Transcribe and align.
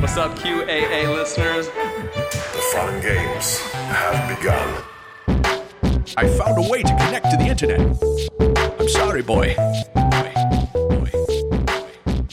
What's 0.00 0.16
up, 0.16 0.34
QAA 0.38 1.14
listeners? 1.14 1.66
The 1.66 2.70
fun 2.72 3.00
games 3.02 3.58
have 3.58 4.38
begun. 4.38 4.82
I 6.16 6.26
found 6.28 6.64
a 6.64 6.68
way 6.68 6.82
to 6.82 6.88
connect 6.88 7.30
to 7.30 7.36
the 7.36 7.44
internet. 7.44 7.80
I'm 8.80 8.88
sorry, 8.88 9.22
boy. 9.22 9.54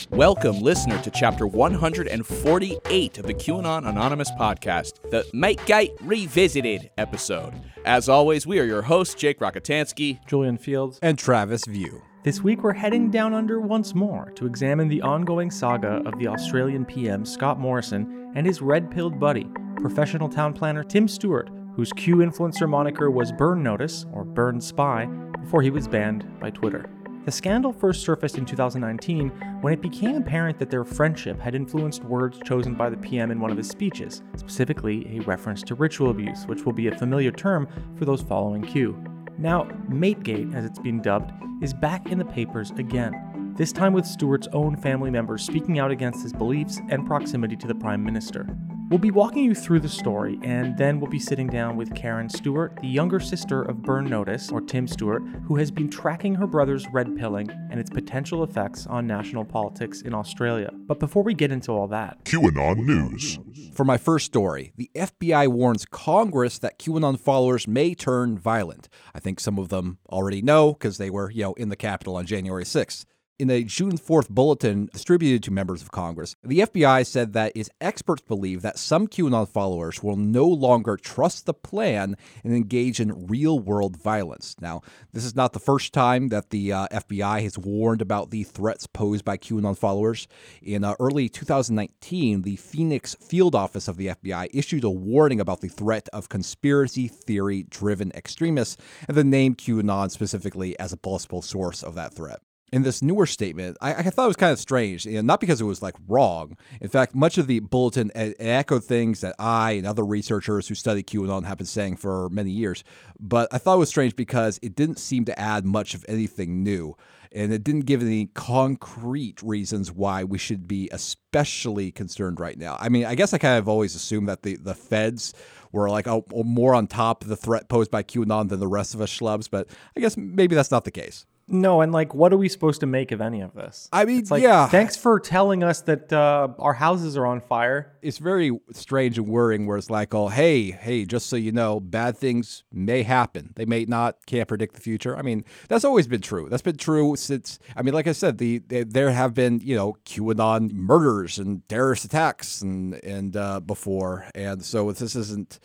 Welcome, 0.09 0.61
listener, 0.61 0.99
to 1.03 1.11
chapter 1.11 1.45
148 1.45 3.17
of 3.17 3.27
the 3.27 3.33
QAnon 3.33 3.87
Anonymous 3.87 4.31
podcast, 4.31 4.99
the 5.11 5.23
Mategate 5.33 5.95
Revisited 6.01 6.89
episode. 6.97 7.53
As 7.85 8.09
always, 8.09 8.47
we 8.47 8.59
are 8.59 8.65
your 8.65 8.81
hosts, 8.81 9.13
Jake 9.13 9.39
Rockatansky. 9.39 10.25
Julian 10.25 10.57
Fields. 10.57 10.97
and 11.03 11.19
Travis 11.19 11.65
View. 11.65 12.01
This 12.23 12.41
week 12.41 12.63
we're 12.63 12.73
heading 12.73 13.11
down 13.11 13.35
under 13.35 13.61
once 13.61 13.93
more 13.93 14.31
to 14.35 14.47
examine 14.47 14.87
the 14.87 15.03
ongoing 15.03 15.51
saga 15.51 16.01
of 16.03 16.17
the 16.17 16.27
Australian 16.27 16.83
PM 16.83 17.23
Scott 17.23 17.59
Morrison 17.59 18.31
and 18.35 18.45
his 18.45 18.59
red 18.59 18.89
pilled 18.89 19.19
buddy, 19.19 19.47
professional 19.75 20.27
town 20.27 20.51
planner 20.51 20.83
Tim 20.83 21.07
Stewart, 21.07 21.49
whose 21.75 21.93
Q 21.93 22.17
influencer 22.17 22.67
moniker 22.67 23.11
was 23.11 23.31
Burn 23.31 23.61
Notice 23.61 24.07
or 24.11 24.25
Burn 24.25 24.59
Spy 24.59 25.05
before 25.39 25.61
he 25.61 25.69
was 25.69 25.87
banned 25.87 26.27
by 26.39 26.49
Twitter. 26.49 26.89
The 27.25 27.31
scandal 27.31 27.71
first 27.71 28.01
surfaced 28.01 28.39
in 28.39 28.45
2019 28.45 29.29
when 29.61 29.73
it 29.73 29.81
became 29.81 30.15
apparent 30.15 30.57
that 30.57 30.71
their 30.71 30.83
friendship 30.83 31.39
had 31.39 31.55
influenced 31.55 32.03
words 32.03 32.39
chosen 32.43 32.73
by 32.73 32.89
the 32.89 32.97
PM 32.97 33.29
in 33.29 33.39
one 33.39 33.51
of 33.51 33.57
his 33.57 33.69
speeches, 33.69 34.23
specifically 34.37 35.17
a 35.17 35.21
reference 35.21 35.61
to 35.63 35.75
ritual 35.75 36.09
abuse, 36.09 36.45
which 36.47 36.65
will 36.65 36.73
be 36.73 36.87
a 36.87 36.97
familiar 36.97 37.31
term 37.31 37.67
for 37.95 38.05
those 38.05 38.23
following 38.23 38.63
Q. 38.63 38.97
Now, 39.39 39.65
Mategate, 39.87 40.55
as 40.55 40.65
it's 40.65 40.79
been 40.79 40.99
dubbed, 41.01 41.31
is 41.61 41.73
back 41.73 42.11
in 42.11 42.17
the 42.17 42.25
papers 42.25 42.71
again, 42.71 43.53
this 43.55 43.71
time 43.71 43.93
with 43.93 44.05
Stewart's 44.05 44.47
own 44.51 44.75
family 44.75 45.11
members 45.11 45.43
speaking 45.43 45.77
out 45.77 45.91
against 45.91 46.23
his 46.23 46.33
beliefs 46.33 46.79
and 46.89 47.05
proximity 47.05 47.55
to 47.57 47.67
the 47.67 47.75
Prime 47.75 48.03
Minister. 48.03 48.47
We'll 48.89 48.99
be 48.99 49.11
walking 49.11 49.43
you 49.43 49.53
through 49.53 49.81
the 49.81 49.89
story, 49.89 50.39
and 50.43 50.77
then 50.77 51.01
we'll 51.01 51.11
be 51.11 51.19
sitting 51.19 51.47
down 51.47 51.75
with 51.75 51.93
Karen 51.93 52.29
Stewart, 52.29 52.73
the 52.79 52.87
younger 52.87 53.19
sister 53.19 53.61
of 53.61 53.81
Burn 53.81 54.05
Notice, 54.05 54.49
or 54.49 54.61
Tim 54.61 54.87
Stewart, 54.87 55.23
who 55.45 55.57
has 55.57 55.71
been 55.71 55.89
tracking 55.89 56.35
her 56.35 56.47
brother's 56.47 56.87
red 56.93 57.17
pilling 57.17 57.49
and 57.69 57.81
its 57.81 57.89
potential 57.89 58.45
effects 58.45 58.87
on 58.87 59.05
national 59.05 59.43
politics 59.43 60.03
in 60.03 60.13
Australia. 60.13 60.69
But 60.73 61.01
before 61.01 61.23
we 61.23 61.33
get 61.33 61.51
into 61.51 61.73
all 61.73 61.89
that, 61.89 62.23
QAnon 62.23 62.77
News. 62.77 63.37
For 63.73 63.83
my 63.83 63.97
first 63.97 64.25
story, 64.25 64.71
the 64.77 64.89
FBI 64.95 65.49
warns 65.49 65.83
Congress 65.83 66.57
that 66.59 66.79
QAnon 66.79 67.19
followers 67.19 67.67
may 67.67 67.93
turn 67.93 68.37
violent. 68.37 68.87
I 69.13 69.19
think 69.19 69.41
some 69.41 69.59
of 69.59 69.67
them 69.67 69.97
already 70.09 70.41
know 70.41 70.71
because 70.71 70.97
they 70.97 71.09
were, 71.09 71.29
you 71.29 71.43
know, 71.43 71.53
in 71.55 71.67
the 71.67 71.75
Capitol 71.75 72.15
on 72.15 72.25
January 72.25 72.63
6th. 72.63 73.03
In 73.39 73.51
a 73.51 73.63
June 73.63 73.99
4th 73.99 74.29
bulletin 74.29 74.89
distributed 74.91 75.43
to 75.43 75.51
members 75.51 75.83
of 75.83 75.91
Congress, 75.91 76.35
the 76.41 76.61
FBI 76.61 77.05
said 77.05 77.33
that 77.33 77.51
its 77.55 77.69
experts 77.79 78.23
believe 78.23 78.63
that 78.63 78.79
some 78.79 79.07
QAnon 79.07 79.47
followers 79.47 80.01
will 80.01 80.15
no 80.15 80.47
longer 80.47 80.97
trust 80.97 81.45
the 81.45 81.53
plan 81.53 82.17
and 82.43 82.55
engage 82.55 82.99
in 82.99 83.27
real 83.27 83.59
world 83.59 83.95
violence. 83.95 84.55
Now, 84.59 84.81
this 85.13 85.23
is 85.23 85.35
not 85.35 85.53
the 85.53 85.59
first 85.59 85.93
time 85.93 86.29
that 86.29 86.49
the 86.49 86.73
uh, 86.73 86.87
FBI 86.87 87.43
has 87.43 87.59
warned 87.59 88.01
about 88.01 88.31
the 88.31 88.41
threats 88.41 88.87
posed 88.87 89.23
by 89.23 89.37
QAnon 89.37 89.77
followers. 89.77 90.27
In 90.63 90.83
uh, 90.83 90.95
early 90.99 91.29
2019, 91.29 92.41
the 92.41 92.55
Phoenix 92.55 93.13
field 93.21 93.53
office 93.53 93.87
of 93.87 93.97
the 93.97 94.07
FBI 94.07 94.47
issued 94.51 94.83
a 94.83 94.89
warning 94.89 95.39
about 95.39 95.61
the 95.61 95.69
threat 95.69 96.09
of 96.11 96.27
conspiracy 96.27 97.07
theory 97.07 97.67
driven 97.69 98.11
extremists 98.13 98.77
and 99.07 99.15
the 99.15 99.23
name 99.23 99.53
QAnon 99.53 100.09
specifically 100.09 100.77
as 100.79 100.91
a 100.91 100.97
possible 100.97 101.43
source 101.43 101.83
of 101.83 101.93
that 101.93 102.15
threat 102.15 102.39
in 102.73 102.83
this 102.83 103.01
newer 103.01 103.25
statement, 103.25 103.77
I, 103.81 103.93
I, 103.93 104.03
thought 104.03 104.25
it 104.25 104.27
was 104.27 104.35
kind 104.35 104.51
of 104.51 104.59
strange. 104.59 105.05
You 105.05 105.15
know, 105.15 105.21
not 105.21 105.39
because 105.39 105.61
it 105.61 105.65
was 105.65 105.81
like 105.81 105.95
wrong. 106.07 106.57
In 106.81 106.89
fact, 106.89 107.15
much 107.15 107.37
of 107.37 107.47
the 107.47 107.59
bulletin 107.59 108.11
echoed 108.13 108.83
things 108.83 109.21
that 109.21 109.35
I 109.39 109.71
and 109.71 109.87
other 109.87 110.05
researchers 110.05 110.67
who 110.67 110.75
study 110.75 111.01
QAnon 111.01 111.45
have 111.45 111.57
been 111.57 111.65
saying 111.67 111.97
for 111.97 112.29
many 112.29 112.51
years. 112.51 112.83
But 113.19 113.47
I 113.53 113.57
thought 113.57 113.75
it 113.75 113.79
was 113.79 113.89
strange 113.89 114.15
because 114.15 114.59
it 114.61 114.75
didn't 114.75 114.99
seem 114.99 115.25
to 115.25 115.39
add 115.39 115.65
much 115.65 115.93
of 115.93 116.05
anything 116.09 116.63
new. 116.63 116.95
And 117.31 117.53
it 117.53 117.63
didn't 117.63 117.85
give 117.85 118.01
any 118.01 118.27
concrete 118.27 119.41
reasons 119.41 119.91
why 119.91 120.23
we 120.23 120.37
should 120.37 120.67
be 120.67 120.89
especially 120.91 121.91
concerned 121.91 122.39
right 122.39 122.57
now. 122.57 122.77
I 122.79 122.89
mean, 122.89 123.05
I 123.05 123.15
guess 123.15 123.33
I 123.33 123.37
kind 123.37 123.59
of 123.59 123.67
always 123.67 123.95
assumed 123.95 124.29
that 124.29 124.43
the, 124.43 124.55
the 124.55 124.73
feds 124.73 125.33
were 125.71 125.89
like 125.89 126.07
oh, 126.07 126.25
more 126.33 126.73
on 126.73 126.87
top 126.87 127.23
of 127.23 127.29
the 127.29 127.35
threat 127.35 127.69
posed 127.69 127.91
by 127.91 128.03
QAnon 128.03 128.49
than 128.49 128.59
the 128.59 128.67
rest 128.67 128.93
of 128.93 129.01
us 129.01 129.09
schlubs, 129.09 129.49
but 129.49 129.69
I 129.95 129.99
guess 129.99 130.15
maybe 130.17 130.55
that's 130.55 130.71
not 130.71 130.85
the 130.85 130.91
case. 130.91 131.25
No, 131.49 131.79
and 131.79 131.93
like, 131.93 132.13
what 132.13 132.33
are 132.33 132.37
we 132.37 132.49
supposed 132.49 132.81
to 132.81 132.85
make 132.85 133.13
of 133.13 133.21
any 133.21 133.39
of 133.39 133.53
this? 133.53 133.87
I 133.93 134.03
mean, 134.03 134.25
like, 134.29 134.43
yeah. 134.43 134.67
Thanks 134.67 134.97
for 134.97 135.17
telling 135.17 135.63
us 135.63 135.79
that 135.81 136.11
uh, 136.11 136.49
our 136.59 136.73
houses 136.73 137.15
are 137.15 137.25
on 137.25 137.39
fire. 137.39 137.93
It's 138.01 138.17
very 138.17 138.51
strange 138.73 139.17
and 139.17 139.29
worrying 139.29 139.65
where 139.65 139.77
it's 139.77 139.89
like, 139.89 140.13
oh, 140.13 140.27
hey, 140.27 140.71
hey, 140.71 141.05
just 141.05 141.27
so 141.27 141.37
you 141.37 141.53
know, 141.53 141.79
bad 141.79 142.17
things 142.17 142.63
may 142.73 143.03
happen. 143.03 143.53
They 143.55 143.63
may 143.65 143.85
not, 143.85 144.25
can't 144.25 144.47
predict 144.47 144.75
the 144.75 144.81
future. 144.81 145.15
I 145.15 145.21
mean, 145.21 145.45
that's 145.69 145.85
always 145.85 146.05
been 146.05 146.21
true. 146.21 146.49
That's 146.49 146.61
been 146.61 146.75
true 146.75 147.15
since, 147.15 147.59
I 147.77 147.81
mean, 147.81 147.93
like 147.93 148.07
I 148.07 148.11
said, 148.11 148.39
the, 148.39 148.57
the 148.67 148.83
there 148.83 149.11
have 149.11 149.33
been, 149.33 149.61
you 149.63 149.75
know, 149.75 149.95
QAnon 150.05 150.73
murders 150.73 151.39
and 151.39 151.67
terrorist 151.69 152.03
attacks 152.03 152.61
and, 152.61 152.95
and 153.05 153.37
uh, 153.37 153.61
before. 153.61 154.29
And 154.35 154.65
so 154.65 154.91
this 154.91 155.15
isn't 155.15 155.59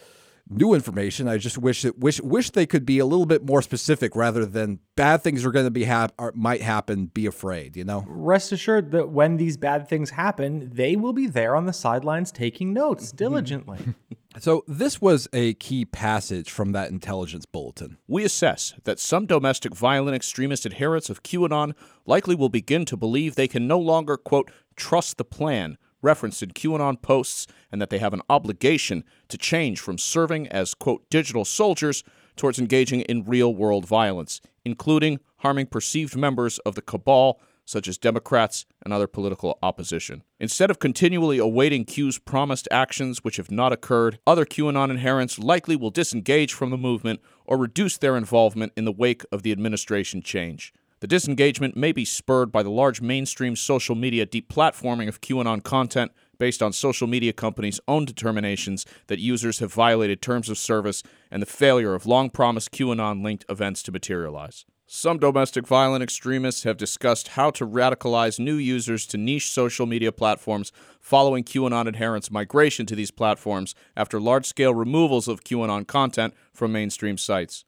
new 0.56 0.74
information. 0.74 1.28
I 1.28 1.38
just 1.38 1.58
wish 1.58 1.84
it 1.84 1.98
wish 1.98 2.20
wish 2.20 2.50
they 2.50 2.66
could 2.66 2.86
be 2.86 2.98
a 2.98 3.06
little 3.06 3.26
bit 3.26 3.44
more 3.44 3.62
specific 3.62 4.14
rather 4.16 4.44
than 4.44 4.80
bad 4.96 5.22
things 5.22 5.44
are 5.44 5.50
going 5.50 5.66
to 5.66 5.70
be 5.70 5.84
hap- 5.84 6.14
or 6.18 6.32
might 6.34 6.62
happen. 6.62 7.06
Be 7.06 7.26
afraid, 7.26 7.76
you 7.76 7.84
know. 7.84 8.04
Rest 8.06 8.52
assured 8.52 8.90
that 8.92 9.10
when 9.10 9.36
these 9.36 9.56
bad 9.56 9.88
things 9.88 10.10
happen, 10.10 10.70
they 10.72 10.96
will 10.96 11.12
be 11.12 11.26
there 11.26 11.56
on 11.56 11.66
the 11.66 11.72
sidelines 11.72 12.30
taking 12.32 12.72
notes 12.72 13.08
mm-hmm. 13.08 13.16
diligently. 13.16 13.78
So, 14.38 14.64
this 14.66 14.98
was 14.98 15.28
a 15.34 15.52
key 15.54 15.84
passage 15.84 16.50
from 16.50 16.72
that 16.72 16.90
intelligence 16.90 17.44
bulletin. 17.44 17.98
We 18.08 18.24
assess 18.24 18.72
that 18.84 18.98
some 18.98 19.26
domestic 19.26 19.74
violent 19.74 20.16
extremist 20.16 20.64
adherents 20.64 21.10
of 21.10 21.22
QAnon 21.22 21.74
likely 22.06 22.34
will 22.34 22.48
begin 22.48 22.86
to 22.86 22.96
believe 22.96 23.34
they 23.34 23.46
can 23.46 23.66
no 23.66 23.78
longer, 23.78 24.16
quote, 24.16 24.50
trust 24.74 25.18
the 25.18 25.24
plan 25.24 25.76
referenced 26.02 26.42
in 26.42 26.50
QAnon 26.50 27.00
posts 27.00 27.46
and 27.70 27.80
that 27.80 27.90
they 27.90 27.98
have 27.98 28.12
an 28.12 28.22
obligation 28.28 29.04
to 29.28 29.38
change 29.38 29.80
from 29.80 29.96
serving 29.96 30.48
as, 30.48 30.74
quote, 30.74 31.08
digital 31.08 31.44
soldiers 31.44 32.04
towards 32.36 32.58
engaging 32.58 33.00
in 33.02 33.24
real 33.24 33.54
world 33.54 33.86
violence, 33.86 34.40
including 34.64 35.20
harming 35.38 35.66
perceived 35.66 36.16
members 36.16 36.58
of 36.60 36.74
the 36.74 36.82
cabal, 36.82 37.40
such 37.64 37.86
as 37.86 37.96
Democrats 37.96 38.66
and 38.84 38.92
other 38.92 39.06
political 39.06 39.58
opposition. 39.62 40.22
Instead 40.40 40.70
of 40.70 40.78
continually 40.78 41.38
awaiting 41.38 41.84
Q's 41.84 42.18
promised 42.18 42.66
actions 42.70 43.22
which 43.22 43.36
have 43.36 43.50
not 43.50 43.72
occurred, 43.72 44.18
other 44.26 44.44
QAnon 44.44 44.90
adherents 44.90 45.38
likely 45.38 45.76
will 45.76 45.90
disengage 45.90 46.52
from 46.52 46.70
the 46.70 46.76
movement 46.76 47.20
or 47.46 47.56
reduce 47.56 47.96
their 47.98 48.16
involvement 48.16 48.72
in 48.76 48.84
the 48.84 48.92
wake 48.92 49.24
of 49.30 49.42
the 49.42 49.52
administration 49.52 50.22
change. 50.22 50.72
The 51.02 51.08
disengagement 51.08 51.76
may 51.76 51.90
be 51.90 52.04
spurred 52.04 52.52
by 52.52 52.62
the 52.62 52.70
large 52.70 53.00
mainstream 53.00 53.56
social 53.56 53.96
media 53.96 54.24
deplatforming 54.24 55.08
of 55.08 55.20
QAnon 55.20 55.64
content 55.64 56.12
based 56.38 56.62
on 56.62 56.72
social 56.72 57.08
media 57.08 57.32
companies' 57.32 57.80
own 57.88 58.04
determinations 58.04 58.86
that 59.08 59.18
users 59.18 59.58
have 59.58 59.74
violated 59.74 60.22
terms 60.22 60.48
of 60.48 60.58
service 60.58 61.02
and 61.28 61.42
the 61.42 61.46
failure 61.46 61.96
of 61.96 62.06
long 62.06 62.30
promised 62.30 62.70
QAnon 62.70 63.24
linked 63.24 63.44
events 63.48 63.82
to 63.82 63.90
materialize. 63.90 64.64
Some 64.86 65.18
domestic 65.18 65.66
violent 65.66 66.04
extremists 66.04 66.62
have 66.62 66.76
discussed 66.76 67.28
how 67.28 67.50
to 67.50 67.66
radicalize 67.66 68.38
new 68.38 68.54
users 68.54 69.04
to 69.06 69.18
niche 69.18 69.50
social 69.50 69.86
media 69.86 70.12
platforms 70.12 70.70
following 71.00 71.42
QAnon 71.42 71.88
adherents' 71.88 72.30
migration 72.30 72.86
to 72.86 72.94
these 72.94 73.10
platforms 73.10 73.74
after 73.96 74.20
large 74.20 74.46
scale 74.46 74.72
removals 74.72 75.26
of 75.26 75.42
QAnon 75.42 75.84
content 75.84 76.32
from 76.52 76.70
mainstream 76.70 77.18
sites. 77.18 77.64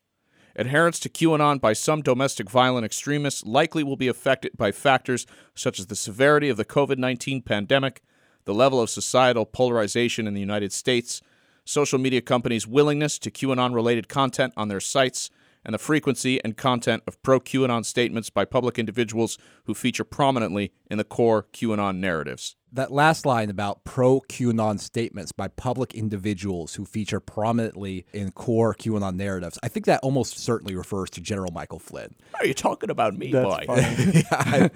Adherence 0.57 1.01
to 1.01 1.09
QAnon 1.09 1.61
by 1.61 1.73
some 1.73 2.01
domestic 2.01 2.49
violent 2.49 2.85
extremists 2.85 3.45
likely 3.45 3.83
will 3.83 3.97
be 3.97 4.07
affected 4.07 4.57
by 4.57 4.71
factors 4.71 5.27
such 5.55 5.81
as 5.81 5.87
the 5.87 5.97
severity 5.97 6.49
of 6.49 6.57
the 6.57 6.65
COVID 6.65 6.97
19 6.97 7.43
pandemic, 7.43 8.03
the 8.45 8.55
level 8.55 8.81
of 8.81 8.89
societal 8.89 9.47
polarization 9.47 10.29
in 10.29 10.35
the 10.35 10.41
United 10.41 10.73
States, 10.73 11.23
social 11.65 11.99
media 11.99 12.21
companies' 12.21 12.69
willingness 12.69 13.19
to 13.19 13.33
QAnon 13.33 13.75
related 13.75 14.09
content 14.09 14.53
on 14.57 14.69
their 14.69 14.81
sites, 14.81 15.29
and 15.65 15.75
the 15.75 15.79
frequency 15.79 16.43
and 16.45 16.57
content 16.57 17.03
of 17.07 17.21
pro 17.23 17.41
QAnon 17.41 17.85
statements 17.85 18.31
by 18.31 18.45
public 18.45 18.79
individuals 18.79 19.39
who 19.65 19.75
feature 19.75 20.05
prominently 20.05 20.73
in 20.89 20.99
the 20.99 21.05
core 21.05 21.47
QAnon 21.53 21.97
narratives 21.97 22.55
that 22.75 22.91
last 22.91 23.25
line 23.25 23.51
about 23.51 23.85
pro 23.85 24.21
QAnon 24.29 24.81
statements 24.81 25.31
by 25.31 25.49
public 25.49 25.95
individuals 25.95 26.75
who 26.75 26.85
feature 26.85 27.21
prominently 27.21 28.05
in 28.13 28.33
core 28.33 28.75
QAnon 28.75 29.15
narratives, 29.15 29.59
I 29.63 29.69
think 29.69 29.87
that 29.87 30.01
almost 30.03 30.39
certainly 30.39 30.75
refers 30.75 31.09
to 31.11 31.21
General 31.21 31.53
Michael 31.53 31.79
Flynn. 31.79 32.15
Are 32.39 32.47
you 32.47 32.55
talking 32.55 32.91
about 32.91 33.17
me, 33.17 33.31
That's 33.31 33.45
boy? 33.45 33.65
yeah, 33.69 34.23
I, 34.33 34.71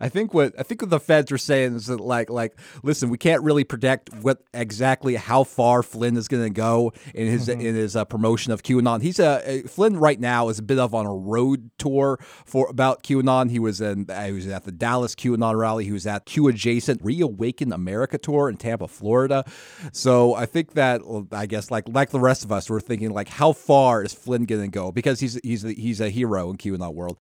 I, 0.00 0.08
think 0.08 0.34
what 0.34 0.52
I 0.58 0.64
think 0.64 0.82
what 0.82 0.90
the 0.90 0.98
feds 0.98 1.30
are 1.30 1.38
saying 1.38 1.76
is 1.76 1.86
that 1.86 2.00
like 2.00 2.28
like 2.28 2.58
listen, 2.82 3.08
we 3.08 3.18
can't 3.18 3.42
really 3.42 3.64
predict 3.64 4.12
what 4.14 4.42
exactly 4.52 5.14
how 5.14 5.44
far 5.44 5.82
Flynn 5.84 6.16
is 6.16 6.26
going 6.26 6.42
to 6.42 6.50
go 6.50 6.92
in 7.14 7.28
his 7.28 7.48
mm-hmm. 7.48 7.60
in 7.60 7.74
his 7.76 7.94
uh, 7.94 8.04
promotion 8.04 8.52
of 8.52 8.64
QAnon. 8.64 9.00
He's 9.00 9.20
a 9.20 9.64
uh, 9.64 9.68
Flynn 9.68 9.96
right 9.96 10.18
now 10.18 10.48
is 10.48 10.58
a 10.58 10.62
bit 10.62 10.80
of 10.80 10.92
on 10.92 11.06
a 11.06 11.14
road 11.14 11.70
tour 11.78 12.18
for 12.44 12.68
about 12.68 13.04
QAnon. 13.04 13.50
He 13.50 13.60
was 13.60 13.80
in 13.80 14.06
he 14.24 14.32
was 14.32 14.48
at 14.48 14.64
the 14.64 14.72
Dallas 14.72 15.14
QAnon 15.14 15.56
rally. 15.56 15.84
He 15.84 15.92
was 15.92 16.06
at 16.06 16.26
Q 16.26 16.48
adjacent 16.48 17.00
reawakening 17.04 17.43
Awaken 17.44 17.74
America 17.74 18.16
tour 18.16 18.48
in 18.48 18.56
Tampa, 18.56 18.88
Florida. 18.88 19.44
So 19.92 20.34
I 20.34 20.46
think 20.46 20.72
that 20.72 21.02
I 21.30 21.44
guess 21.44 21.70
like 21.70 21.84
like 21.88 22.08
the 22.08 22.20
rest 22.20 22.42
of 22.42 22.50
us, 22.50 22.70
we're 22.70 22.80
thinking 22.80 23.10
like, 23.10 23.28
how 23.28 23.52
far 23.52 24.02
is 24.02 24.14
Flynn 24.14 24.46
to 24.46 24.68
go? 24.68 24.90
Because 24.90 25.20
he's 25.20 25.38
he's 25.44 25.62
he's 25.62 26.00
a 26.00 26.08
hero 26.08 26.50
in 26.50 26.56
QAnon 26.56 26.94
world. 26.94 27.18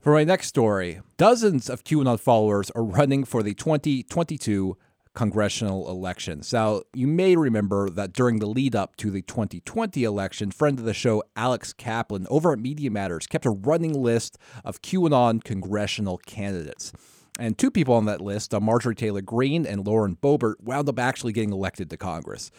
For 0.00 0.14
my 0.14 0.24
next 0.24 0.46
story, 0.46 1.00
dozens 1.18 1.68
of 1.68 1.84
QAnon 1.84 2.18
followers 2.18 2.70
are 2.70 2.84
running 2.84 3.24
for 3.24 3.42
the 3.42 3.52
2022 3.52 4.78
congressional 5.14 5.90
elections. 5.90 6.52
Now, 6.52 6.82
you 6.94 7.06
may 7.06 7.36
remember 7.36 7.90
that 7.90 8.12
during 8.12 8.38
the 8.38 8.46
lead 8.46 8.74
up 8.74 8.96
to 8.96 9.10
the 9.10 9.22
2020 9.22 10.04
election, 10.04 10.50
friend 10.52 10.78
of 10.78 10.84
the 10.84 10.94
show 10.94 11.22
Alex 11.34 11.72
Kaplan 11.72 12.26
over 12.30 12.52
at 12.52 12.58
Media 12.58 12.90
Matters 12.90 13.26
kept 13.26 13.46
a 13.46 13.50
running 13.50 13.94
list 13.94 14.38
of 14.64 14.80
QAnon 14.80 15.42
congressional 15.42 16.18
candidates. 16.18 16.92
And 17.38 17.58
two 17.58 17.70
people 17.70 17.94
on 17.94 18.06
that 18.06 18.20
list, 18.20 18.54
uh, 18.54 18.60
Marjorie 18.60 18.94
Taylor 18.94 19.20
Greene 19.20 19.66
and 19.66 19.86
Lauren 19.86 20.16
Boebert, 20.16 20.60
wound 20.60 20.88
up 20.88 20.98
actually 20.98 21.32
getting 21.32 21.52
elected 21.52 21.90
to 21.90 21.96
Congress. 21.96 22.50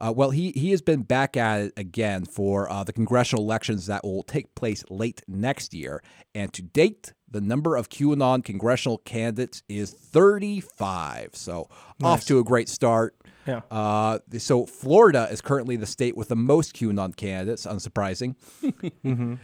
Uh, 0.00 0.12
well, 0.14 0.30
he, 0.30 0.52
he 0.52 0.70
has 0.70 0.80
been 0.80 1.02
back 1.02 1.36
at 1.36 1.60
it 1.60 1.72
again 1.76 2.24
for 2.24 2.70
uh, 2.70 2.84
the 2.84 2.92
congressional 2.92 3.44
elections 3.44 3.86
that 3.86 4.04
will 4.04 4.22
take 4.22 4.54
place 4.54 4.84
late 4.90 5.22
next 5.26 5.74
year. 5.74 6.02
And 6.34 6.52
to 6.52 6.62
date, 6.62 7.14
the 7.28 7.40
number 7.40 7.76
of 7.76 7.88
QAnon 7.88 8.44
congressional 8.44 8.98
candidates 8.98 9.62
is 9.68 9.90
35. 9.90 11.30
So 11.34 11.68
off 12.02 12.24
to 12.26 12.38
a 12.38 12.44
great 12.44 12.68
start. 12.68 13.16
Yeah. 13.48 13.62
Uh, 13.70 14.18
so 14.36 14.66
Florida 14.66 15.26
is 15.30 15.40
currently 15.40 15.76
the 15.76 15.86
state 15.86 16.16
with 16.16 16.28
the 16.28 16.36
most 16.36 16.74
QAnon 16.76 17.16
candidates, 17.16 17.66
unsurprising. 17.66 18.36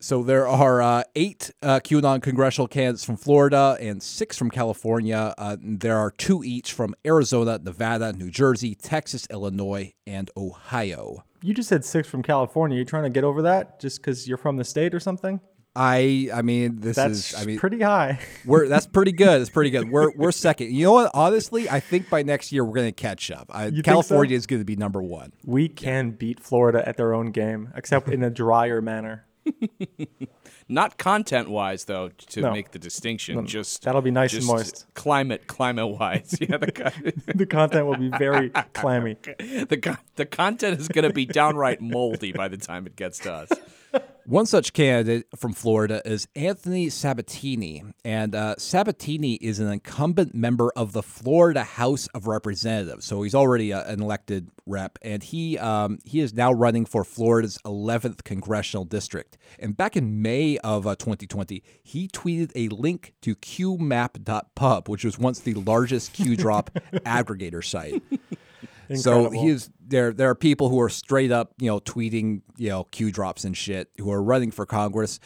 So 0.00 0.22
there 0.22 0.46
are 0.46 0.80
uh, 0.80 1.02
eight 1.16 1.50
uh, 1.60 1.80
QAnon 1.80 2.22
congressional 2.22 2.68
candidates 2.68 3.04
from 3.04 3.16
Florida 3.16 3.76
and 3.80 4.00
six 4.00 4.36
from 4.36 4.48
California. 4.48 5.34
Uh, 5.36 5.56
there 5.60 5.96
are 5.96 6.12
two 6.12 6.44
each 6.44 6.72
from 6.72 6.94
Arizona, 7.04 7.58
Nevada, 7.58 8.12
New 8.12 8.30
Jersey, 8.30 8.76
Texas, 8.76 9.26
Illinois, 9.28 9.92
and 10.06 10.30
Ohio. 10.36 11.24
You 11.42 11.52
just 11.52 11.68
said 11.68 11.84
six 11.84 12.08
from 12.08 12.22
California. 12.22 12.78
You 12.78 12.84
trying 12.84 13.04
to 13.04 13.10
get 13.10 13.24
over 13.24 13.42
that 13.42 13.80
just 13.80 14.00
because 14.00 14.28
you're 14.28 14.38
from 14.38 14.56
the 14.56 14.64
state 14.64 14.94
or 14.94 15.00
something? 15.00 15.40
I 15.80 16.28
I 16.34 16.42
mean 16.42 16.80
this 16.80 16.96
That's 16.96 17.32
is 17.32 17.34
I 17.40 17.44
mean 17.44 17.58
pretty 17.58 17.80
high. 17.80 18.18
we're 18.44 18.66
that's 18.66 18.86
pretty 18.98 19.12
good. 19.12 19.40
It's 19.40 19.48
pretty 19.50 19.70
good. 19.70 19.88
We're 19.90 20.10
we're 20.16 20.32
second. 20.32 20.72
You 20.72 20.86
know 20.86 20.92
what? 20.92 21.10
Honestly, 21.14 21.70
I 21.70 21.78
think 21.78 22.10
by 22.10 22.22
next 22.24 22.50
year 22.50 22.64
we're 22.64 22.74
going 22.74 22.88
to 22.88 22.92
catch 22.92 23.30
up. 23.30 23.48
I, 23.54 23.66
think 23.66 23.76
so? 23.76 23.82
California 23.82 24.36
is 24.36 24.46
going 24.48 24.60
to 24.60 24.64
be 24.66 24.74
number 24.74 25.00
one. 25.00 25.32
We 25.44 25.68
can 25.68 26.10
beat 26.10 26.40
Florida 26.40 26.86
at 26.86 26.96
their 26.96 27.14
own 27.14 27.30
game, 27.30 27.72
except 27.76 28.08
in 28.08 28.24
a 28.24 28.30
drier 28.30 28.82
manner. 28.82 29.26
Not 30.70 30.98
content 30.98 31.48
wise, 31.48 31.84
though, 31.84 32.08
to 32.10 32.40
No. 32.42 32.52
make 32.52 32.72
the 32.72 32.78
distinction. 32.78 33.46
Just 33.46 33.84
That'll 33.84 34.02
be 34.02 34.10
nice 34.10 34.34
and 34.34 34.44
moist. 34.44 34.84
Climate, 34.94 35.46
climate 35.46 35.88
wise. 35.88 36.36
Yeah, 36.40 36.58
the, 36.58 36.72
co- 36.72 37.10
The 37.34 37.46
content 37.46 37.86
will 37.86 37.96
be 37.96 38.10
very 38.10 38.50
clammy. 38.74 39.16
the, 39.38 39.78
co- 39.82 39.96
the 40.16 40.26
content 40.26 40.78
is 40.78 40.88
going 40.88 41.06
to 41.08 41.14
be 41.14 41.24
downright 41.24 41.80
moldy 41.80 42.32
by 42.32 42.48
the 42.48 42.58
time 42.58 42.86
it 42.86 42.96
gets 42.96 43.18
to 43.20 43.32
us. 43.32 43.50
One 44.28 44.44
such 44.44 44.74
candidate 44.74 45.24
from 45.36 45.54
Florida 45.54 46.02
is 46.04 46.28
Anthony 46.36 46.90
Sabatini, 46.90 47.82
and 48.04 48.34
uh, 48.34 48.56
Sabatini 48.58 49.36
is 49.36 49.58
an 49.58 49.72
incumbent 49.72 50.34
member 50.34 50.70
of 50.76 50.92
the 50.92 51.02
Florida 51.02 51.64
House 51.64 52.08
of 52.08 52.26
Representatives. 52.26 53.06
So 53.06 53.22
he's 53.22 53.34
already 53.34 53.72
uh, 53.72 53.90
an 53.90 54.02
elected 54.02 54.50
rep, 54.66 54.98
and 55.00 55.22
he 55.22 55.56
um, 55.56 55.98
he 56.04 56.20
is 56.20 56.34
now 56.34 56.52
running 56.52 56.84
for 56.84 57.04
Florida's 57.04 57.56
11th 57.64 58.22
congressional 58.22 58.84
district. 58.84 59.38
And 59.58 59.74
back 59.74 59.96
in 59.96 60.20
May 60.20 60.58
of 60.58 60.86
uh, 60.86 60.94
2020, 60.96 61.62
he 61.82 62.06
tweeted 62.06 62.52
a 62.54 62.68
link 62.68 63.14
to 63.22 63.34
QMap.pub, 63.34 64.90
which 64.90 65.06
was 65.06 65.18
once 65.18 65.40
the 65.40 65.54
largest 65.54 66.12
Q 66.12 66.36
drop 66.36 66.68
aggregator 66.92 67.64
site. 67.64 68.02
So 68.94 69.26
Incredible. 69.26 69.42
he 69.42 69.48
is 69.48 69.70
there. 69.86 70.12
There 70.12 70.30
are 70.30 70.34
people 70.34 70.70
who 70.70 70.80
are 70.80 70.88
straight 70.88 71.30
up, 71.30 71.52
you 71.58 71.66
know, 71.66 71.80
tweeting, 71.80 72.42
you 72.56 72.70
know, 72.70 72.84
Q 72.84 73.10
drops 73.10 73.44
and 73.44 73.56
shit, 73.56 73.90
who 73.98 74.10
are 74.10 74.22
running 74.22 74.50
for 74.50 74.64
Congress, 74.64 75.20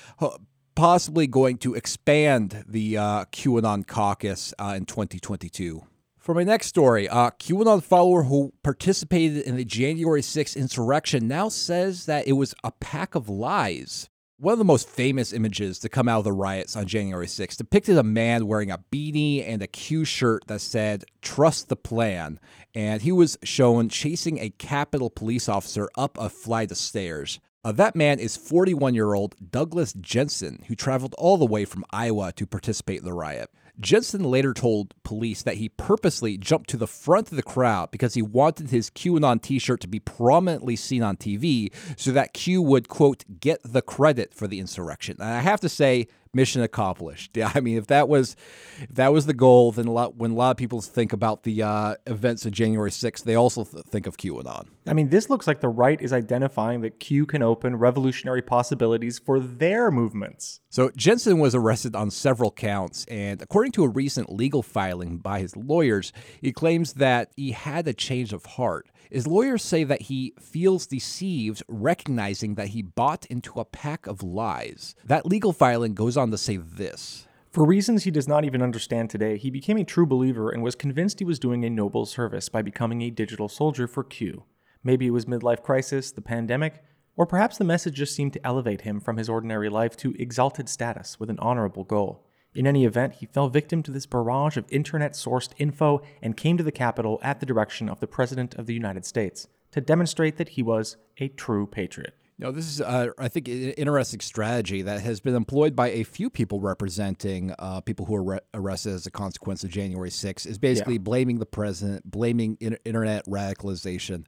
possibly 0.74 1.26
going 1.26 1.58
to 1.58 1.74
expand 1.74 2.64
the 2.66 2.96
uh, 2.96 3.24
QAnon 3.26 3.86
caucus 3.86 4.52
uh, 4.58 4.74
in 4.76 4.86
2022. 4.86 5.82
For 6.18 6.34
my 6.34 6.44
next 6.44 6.68
story, 6.68 7.06
a 7.06 7.32
QAnon 7.32 7.82
follower 7.82 8.22
who 8.24 8.52
participated 8.62 9.44
in 9.44 9.56
the 9.56 9.64
January 9.64 10.22
6th 10.22 10.56
insurrection 10.56 11.26
now 11.26 11.48
says 11.48 12.06
that 12.06 12.28
it 12.28 12.32
was 12.32 12.54
a 12.62 12.70
pack 12.70 13.14
of 13.14 13.28
lies. 13.28 14.08
One 14.42 14.50
of 14.50 14.58
the 14.58 14.64
most 14.64 14.88
famous 14.88 15.32
images 15.32 15.78
to 15.78 15.88
come 15.88 16.08
out 16.08 16.18
of 16.18 16.24
the 16.24 16.32
riots 16.32 16.74
on 16.74 16.88
January 16.88 17.28
6th 17.28 17.58
depicted 17.58 17.96
a 17.96 18.02
man 18.02 18.48
wearing 18.48 18.72
a 18.72 18.82
beanie 18.90 19.48
and 19.48 19.62
a 19.62 19.68
Q 19.68 20.04
shirt 20.04 20.42
that 20.48 20.60
said, 20.60 21.04
Trust 21.20 21.68
the 21.68 21.76
plan. 21.76 22.40
And 22.74 23.02
he 23.02 23.12
was 23.12 23.38
shown 23.44 23.88
chasing 23.88 24.38
a 24.38 24.50
Capitol 24.50 25.10
police 25.10 25.48
officer 25.48 25.88
up 25.96 26.18
a 26.18 26.28
flight 26.28 26.72
of 26.72 26.76
stairs. 26.76 27.38
Uh, 27.64 27.70
that 27.70 27.94
man 27.94 28.18
is 28.18 28.36
41 28.36 28.94
year 28.94 29.14
old 29.14 29.36
Douglas 29.52 29.92
Jensen, 29.92 30.64
who 30.66 30.74
traveled 30.74 31.14
all 31.18 31.36
the 31.36 31.46
way 31.46 31.64
from 31.64 31.84
Iowa 31.92 32.32
to 32.32 32.44
participate 32.44 32.98
in 32.98 33.04
the 33.04 33.12
riot. 33.12 33.48
Jensen 33.80 34.22
later 34.24 34.52
told 34.52 34.94
police 35.02 35.42
that 35.42 35.56
he 35.56 35.68
purposely 35.70 36.36
jumped 36.36 36.70
to 36.70 36.76
the 36.76 36.86
front 36.86 37.30
of 37.30 37.36
the 37.36 37.42
crowd 37.42 37.90
because 37.90 38.14
he 38.14 38.22
wanted 38.22 38.70
his 38.70 38.90
QAnon 38.90 39.40
t 39.40 39.58
shirt 39.58 39.80
to 39.80 39.88
be 39.88 39.98
prominently 39.98 40.76
seen 40.76 41.02
on 41.02 41.16
TV 41.16 41.72
so 41.96 42.12
that 42.12 42.34
Q 42.34 42.60
would, 42.62 42.88
quote, 42.88 43.24
get 43.40 43.60
the 43.64 43.82
credit 43.82 44.34
for 44.34 44.46
the 44.46 44.60
insurrection. 44.60 45.16
And 45.20 45.28
I 45.28 45.40
have 45.40 45.60
to 45.60 45.68
say, 45.68 46.08
mission 46.34 46.62
accomplished. 46.62 47.30
Yeah, 47.42 47.50
I 47.54 47.60
mean, 47.60 47.78
if 47.78 47.88
that 47.88 48.08
was 48.08 48.36
if 48.80 48.94
that 48.94 49.12
was 49.12 49.26
the 49.26 49.34
goal, 49.34 49.72
then 49.72 49.86
a 49.86 49.92
lot, 49.92 50.16
when 50.16 50.32
a 50.32 50.34
lot 50.34 50.50
of 50.52 50.56
people 50.56 50.80
think 50.80 51.12
about 51.12 51.42
the 51.42 51.62
uh, 51.62 51.94
events 52.06 52.46
of 52.46 52.52
January 52.52 52.90
6th, 52.90 53.24
they 53.24 53.34
also 53.34 53.64
th- 53.64 53.84
think 53.86 54.06
of 54.06 54.16
QAnon. 54.16 54.68
I 54.86 54.92
mean, 54.92 55.08
this 55.08 55.28
looks 55.28 55.46
like 55.46 55.60
the 55.60 55.68
right 55.68 56.00
is 56.00 56.12
identifying 56.12 56.82
that 56.82 57.00
Q 57.00 57.26
can 57.26 57.42
open 57.42 57.76
revolutionary 57.76 58.42
possibilities 58.42 59.18
for 59.18 59.40
their 59.40 59.90
movements. 59.90 60.60
So 60.68 60.90
Jensen 60.96 61.38
was 61.38 61.54
arrested 61.54 61.96
on 61.96 62.10
several 62.10 62.50
counts, 62.50 63.04
and 63.06 63.42
according 63.42 63.72
to 63.72 63.84
a 63.84 63.88
recent 63.88 64.30
legal 64.32 64.62
filing 64.62 65.18
by 65.18 65.40
his 65.40 65.56
lawyers, 65.56 66.12
he 66.40 66.52
claims 66.52 66.94
that 66.94 67.32
he 67.36 67.52
had 67.52 67.88
a 67.88 67.94
change 67.94 68.32
of 68.32 68.46
heart. 68.46 68.88
His 69.12 69.26
lawyers 69.26 69.62
say 69.62 69.84
that 69.84 70.02
he 70.02 70.32
feels 70.40 70.86
deceived, 70.86 71.62
recognizing 71.68 72.54
that 72.54 72.68
he 72.68 72.80
bought 72.80 73.26
into 73.26 73.60
a 73.60 73.64
pack 73.66 74.06
of 74.06 74.22
lies. 74.22 74.94
That 75.04 75.26
legal 75.26 75.52
filing 75.52 75.92
goes 75.92 76.16
on 76.16 76.30
to 76.30 76.38
say 76.38 76.56
this. 76.56 77.28
For 77.50 77.66
reasons 77.66 78.04
he 78.04 78.10
does 78.10 78.26
not 78.26 78.46
even 78.46 78.62
understand 78.62 79.10
today, 79.10 79.36
he 79.36 79.50
became 79.50 79.76
a 79.76 79.84
true 79.84 80.06
believer 80.06 80.48
and 80.48 80.62
was 80.62 80.74
convinced 80.74 81.18
he 81.18 81.26
was 81.26 81.38
doing 81.38 81.62
a 81.62 81.68
noble 81.68 82.06
service 82.06 82.48
by 82.48 82.62
becoming 82.62 83.02
a 83.02 83.10
digital 83.10 83.50
soldier 83.50 83.86
for 83.86 84.02
Q. 84.02 84.44
Maybe 84.82 85.08
it 85.08 85.10
was 85.10 85.26
midlife 85.26 85.62
crisis, 85.62 86.10
the 86.10 86.22
pandemic, 86.22 86.82
or 87.14 87.26
perhaps 87.26 87.58
the 87.58 87.64
message 87.64 87.96
just 87.96 88.16
seemed 88.16 88.32
to 88.32 88.46
elevate 88.46 88.80
him 88.80 88.98
from 88.98 89.18
his 89.18 89.28
ordinary 89.28 89.68
life 89.68 89.94
to 89.98 90.14
exalted 90.18 90.70
status 90.70 91.20
with 91.20 91.28
an 91.28 91.38
honorable 91.38 91.84
goal. 91.84 92.26
In 92.54 92.66
any 92.66 92.84
event, 92.84 93.14
he 93.14 93.26
fell 93.26 93.48
victim 93.48 93.82
to 93.82 93.90
this 93.90 94.06
barrage 94.06 94.56
of 94.56 94.66
internet 94.68 95.12
sourced 95.12 95.52
info 95.56 96.02
and 96.20 96.36
came 96.36 96.58
to 96.58 96.64
the 96.64 96.72
Capitol 96.72 97.18
at 97.22 97.40
the 97.40 97.46
direction 97.46 97.88
of 97.88 98.00
the 98.00 98.06
President 98.06 98.54
of 98.56 98.66
the 98.66 98.74
United 98.74 99.06
States 99.06 99.48
to 99.70 99.80
demonstrate 99.80 100.36
that 100.36 100.50
he 100.50 100.62
was 100.62 100.96
a 101.18 101.28
true 101.28 101.66
patriot. 101.66 102.14
Know, 102.38 102.50
this 102.50 102.66
is, 102.66 102.80
uh, 102.80 103.08
I 103.18 103.28
think, 103.28 103.46
an 103.46 103.70
interesting 103.72 104.20
strategy 104.20 104.82
that 104.82 105.00
has 105.00 105.20
been 105.20 105.36
employed 105.36 105.76
by 105.76 105.90
a 105.90 106.02
few 106.02 106.28
people 106.28 106.60
representing 106.60 107.54
uh, 107.58 107.80
people 107.82 108.06
who 108.06 108.14
were 108.14 108.22
re- 108.22 108.40
arrested 108.52 108.94
as 108.94 109.06
a 109.06 109.10
consequence 109.12 109.62
of 109.62 109.70
January 109.70 110.10
6th, 110.10 110.46
is 110.46 110.58
basically 110.58 110.98
blaming 110.98 111.38
the 111.38 111.46
president, 111.46 112.10
blaming 112.10 112.56
in- 112.60 112.78
internet 112.84 113.24
radicalization. 113.26 114.24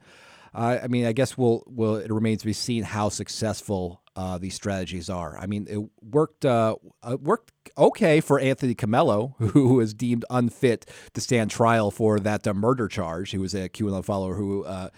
Uh, 0.55 0.79
I 0.83 0.87
mean, 0.87 1.07
I 1.07 1.13
guess 1.13 1.37
we'll, 1.37 1.65
we'll, 1.67 1.97
it 1.97 2.11
remains 2.11 2.41
to 2.41 2.47
be 2.47 2.53
seen 2.53 2.85
how 2.85 3.09
successful 3.09 4.03
uh, 4.17 4.39
these 4.39 4.55
strategies 4.55 5.11
are. 5.11 5.37
I 5.39 5.47
mean, 5.47 5.67
it 5.69 5.81
worked 6.03 6.45
uh, 6.45 6.77
uh, 7.03 7.17
worked 7.21 7.53
okay 7.77 8.21
for 8.21 8.39
Anthony 8.39 8.75
Comello, 8.75 9.35
who 9.51 9.75
was 9.75 9.95
deemed 9.95 10.25
unfit 10.31 10.89
to 11.15 11.21
stand 11.21 11.51
trial 11.51 11.91
for 11.91 12.21
that 12.21 12.47
uh, 12.47 12.55
murder 12.55 12.89
charge. 12.89 13.31
He 13.31 13.39
was 13.39 13.55
a 13.55 13.69
QAnon 13.69 14.05
follower 14.05 14.35
who 14.35 14.65
uh, 14.65 14.91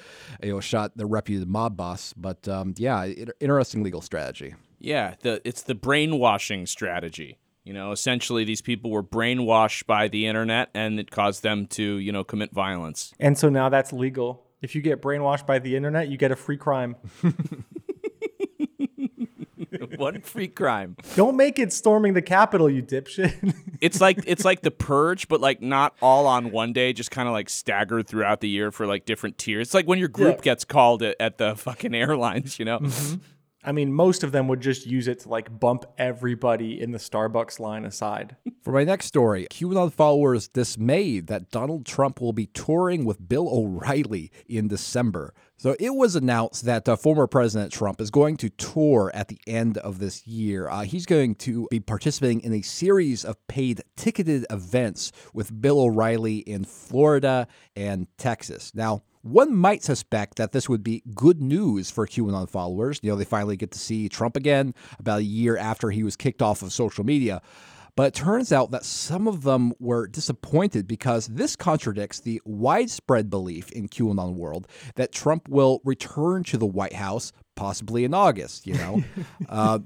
you 0.43 0.53
know 0.53 0.61
shot 0.61 0.97
the 0.97 1.07
reputed 1.07 1.49
mob 1.49 1.77
boss. 1.77 2.13
But 2.15 2.47
um, 2.49 2.75
yeah, 2.77 3.05
it, 3.05 3.31
interesting 3.41 3.83
legal 3.83 4.03
strategy. 4.03 4.55
Yeah, 4.79 5.15
the 5.23 5.41
it's 5.45 5.63
the 5.63 5.75
brainwashing 5.75 6.67
strategy. 6.67 7.39
You 7.65 7.73
know, 7.73 7.91
essentially 7.91 8.45
these 8.45 8.63
people 8.63 8.93
were 8.93 9.03
brainwashed 9.03 9.87
by 9.87 10.07
the 10.07 10.29
internet 10.29 10.71
and 10.73 11.01
it 11.01 11.11
caused 11.11 11.43
them 11.43 11.67
to, 11.71 11.83
you 11.83 12.13
know, 12.13 12.23
commit 12.23 12.53
violence. 12.53 13.13
And 13.19 13.37
so 13.37 13.49
now 13.49 13.69
that's 13.69 13.93
legal. 13.93 14.46
If 14.67 14.75
you 14.75 14.83
get 14.83 15.01
brainwashed 15.01 15.47
by 15.47 15.61
the 15.61 15.77
internet, 15.77 16.09
you 16.09 16.17
get 16.17 16.33
a 16.33 16.37
free 16.37 16.57
crime. 16.57 16.97
what 19.97 20.27
free 20.27 20.49
crime. 20.49 20.97
Don't 21.15 21.37
make 21.37 21.61
it 21.61 21.73
storming 21.73 22.15
the 22.15 22.23
Capitol, 22.23 22.69
you 22.69 22.83
dipshit. 22.83 23.55
It's 23.79 24.01
like 24.01 24.19
it's 24.27 24.43
like 24.45 24.63
the 24.63 24.71
purge, 24.71 25.29
but 25.29 25.41
like 25.43 25.61
not 25.61 25.95
all 26.01 26.27
on 26.27 26.51
one 26.51 26.73
day, 26.73 26.95
just 26.95 27.11
kind 27.11 27.29
of 27.29 27.33
like 27.35 27.51
staggered 27.51 28.09
throughout 28.09 28.41
the 28.41 28.49
year 28.49 28.73
for 28.73 28.87
like 28.87 29.05
different 29.05 29.37
tiers. 29.37 29.69
It's 29.69 29.75
like 29.75 29.87
when 29.87 29.99
your 29.99 30.09
group 30.09 30.37
Yeah. 30.39 30.43
gets 30.43 30.65
called 30.65 31.03
at, 31.03 31.15
at 31.21 31.37
the 31.37 31.55
fucking 31.55 31.95
airlines, 31.95 32.59
you 32.59 32.65
know. 32.65 32.79
Mm-hmm. 32.81 33.17
I 33.67 33.73
mean, 33.73 33.93
most 33.93 34.23
of 34.23 34.31
them 34.31 34.47
would 34.47 34.61
just 34.61 34.87
use 34.87 35.09
it 35.09 35.19
to 35.21 35.29
like 35.29 35.59
bump 35.59 35.85
everybody 35.99 36.81
in 36.81 36.93
the 36.93 36.99
Starbucks 36.99 37.59
line 37.59 37.85
aside. 37.85 38.37
For 38.63 38.73
my 38.73 38.85
next 38.85 39.07
story, 39.07 39.49
QAnon 39.51 39.93
followers 39.93 40.47
dismayed 40.47 41.27
that 41.27 41.51
Donald 41.51 41.85
Trump 41.85 42.21
will 42.21 42.33
be 42.33 42.47
touring 42.47 43.05
with 43.05 43.29
Bill 43.29 43.49
O'Reilly 43.49 44.31
in 44.47 44.69
December. 44.69 45.35
So 45.57 45.75
it 45.81 45.95
was 45.95 46.15
announced 46.15 46.65
that 46.67 46.89
uh, 46.89 46.97
former 46.97 47.27
President 47.27 47.73
Trump 47.73 48.01
is 48.01 48.11
going 48.11 48.37
to 48.39 48.51
tour 48.51 49.11
at 49.15 49.29
the 49.29 49.39
end 49.47 49.79
of 49.79 49.99
this 49.99 50.27
year. 50.27 50.69
Uh, 50.69 50.83
he's 50.83 51.07
going 51.07 51.35
to 51.37 51.67
be 51.71 51.81
participating 51.81 52.43
in 52.43 52.53
a 52.53 52.63
series 52.63 53.25
of 53.25 53.37
paid 53.49 53.83
ticketed 53.97 54.47
events 54.49 55.11
with 55.33 55.61
Bill 55.61 55.81
O'Reilly 55.81 56.39
in 56.39 56.65
Florida 56.65 57.49
and 57.75 58.07
Texas. 58.17 58.73
Now, 58.75 59.03
one 59.27 59.55
might 59.55 59.83
suspect 59.83 60.37
that 60.37 60.53
this 60.53 60.69
would 60.69 60.83
be 60.83 61.03
good 61.15 61.41
news 61.43 61.91
for 61.91 62.07
QAnon 62.07 62.49
followers. 62.49 63.01
You 63.03 63.11
know, 63.11 63.17
they 63.17 63.25
finally 63.25 63.57
get 63.57 63.73
to 63.73 63.79
see 63.79 64.09
Trump 64.09 64.37
again 64.37 64.75
about 64.99 65.21
a 65.21 65.25
year 65.25 65.57
after 65.57 65.91
he 65.91 66.03
was 66.03 66.17
kicked 66.17 66.43
off 66.43 66.63
of 66.63 66.73
social 66.73 67.05
media. 67.05 67.43
But 67.97 68.09
it 68.09 68.15
turns 68.15 68.53
out 68.53 68.73
that 68.73 68.85
some 68.85 69.27
of 69.27 69.43
them 69.43 69.73
were 69.81 70.07
disappointed 70.07 70.87
because 70.87 71.29
this 71.29 71.57
contradicts 71.57 72.21
the 72.21 72.43
widespread 72.45 73.31
belief 73.31 73.73
in 73.73 73.89
QAnon 73.89 74.35
world 74.35 74.69
that 74.97 75.13
Trump 75.13 75.49
will 75.49 75.81
return 75.83 76.45
to 76.45 76.59
the 76.59 76.67
White 76.67 76.93
House 76.93 77.33
possibly 77.55 78.05
in 78.05 78.13
August. 78.13 78.67
You 78.67 78.75
know, 78.75 79.05
uh, 79.49 79.79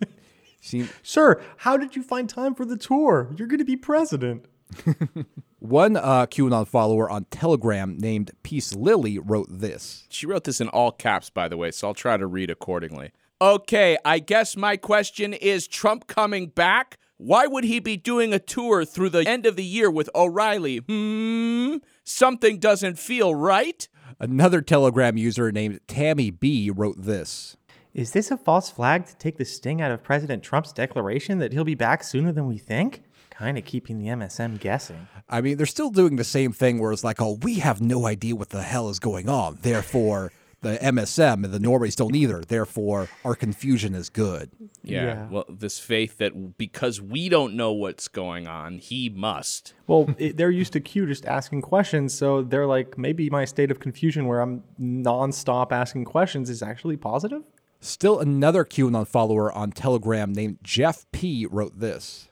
Sir, 1.03 1.41
how 1.59 1.77
did 1.77 1.97
you 1.97 2.03
find 2.03 2.29
time 2.29 2.55
for 2.55 2.65
the 2.65 2.77
tour? 2.77 3.31
You're 3.37 3.49
going 3.49 3.59
to 3.59 3.65
be 3.65 3.77
president. 3.77 4.45
one 5.61 5.97
uh, 5.97 6.27
QAnon 6.27 6.67
follower 6.67 7.09
on 7.09 7.27
Telegram 7.31 7.97
named 7.99 8.33
Peace 8.43 8.75
Lily 8.75 9.19
wrote 9.19 9.49
this. 9.51 10.07
She 10.09 10.27
wrote 10.27 10.45
this 10.45 10.61
in 10.61 10.69
all 10.69 10.91
caps, 10.91 11.31
by 11.31 11.49
the 11.49 11.57
way, 11.57 11.71
so 11.71 11.89
I'll 11.89 11.95
try 11.95 12.17
to 12.17 12.27
read 12.27 12.51
accordingly. 12.51 13.13
Okay, 13.41 13.97
I 14.05 14.19
guess 14.19 14.57
my 14.57 14.77
question 14.77 15.33
is 15.33 15.67
Trump 15.67 16.07
coming 16.07 16.49
back? 16.49 16.99
Why 17.17 17.47
would 17.47 17.65
he 17.65 17.79
be 17.79 17.97
doing 17.97 18.33
a 18.33 18.39
tour 18.39 18.85
through 18.85 19.11
the 19.11 19.29
end 19.29 19.45
of 19.45 19.57
the 19.57 19.65
year 19.65 19.91
with 19.91 20.09
O'Reilly? 20.15 20.79
Hmm? 20.79 21.77
Something 22.05 22.59
doesn't 22.59 22.99
feel 22.99 23.35
right? 23.35 23.87
Another 24.19 24.61
Telegram 24.63 25.17
user 25.17 25.53
named 25.53 25.81
Tammy 25.87 26.31
B 26.31 26.71
wrote 26.71 26.97
this. 26.99 27.57
Is 27.93 28.13
this 28.13 28.31
a 28.31 28.37
false 28.37 28.71
flag 28.71 29.07
to 29.07 29.17
take 29.17 29.37
the 29.37 29.45
sting 29.45 29.83
out 29.83 29.91
of 29.91 30.03
President 30.03 30.43
Trump's 30.43 30.73
declaration 30.73 31.39
that 31.39 31.53
he'll 31.53 31.65
be 31.65 31.75
back 31.75 32.05
sooner 32.05 32.33
than 32.33 32.47
we 32.47 32.57
think? 32.57 33.03
Kind 33.41 33.57
of 33.57 33.65
keeping 33.65 33.99
the 33.99 34.09
MSM 34.09 34.61
guessing. 34.61 35.09
I 35.27 35.41
mean, 35.41 35.57
they're 35.57 35.65
still 35.65 35.89
doing 35.89 36.17
the 36.17 36.25
same 36.25 36.53
thing 36.53 36.79
where 36.79 36.93
it's 36.93 37.03
like, 37.03 37.23
oh, 37.23 37.39
we 37.41 37.55
have 37.55 37.81
no 37.81 38.07
idea 38.07 38.37
what 38.37 38.51
the 38.51 38.61
hell 38.61 38.91
is 38.91 38.99
going 38.99 39.31
on. 39.31 39.57
Therefore, 39.63 40.31
the 40.61 40.77
MSM 40.77 41.45
and 41.45 41.47
the 41.47 41.59
Norways 41.59 41.97
don't 41.97 42.15
either. 42.15 42.43
Therefore, 42.43 43.09
our 43.25 43.35
confusion 43.35 43.95
is 43.95 44.11
good. 44.11 44.51
Yeah, 44.83 45.05
Yeah. 45.05 45.29
Well, 45.31 45.45
this 45.49 45.79
faith 45.79 46.19
that 46.19 46.59
because 46.59 47.01
we 47.01 47.31
don't 47.31 47.55
know 47.55 47.73
what's 47.73 48.09
going 48.09 48.47
on, 48.47 48.77
he 48.77 49.09
must. 49.09 49.73
Well, 49.87 50.15
it, 50.19 50.37
they're 50.37 50.51
used 50.51 50.75
to 50.75 50.81
Q 50.81 51.07
just 51.07 51.25
asking 51.25 51.63
questions, 51.63 52.13
so 52.13 52.43
they're 52.43 52.67
like, 52.67 52.99
maybe 52.99 53.31
my 53.31 53.47
state 53.47 53.71
of 53.71 53.81
confusion 53.81 54.27
where 54.27 54.41
I'm 54.43 54.65
nonstop 54.79 55.73
asking 55.73 56.05
questions 56.05 56.51
is 56.51 56.63
actually 56.63 56.99
positive. 56.99 57.43
Still, 57.81 58.21
another 58.21 58.67
QAnon 58.67 59.09
follower 59.09 59.51
on 59.51 59.73
Telegram 59.73 60.31
named 60.31 60.59
Jeff 60.63 61.07
P 61.11 61.47
wrote 61.51 61.81
this. 61.81 62.29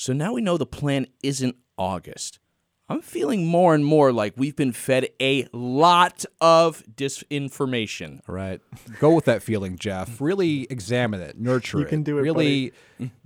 So 0.00 0.14
now 0.14 0.32
we 0.32 0.40
know 0.40 0.56
the 0.56 0.64
plan 0.64 1.08
isn't 1.22 1.56
August. 1.76 2.38
I'm 2.88 3.02
feeling 3.02 3.46
more 3.46 3.74
and 3.74 3.84
more 3.84 4.14
like 4.14 4.32
we've 4.34 4.56
been 4.56 4.72
fed 4.72 5.10
a 5.20 5.46
lot 5.52 6.24
of 6.40 6.82
disinformation. 6.90 8.22
All 8.26 8.34
right. 8.34 8.62
Go 8.98 9.14
with 9.14 9.26
that 9.26 9.42
feeling, 9.42 9.76
Jeff. 9.76 10.18
Really 10.18 10.66
examine 10.70 11.20
it, 11.20 11.38
nurture 11.38 11.76
You 11.76 11.82
it. 11.82 11.84
You 11.84 11.90
can 11.90 12.02
do 12.02 12.18
it, 12.18 12.22
Really 12.22 12.72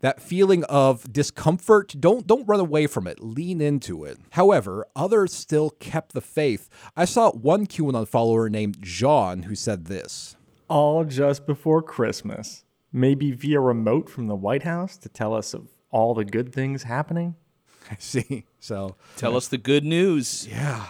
that 0.01 0.21
feeling 0.21 0.65
of 0.65 1.13
discomfort, 1.13 1.95
don't 2.01 2.27
don't 2.27 2.45
run 2.49 2.59
away 2.59 2.89
from 2.89 3.07
it. 3.07 3.23
Lean 3.23 3.61
into 3.61 4.03
it. 4.03 4.19
However, 4.31 4.85
others 4.97 5.33
still 5.33 5.71
kept 5.71 6.13
the 6.13 6.21
faith. 6.21 6.69
I 6.97 7.05
saw 7.05 7.31
one 7.31 7.69
QAnon 7.69 8.09
follower 8.09 8.51
named 8.51 8.79
John 8.81 9.45
who 9.45 9.55
said 9.55 9.85
this. 9.85 10.35
All 10.69 11.05
just 11.05 11.47
before 11.47 11.83
Christmas. 11.83 12.65
Maybe 12.93 13.31
via 13.31 13.61
remote 13.61 14.11
from 14.11 14.27
the 14.27 14.35
White 14.35 14.65
House 14.65 14.97
to 14.97 15.09
tell 15.09 15.35
us 15.35 15.55
of 15.55 15.69
all 15.95 16.13
the 16.13 16.25
good 16.25 16.53
things 16.53 16.83
happening. 16.83 17.37
I 17.91 17.97
see. 18.01 18.45
So 18.59 18.97
Tell 19.17 19.37
us 19.37 19.47
the 19.47 19.59
good 19.59 19.85
news. 19.85 20.47
Yeah. 20.51 20.85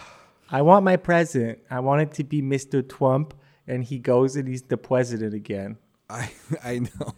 I 0.49 0.63
want 0.63 0.83
my 0.83 0.97
president. 0.97 1.59
I 1.69 1.79
want 1.79 2.01
it 2.01 2.11
to 2.13 2.23
be 2.23 2.41
Mr. 2.41 2.87
Trump, 2.87 3.35
and 3.67 3.83
he 3.83 3.99
goes 3.99 4.35
and 4.35 4.47
he's 4.47 4.63
the 4.63 4.77
president 4.77 5.33
again. 5.35 5.77
I 6.09 6.31
I 6.63 6.79
know. 6.79 7.13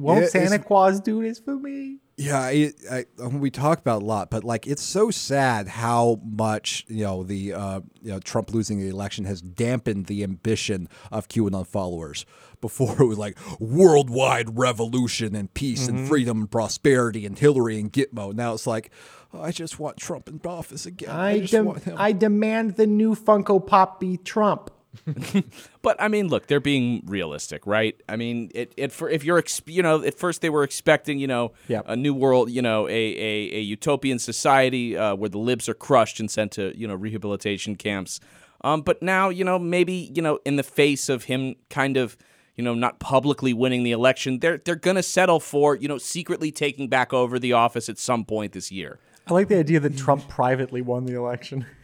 Won't 0.00 0.22
Yeah, 0.22 0.28
Santa 0.28 0.58
Claus 0.58 1.00
do 1.00 1.22
this 1.22 1.38
for 1.38 1.56
me? 1.56 1.98
Yeah, 2.18 2.40
I, 2.40 2.72
I, 2.90 3.04
we 3.28 3.48
talk 3.48 3.78
about 3.78 4.02
a 4.02 4.04
lot, 4.04 4.28
but 4.28 4.42
like 4.42 4.66
it's 4.66 4.82
so 4.82 5.12
sad 5.12 5.68
how 5.68 6.20
much 6.24 6.84
you 6.88 7.04
know 7.04 7.22
the 7.22 7.54
uh, 7.54 7.80
you 8.02 8.10
know 8.10 8.18
Trump 8.18 8.52
losing 8.52 8.80
the 8.80 8.88
election 8.88 9.24
has 9.24 9.40
dampened 9.40 10.06
the 10.06 10.24
ambition 10.24 10.88
of 11.12 11.28
QAnon 11.28 11.64
followers. 11.64 12.26
Before 12.60 13.00
it 13.00 13.06
was 13.06 13.18
like 13.18 13.38
worldwide 13.60 14.58
revolution 14.58 15.36
and 15.36 15.54
peace 15.54 15.86
and 15.86 16.08
freedom 16.08 16.40
and 16.40 16.50
prosperity 16.50 17.24
and 17.24 17.38
Hillary 17.38 17.78
and 17.78 17.92
Gitmo. 17.92 18.34
Now 18.34 18.52
it's 18.52 18.66
like 18.66 18.90
"Oh, 19.32 19.40
I 19.40 19.52
just 19.52 19.78
want 19.78 19.96
Trump 19.96 20.28
in 20.28 20.40
office 20.44 20.84
again. 20.84 21.10
I, 21.10 21.30
I, 21.30 21.38
just 21.38 21.52
dem- 21.52 21.66
want 21.66 21.84
him. 21.84 21.94
I 21.96 22.10
demand 22.10 22.74
the 22.74 22.88
new 22.88 23.14
Funko 23.14 23.64
Pop 23.64 24.00
be 24.00 24.16
Trump. 24.16 24.72
But 25.82 26.00
I 26.00 26.08
mean, 26.08 26.28
look, 26.28 26.46
they're 26.48 26.60
being 26.60 27.02
realistic, 27.06 27.66
right? 27.66 27.98
I 28.08 28.16
mean, 28.16 28.50
it, 28.54 28.72
it 28.76 28.92
for 28.92 29.08
if 29.08 29.24
you're, 29.24 29.38
ex- 29.38 29.62
you 29.66 29.82
know, 29.82 30.02
at 30.02 30.14
first 30.14 30.40
they 30.42 30.50
were 30.50 30.62
expecting, 30.64 31.18
you 31.18 31.26
know, 31.26 31.52
Yep. 31.68 31.84
a 31.86 31.96
new 31.96 32.12
world, 32.14 32.50
you 32.50 32.62
know, 32.62 32.88
a 32.88 32.90
a, 32.92 33.56
a 33.56 33.60
utopian 33.60 34.18
society 34.18 34.96
uh, 34.96 35.14
where 35.14 35.28
the 35.28 35.38
libs 35.38 35.68
are 35.68 35.74
crushed 35.74 36.20
and 36.20 36.30
sent 36.30 36.52
to, 36.52 36.76
you 36.76 36.86
know, 36.86 36.94
rehabilitation 36.94 37.76
camps. 37.76 38.20
Um, 38.62 38.82
but 38.82 39.02
now, 39.02 39.28
you 39.28 39.44
know, 39.44 39.58
maybe, 39.58 40.10
you 40.14 40.20
know, 40.20 40.40
in 40.44 40.56
the 40.56 40.62
face 40.64 41.08
of 41.08 41.24
him 41.24 41.54
kind 41.70 41.96
of, 41.96 42.16
you 42.56 42.64
know, 42.64 42.74
not 42.74 42.98
publicly 42.98 43.52
winning 43.54 43.84
the 43.84 43.92
election, 43.92 44.40
they're 44.40 44.58
they're 44.58 44.74
gonna 44.74 45.02
settle 45.02 45.38
for, 45.40 45.76
you 45.76 45.86
know, 45.88 45.98
secretly 45.98 46.50
taking 46.50 46.88
back 46.88 47.12
over 47.12 47.38
the 47.38 47.52
office 47.52 47.88
at 47.88 47.98
some 47.98 48.24
point 48.24 48.52
this 48.52 48.72
year. 48.72 48.98
I 49.28 49.32
like 49.34 49.48
the 49.48 49.58
idea 49.58 49.78
that 49.80 49.96
Trump 49.96 50.26
privately 50.28 50.82
won 50.82 51.04
the 51.04 51.14
election. 51.14 51.66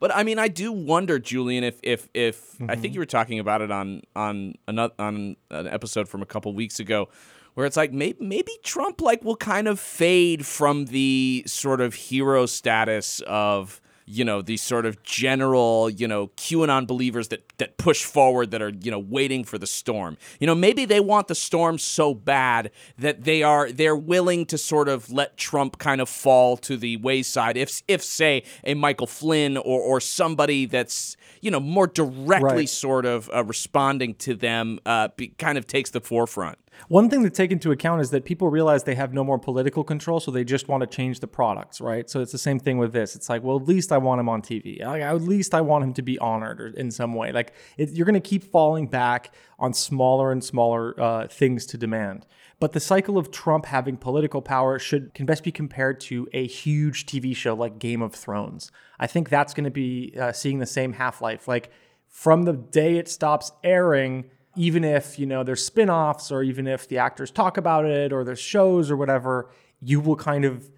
But 0.00 0.14
I 0.14 0.22
mean, 0.22 0.38
I 0.38 0.48
do 0.48 0.70
wonder, 0.70 1.18
Julian, 1.18 1.64
if 1.64 1.80
if 1.82 2.08
if 2.14 2.54
I 2.62 2.66
think 2.66 2.78
mm-hmm. 2.78 2.94
you 2.94 3.00
were 3.00 3.06
talking 3.06 3.38
about 3.38 3.62
it 3.62 3.70
on 3.70 4.02
on 4.14 4.54
another 4.68 4.94
on 4.98 5.36
an 5.50 5.66
episode 5.66 6.08
from 6.08 6.22
a 6.22 6.26
couple 6.26 6.52
weeks 6.54 6.78
ago, 6.78 7.08
where 7.54 7.66
it's 7.66 7.76
like 7.76 7.92
maybe 7.92 8.24
maybe 8.24 8.52
Trump 8.62 9.00
like 9.00 9.24
will 9.24 9.36
kind 9.36 9.66
of 9.66 9.80
fade 9.80 10.46
from 10.46 10.86
the 10.86 11.42
sort 11.46 11.80
of 11.80 11.94
hero 11.94 12.46
status 12.46 13.20
of 13.26 13.80
you 14.08 14.24
know 14.24 14.42
these 14.42 14.62
sort 14.62 14.86
of 14.86 15.02
general 15.02 15.90
you 15.90 16.08
know 16.08 16.28
QAnon 16.36 16.86
believers 16.86 17.28
that 17.28 17.42
that 17.58 17.76
push 17.76 18.04
forward 18.04 18.50
that 18.50 18.62
are 18.62 18.70
you 18.70 18.90
know 18.90 18.98
waiting 18.98 19.44
for 19.44 19.58
the 19.58 19.66
storm. 19.66 20.16
You 20.40 20.46
know 20.46 20.54
maybe 20.54 20.84
they 20.84 21.00
want 21.00 21.28
the 21.28 21.34
storm 21.34 21.78
so 21.78 22.14
bad 22.14 22.70
that 22.98 23.24
they 23.24 23.42
are 23.42 23.70
they're 23.70 23.96
willing 23.96 24.46
to 24.46 24.58
sort 24.58 24.88
of 24.88 25.10
let 25.10 25.36
Trump 25.36 25.78
kind 25.78 26.00
of 26.00 26.08
fall 26.08 26.56
to 26.58 26.76
the 26.76 26.96
wayside. 26.98 27.56
If 27.56 27.82
if 27.88 28.02
say 28.02 28.44
a 28.64 28.74
Michael 28.74 29.06
Flynn 29.06 29.56
or 29.56 29.80
or 29.80 30.00
somebody 30.00 30.66
that's 30.66 31.16
you 31.40 31.50
know 31.50 31.60
more 31.60 31.86
directly 31.86 32.48
Right. 32.48 32.68
sort 32.68 33.04
of 33.06 33.30
uh, 33.34 33.44
responding 33.44 34.14
to 34.16 34.34
them 34.34 34.78
uh, 34.86 35.08
be, 35.16 35.28
kind 35.28 35.58
of 35.58 35.66
takes 35.66 35.90
the 35.90 36.00
forefront. 36.00 36.58
One 36.86 37.10
thing 37.10 37.24
to 37.24 37.30
take 37.30 37.50
into 37.50 37.72
account 37.72 38.00
is 38.00 38.10
that 38.10 38.24
people 38.24 38.48
realize 38.48 38.84
they 38.84 38.94
have 38.94 39.12
no 39.12 39.24
more 39.24 39.38
political 39.38 39.82
control, 39.82 40.20
so 40.20 40.30
they 40.30 40.44
just 40.44 40.68
want 40.68 40.82
to 40.82 40.86
change 40.86 41.20
the 41.20 41.26
products, 41.26 41.80
right? 41.80 42.08
So 42.08 42.20
it's 42.20 42.32
the 42.32 42.38
same 42.38 42.60
thing 42.60 42.78
with 42.78 42.92
this. 42.92 43.16
It's 43.16 43.28
like, 43.28 43.42
well, 43.42 43.56
at 43.56 43.66
least 43.66 43.90
I 43.90 43.98
want 43.98 44.20
him 44.20 44.28
on 44.28 44.42
TV. 44.42 44.84
Like, 44.84 45.02
at 45.02 45.20
least 45.22 45.54
I 45.54 45.60
want 45.60 45.84
him 45.84 45.94
to 45.94 46.02
be 46.02 46.18
honored 46.18 46.60
or 46.60 46.68
in 46.68 46.90
some 46.90 47.14
way. 47.14 47.32
Like 47.32 47.52
it, 47.76 47.90
you're 47.90 48.06
going 48.06 48.14
to 48.14 48.20
keep 48.20 48.44
falling 48.44 48.86
back 48.86 49.34
on 49.58 49.74
smaller 49.74 50.30
and 50.30 50.42
smaller 50.42 50.98
uh, 51.00 51.26
things 51.26 51.66
to 51.66 51.76
demand. 51.76 52.26
But 52.60 52.72
the 52.72 52.80
cycle 52.80 53.18
of 53.18 53.30
Trump 53.30 53.66
having 53.66 53.96
political 53.96 54.42
power 54.42 54.78
should 54.78 55.14
can 55.14 55.26
best 55.26 55.44
be 55.44 55.52
compared 55.52 56.00
to 56.02 56.28
a 56.32 56.46
huge 56.46 57.06
TV 57.06 57.34
show 57.34 57.54
like 57.54 57.78
Game 57.78 58.02
of 58.02 58.14
Thrones. 58.14 58.72
I 58.98 59.06
think 59.06 59.28
that's 59.28 59.54
going 59.54 59.64
to 59.64 59.70
be 59.70 60.14
uh, 60.18 60.32
seeing 60.32 60.58
the 60.58 60.66
same 60.66 60.94
half 60.94 61.20
life. 61.20 61.46
Like 61.46 61.70
from 62.08 62.42
the 62.42 62.54
day 62.54 62.96
it 62.96 63.08
stops 63.08 63.52
airing, 63.62 64.30
even 64.58 64.84
if 64.84 65.18
you 65.18 65.24
know 65.26 65.42
there's 65.44 65.64
spin-offs 65.64 66.30
or 66.32 66.42
even 66.42 66.66
if 66.66 66.88
the 66.88 66.98
actors 66.98 67.30
talk 67.30 67.56
about 67.56 67.84
it 67.84 68.12
or 68.12 68.24
there's 68.24 68.40
shows 68.40 68.90
or 68.90 68.96
whatever, 68.96 69.48
you 69.80 70.00
will 70.00 70.16
kind 70.16 70.44
of 70.44 70.70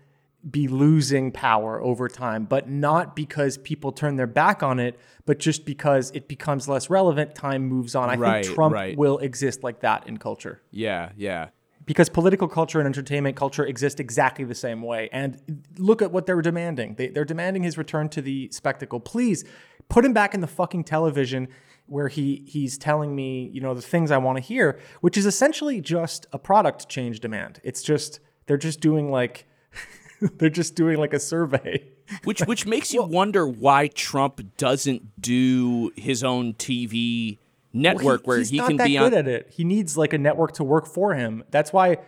be 0.49 0.69
losing 0.69 1.31
power 1.33 1.83
over 1.83 2.09
time, 2.09 2.45
but 2.45 2.69
not 2.69 3.15
because 3.15 3.59
people 3.59 3.93
turn 3.93 4.17
their 4.17 4.27
back 4.27 4.63
on 4.63 4.79
it, 4.79 4.99
but 5.27 5.39
just 5.39 5.65
because 5.67 6.11
it 6.13 6.29
becomes 6.29 6.67
less 6.69 6.89
relevant, 6.89 7.35
time 7.35 7.63
moves 7.67 7.95
on. 7.95 8.09
I 8.09 8.15
Right, 8.17 8.45
think 8.45 8.55
Trump 8.55 8.75
right. 8.75 8.97
will 8.97 9.19
exist 9.19 9.63
like 9.63 9.81
that 9.81 10.07
in 10.07 10.17
culture 10.19 10.63
Yeah, 10.71 11.11
yeah. 11.17 11.49
because 11.85 12.09
political 12.09 12.49
culture 12.49 12.79
and 12.81 12.87
entertainment 12.87 13.37
culture 13.37 13.67
exist 13.67 14.01
exactly 14.01 14.45
the 14.47 14.55
same 14.55 14.81
way. 14.81 15.11
And 15.13 15.63
look 15.77 16.01
at 16.01 16.11
what 16.11 16.25
they're 16.25 16.41
demanding. 16.43 16.95
They, 16.95 17.09
they're 17.09 17.27
demanding 17.27 17.63
his 17.63 17.77
return 17.77 18.09
to 18.11 18.23
the 18.23 18.49
spectacle. 18.51 19.01
Please 19.01 19.45
Put 19.89 20.05
him 20.05 20.13
back 20.13 20.35
in 20.35 20.41
the 20.41 20.47
fucking 20.47 20.85
television 20.85 21.49
where 21.90 22.09
he 22.09 22.44
he's 22.47 22.78
telling 22.78 23.14
me, 23.14 23.50
you 23.52 23.61
know, 23.61 23.75
the 23.75 23.82
things 23.82 24.11
I 24.11 24.18
want 24.18 24.38
to 24.38 24.42
hear, 24.42 24.78
which 25.00 25.18
is 25.18 25.26
essentially 25.26 25.80
just 25.80 26.26
a 26.32 26.38
product 26.38 26.88
change 26.88 27.20
demand. 27.20 27.61
It's 27.64 27.82
just 27.82 28.20
they're 28.47 28.56
just 28.56 28.80
doing 28.80 29.11
like 29.11 29.47
they're 30.20 30.50
just 30.50 30.76
doing 30.76 30.99
like 30.99 31.12
a 31.12 31.20
survey. 31.20 31.85
which 32.25 32.40
which 32.42 32.66
makes 32.66 32.92
you 32.92 33.02
wonder 33.02 33.47
why 33.47 33.88
Trump 33.88 34.40
doesn't 34.56 35.20
do 35.20 35.92
his 35.97 36.25
own 36.25 36.54
TV 36.54 37.38
network 37.73 38.26
where 38.26 38.38
he's 38.38 38.50
he 38.50 38.59
not 38.59 38.68
can 38.68 38.76
that 38.76 38.87
be 38.87 38.97
good 38.97 39.12
on 39.12 39.14
at 39.14 39.28
it. 39.28 39.49
He 39.50 39.64
needs 39.64 39.97
like 39.97 40.12
a 40.12 40.18
network 40.18 40.52
to 40.54 40.64
work 40.64 40.87
for 40.87 41.14
him. 41.14 41.44
That's 41.50 41.73
why 41.73 41.99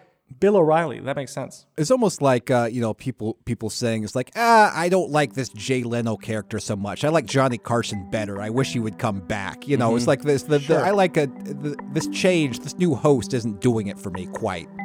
Bill 0.41 0.57
O'Reilly. 0.57 1.01
That 1.01 1.17
makes 1.17 1.33
sense. 1.33 1.67
It's 1.77 1.91
almost 1.91 2.23
like 2.23 2.51
uh, 2.51 2.69
you 2.71 2.81
know 2.81 2.95
people 2.95 3.35
people 3.45 3.71
saying 3.71 4.05
it's 4.05 4.15
like 4.15 4.31
ah 4.37 4.73
I 4.75 4.89
don't 4.89 5.11
like 5.11 5.35
this 5.35 5.49
Jay 5.51 5.83
Leno 5.83 6.17
character 6.17 6.59
so 6.59 6.77
much. 6.77 7.05
I 7.05 7.09
like 7.09 7.27
Johnny 7.27 7.59
Carson 7.59 8.11
better. 8.11 8.41
I 8.41 8.51
wish 8.51 8.73
he 8.73 8.81
would 8.81 8.99
come 8.99 9.21
back. 9.21 9.67
You 9.69 9.77
know, 9.77 9.97
it's 9.97 10.07
like 10.07 10.23
this. 10.23 10.45
The, 10.45 10.59
the, 10.59 10.77
I 10.77 10.91
like 10.91 11.17
a 11.17 11.27
the, 11.27 11.77
this 11.93 12.09
change. 12.09 12.61
This 12.61 12.77
new 12.77 12.95
host 12.95 13.35
isn't 13.35 13.61
doing 13.61 13.87
it 13.87 13.99
for 13.99 14.11
me 14.11 14.27
quite. 14.27 14.69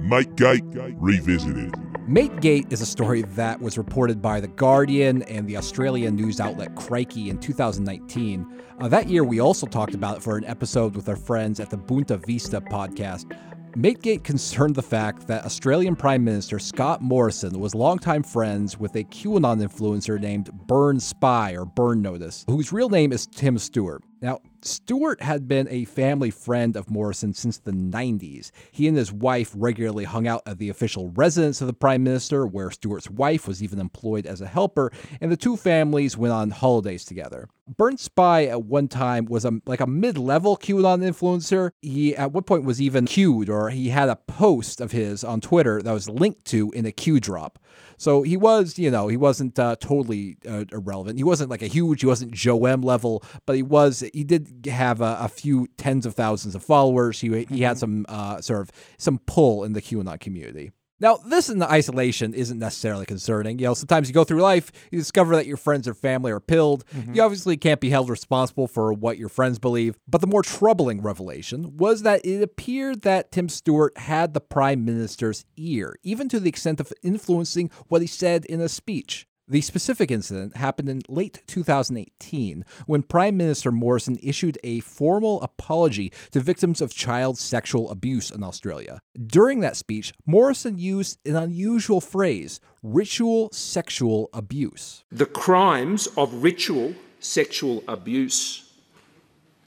Mategate 0.00 0.96
Revisited. 0.98 1.72
Mategate 2.08 2.72
is 2.72 2.80
a 2.80 2.86
story 2.86 3.20
that 3.20 3.60
was 3.60 3.76
reported 3.76 4.22
by 4.22 4.40
The 4.40 4.48
Guardian 4.48 5.22
and 5.24 5.46
the 5.46 5.58
Australian 5.58 6.16
news 6.16 6.40
outlet 6.40 6.74
Crikey 6.74 7.28
in 7.28 7.38
2019. 7.38 8.46
Uh, 8.80 8.88
that 8.88 9.08
year, 9.08 9.24
we 9.24 9.40
also 9.40 9.66
talked 9.66 9.92
about 9.92 10.16
it 10.16 10.22
for 10.22 10.38
an 10.38 10.44
episode 10.46 10.96
with 10.96 11.06
our 11.10 11.16
friends 11.16 11.60
at 11.60 11.68
the 11.68 11.76
Boonta 11.76 12.24
Vista 12.24 12.62
podcast. 12.62 13.30
Mategate 13.76 14.24
concerned 14.24 14.74
the 14.74 14.82
fact 14.82 15.26
that 15.26 15.44
Australian 15.44 15.94
Prime 15.94 16.24
Minister 16.24 16.58
Scott 16.58 17.02
Morrison 17.02 17.60
was 17.60 17.74
longtime 17.74 18.22
friends 18.22 18.78
with 18.78 18.96
a 18.96 19.04
QAnon 19.04 19.62
influencer 19.62 20.18
named 20.18 20.50
Burn 20.66 20.98
Spy 20.98 21.52
or 21.52 21.64
Burn 21.64 22.00
Notice, 22.00 22.44
whose 22.48 22.72
real 22.72 22.88
name 22.88 23.12
is 23.12 23.26
Tim 23.26 23.58
Stewart. 23.58 24.02
Now, 24.20 24.40
Stewart 24.62 25.22
had 25.22 25.46
been 25.46 25.68
a 25.68 25.84
family 25.84 26.30
friend 26.30 26.76
of 26.76 26.90
Morrison 26.90 27.32
since 27.32 27.58
the 27.58 27.70
90s. 27.70 28.50
He 28.72 28.88
and 28.88 28.96
his 28.96 29.12
wife 29.12 29.52
regularly 29.54 30.04
hung 30.04 30.26
out 30.26 30.42
at 30.44 30.58
the 30.58 30.68
official 30.68 31.10
residence 31.10 31.60
of 31.60 31.68
the 31.68 31.72
Prime 31.72 32.02
Minister, 32.02 32.44
where 32.44 32.70
Stewart's 32.70 33.08
wife 33.08 33.46
was 33.46 33.62
even 33.62 33.78
employed 33.78 34.26
as 34.26 34.40
a 34.40 34.46
helper, 34.46 34.90
and 35.20 35.30
the 35.30 35.36
two 35.36 35.56
families 35.56 36.16
went 36.16 36.32
on 36.32 36.50
holidays 36.50 37.04
together. 37.04 37.48
Burn 37.76 37.96
Spy 37.96 38.46
at 38.46 38.64
one 38.64 38.88
time 38.88 39.26
was 39.26 39.44
a 39.44 39.60
like 39.66 39.80
a 39.80 39.86
mid-level 39.86 40.56
QAnon 40.56 41.06
influencer. 41.06 41.70
He 41.82 42.16
at 42.16 42.32
one 42.32 42.44
point 42.44 42.64
was 42.64 42.80
even 42.80 43.06
queued, 43.06 43.48
or 43.48 43.70
he 43.70 43.90
had 43.90 44.08
a 44.08 44.16
post 44.16 44.80
of 44.80 44.90
his 44.90 45.22
on 45.22 45.40
Twitter 45.40 45.80
that 45.82 45.92
was 45.92 46.08
linked 46.08 46.44
to 46.46 46.70
in 46.72 46.86
a 46.86 46.92
Q 46.92 47.20
drop. 47.20 47.58
So 47.98 48.22
he 48.22 48.36
was, 48.36 48.78
you 48.78 48.90
know, 48.90 49.08
he 49.08 49.16
wasn't 49.16 49.58
uh, 49.58 49.76
totally 49.80 50.38
uh, 50.48 50.64
irrelevant. 50.72 51.18
He 51.18 51.24
wasn't 51.24 51.50
like 51.50 51.62
a 51.62 51.66
huge, 51.66 52.00
he 52.00 52.06
wasn't 52.06 52.32
Joe 52.32 52.64
M 52.64 52.80
level, 52.80 53.22
but 53.44 53.56
he 53.56 53.62
was, 53.62 54.04
he 54.14 54.24
did 54.24 54.66
have 54.70 55.00
a, 55.00 55.18
a 55.20 55.28
few 55.28 55.66
tens 55.76 56.06
of 56.06 56.14
thousands 56.14 56.54
of 56.54 56.62
followers. 56.62 57.20
He, 57.20 57.44
he 57.44 57.62
had 57.62 57.76
some 57.76 58.06
uh, 58.08 58.40
sort 58.40 58.60
of 58.60 58.70
some 58.96 59.18
pull 59.26 59.64
in 59.64 59.72
the 59.72 59.82
QAnon 59.82 60.20
community. 60.20 60.70
Now, 61.00 61.16
this 61.16 61.48
in 61.48 61.58
the 61.58 61.70
isolation 61.70 62.34
isn't 62.34 62.58
necessarily 62.58 63.06
concerning. 63.06 63.60
You 63.60 63.66
know, 63.66 63.74
sometimes 63.74 64.08
you 64.08 64.14
go 64.14 64.24
through 64.24 64.42
life, 64.42 64.72
you 64.90 64.98
discover 64.98 65.36
that 65.36 65.46
your 65.46 65.56
friends 65.56 65.86
or 65.86 65.94
family 65.94 66.32
are 66.32 66.40
pilled. 66.40 66.84
Mm-hmm. 66.86 67.14
You 67.14 67.22
obviously 67.22 67.56
can't 67.56 67.80
be 67.80 67.90
held 67.90 68.08
responsible 68.08 68.66
for 68.66 68.92
what 68.92 69.16
your 69.16 69.28
friends 69.28 69.60
believe. 69.60 69.96
But 70.08 70.20
the 70.20 70.26
more 70.26 70.42
troubling 70.42 71.00
revelation 71.00 71.76
was 71.76 72.02
that 72.02 72.24
it 72.24 72.42
appeared 72.42 73.02
that 73.02 73.30
Tim 73.30 73.48
Stewart 73.48 73.96
had 73.96 74.34
the 74.34 74.40
prime 74.40 74.84
minister's 74.84 75.44
ear, 75.56 75.94
even 76.02 76.28
to 76.30 76.40
the 76.40 76.48
extent 76.48 76.80
of 76.80 76.92
influencing 77.02 77.70
what 77.86 78.00
he 78.00 78.08
said 78.08 78.44
in 78.46 78.60
a 78.60 78.68
speech. 78.68 79.27
The 79.50 79.62
specific 79.62 80.10
incident 80.10 80.58
happened 80.58 80.90
in 80.90 81.00
late 81.08 81.42
2018 81.46 82.66
when 82.84 83.02
Prime 83.02 83.34
Minister 83.34 83.72
Morrison 83.72 84.18
issued 84.22 84.58
a 84.62 84.80
formal 84.80 85.40
apology 85.40 86.12
to 86.32 86.40
victims 86.40 86.82
of 86.82 86.92
child 86.92 87.38
sexual 87.38 87.90
abuse 87.90 88.30
in 88.30 88.42
Australia. 88.42 89.00
During 89.26 89.60
that 89.60 89.78
speech, 89.78 90.12
Morrison 90.26 90.78
used 90.78 91.18
an 91.26 91.34
unusual 91.34 92.02
phrase 92.02 92.60
ritual 92.82 93.50
sexual 93.50 94.28
abuse. 94.34 95.04
The 95.10 95.24
crimes 95.24 96.08
of 96.18 96.42
ritual 96.42 96.94
sexual 97.18 97.82
abuse 97.88 98.70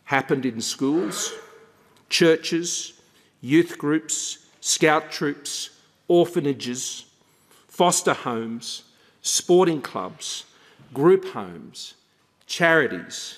happened 0.04 0.46
in 0.46 0.62
schools, 0.62 1.34
churches, 2.08 2.94
youth 3.42 3.80
groups, 3.80 4.46
scout 4.60 5.12
troops, 5.12 5.72
orphanages, 6.08 7.06
foster 7.68 8.14
homes, 8.14 8.84
sporting 9.22 9.82
clubs, 9.82 10.46
group 10.94 11.26
homes, 11.30 11.94
charities, 12.46 13.38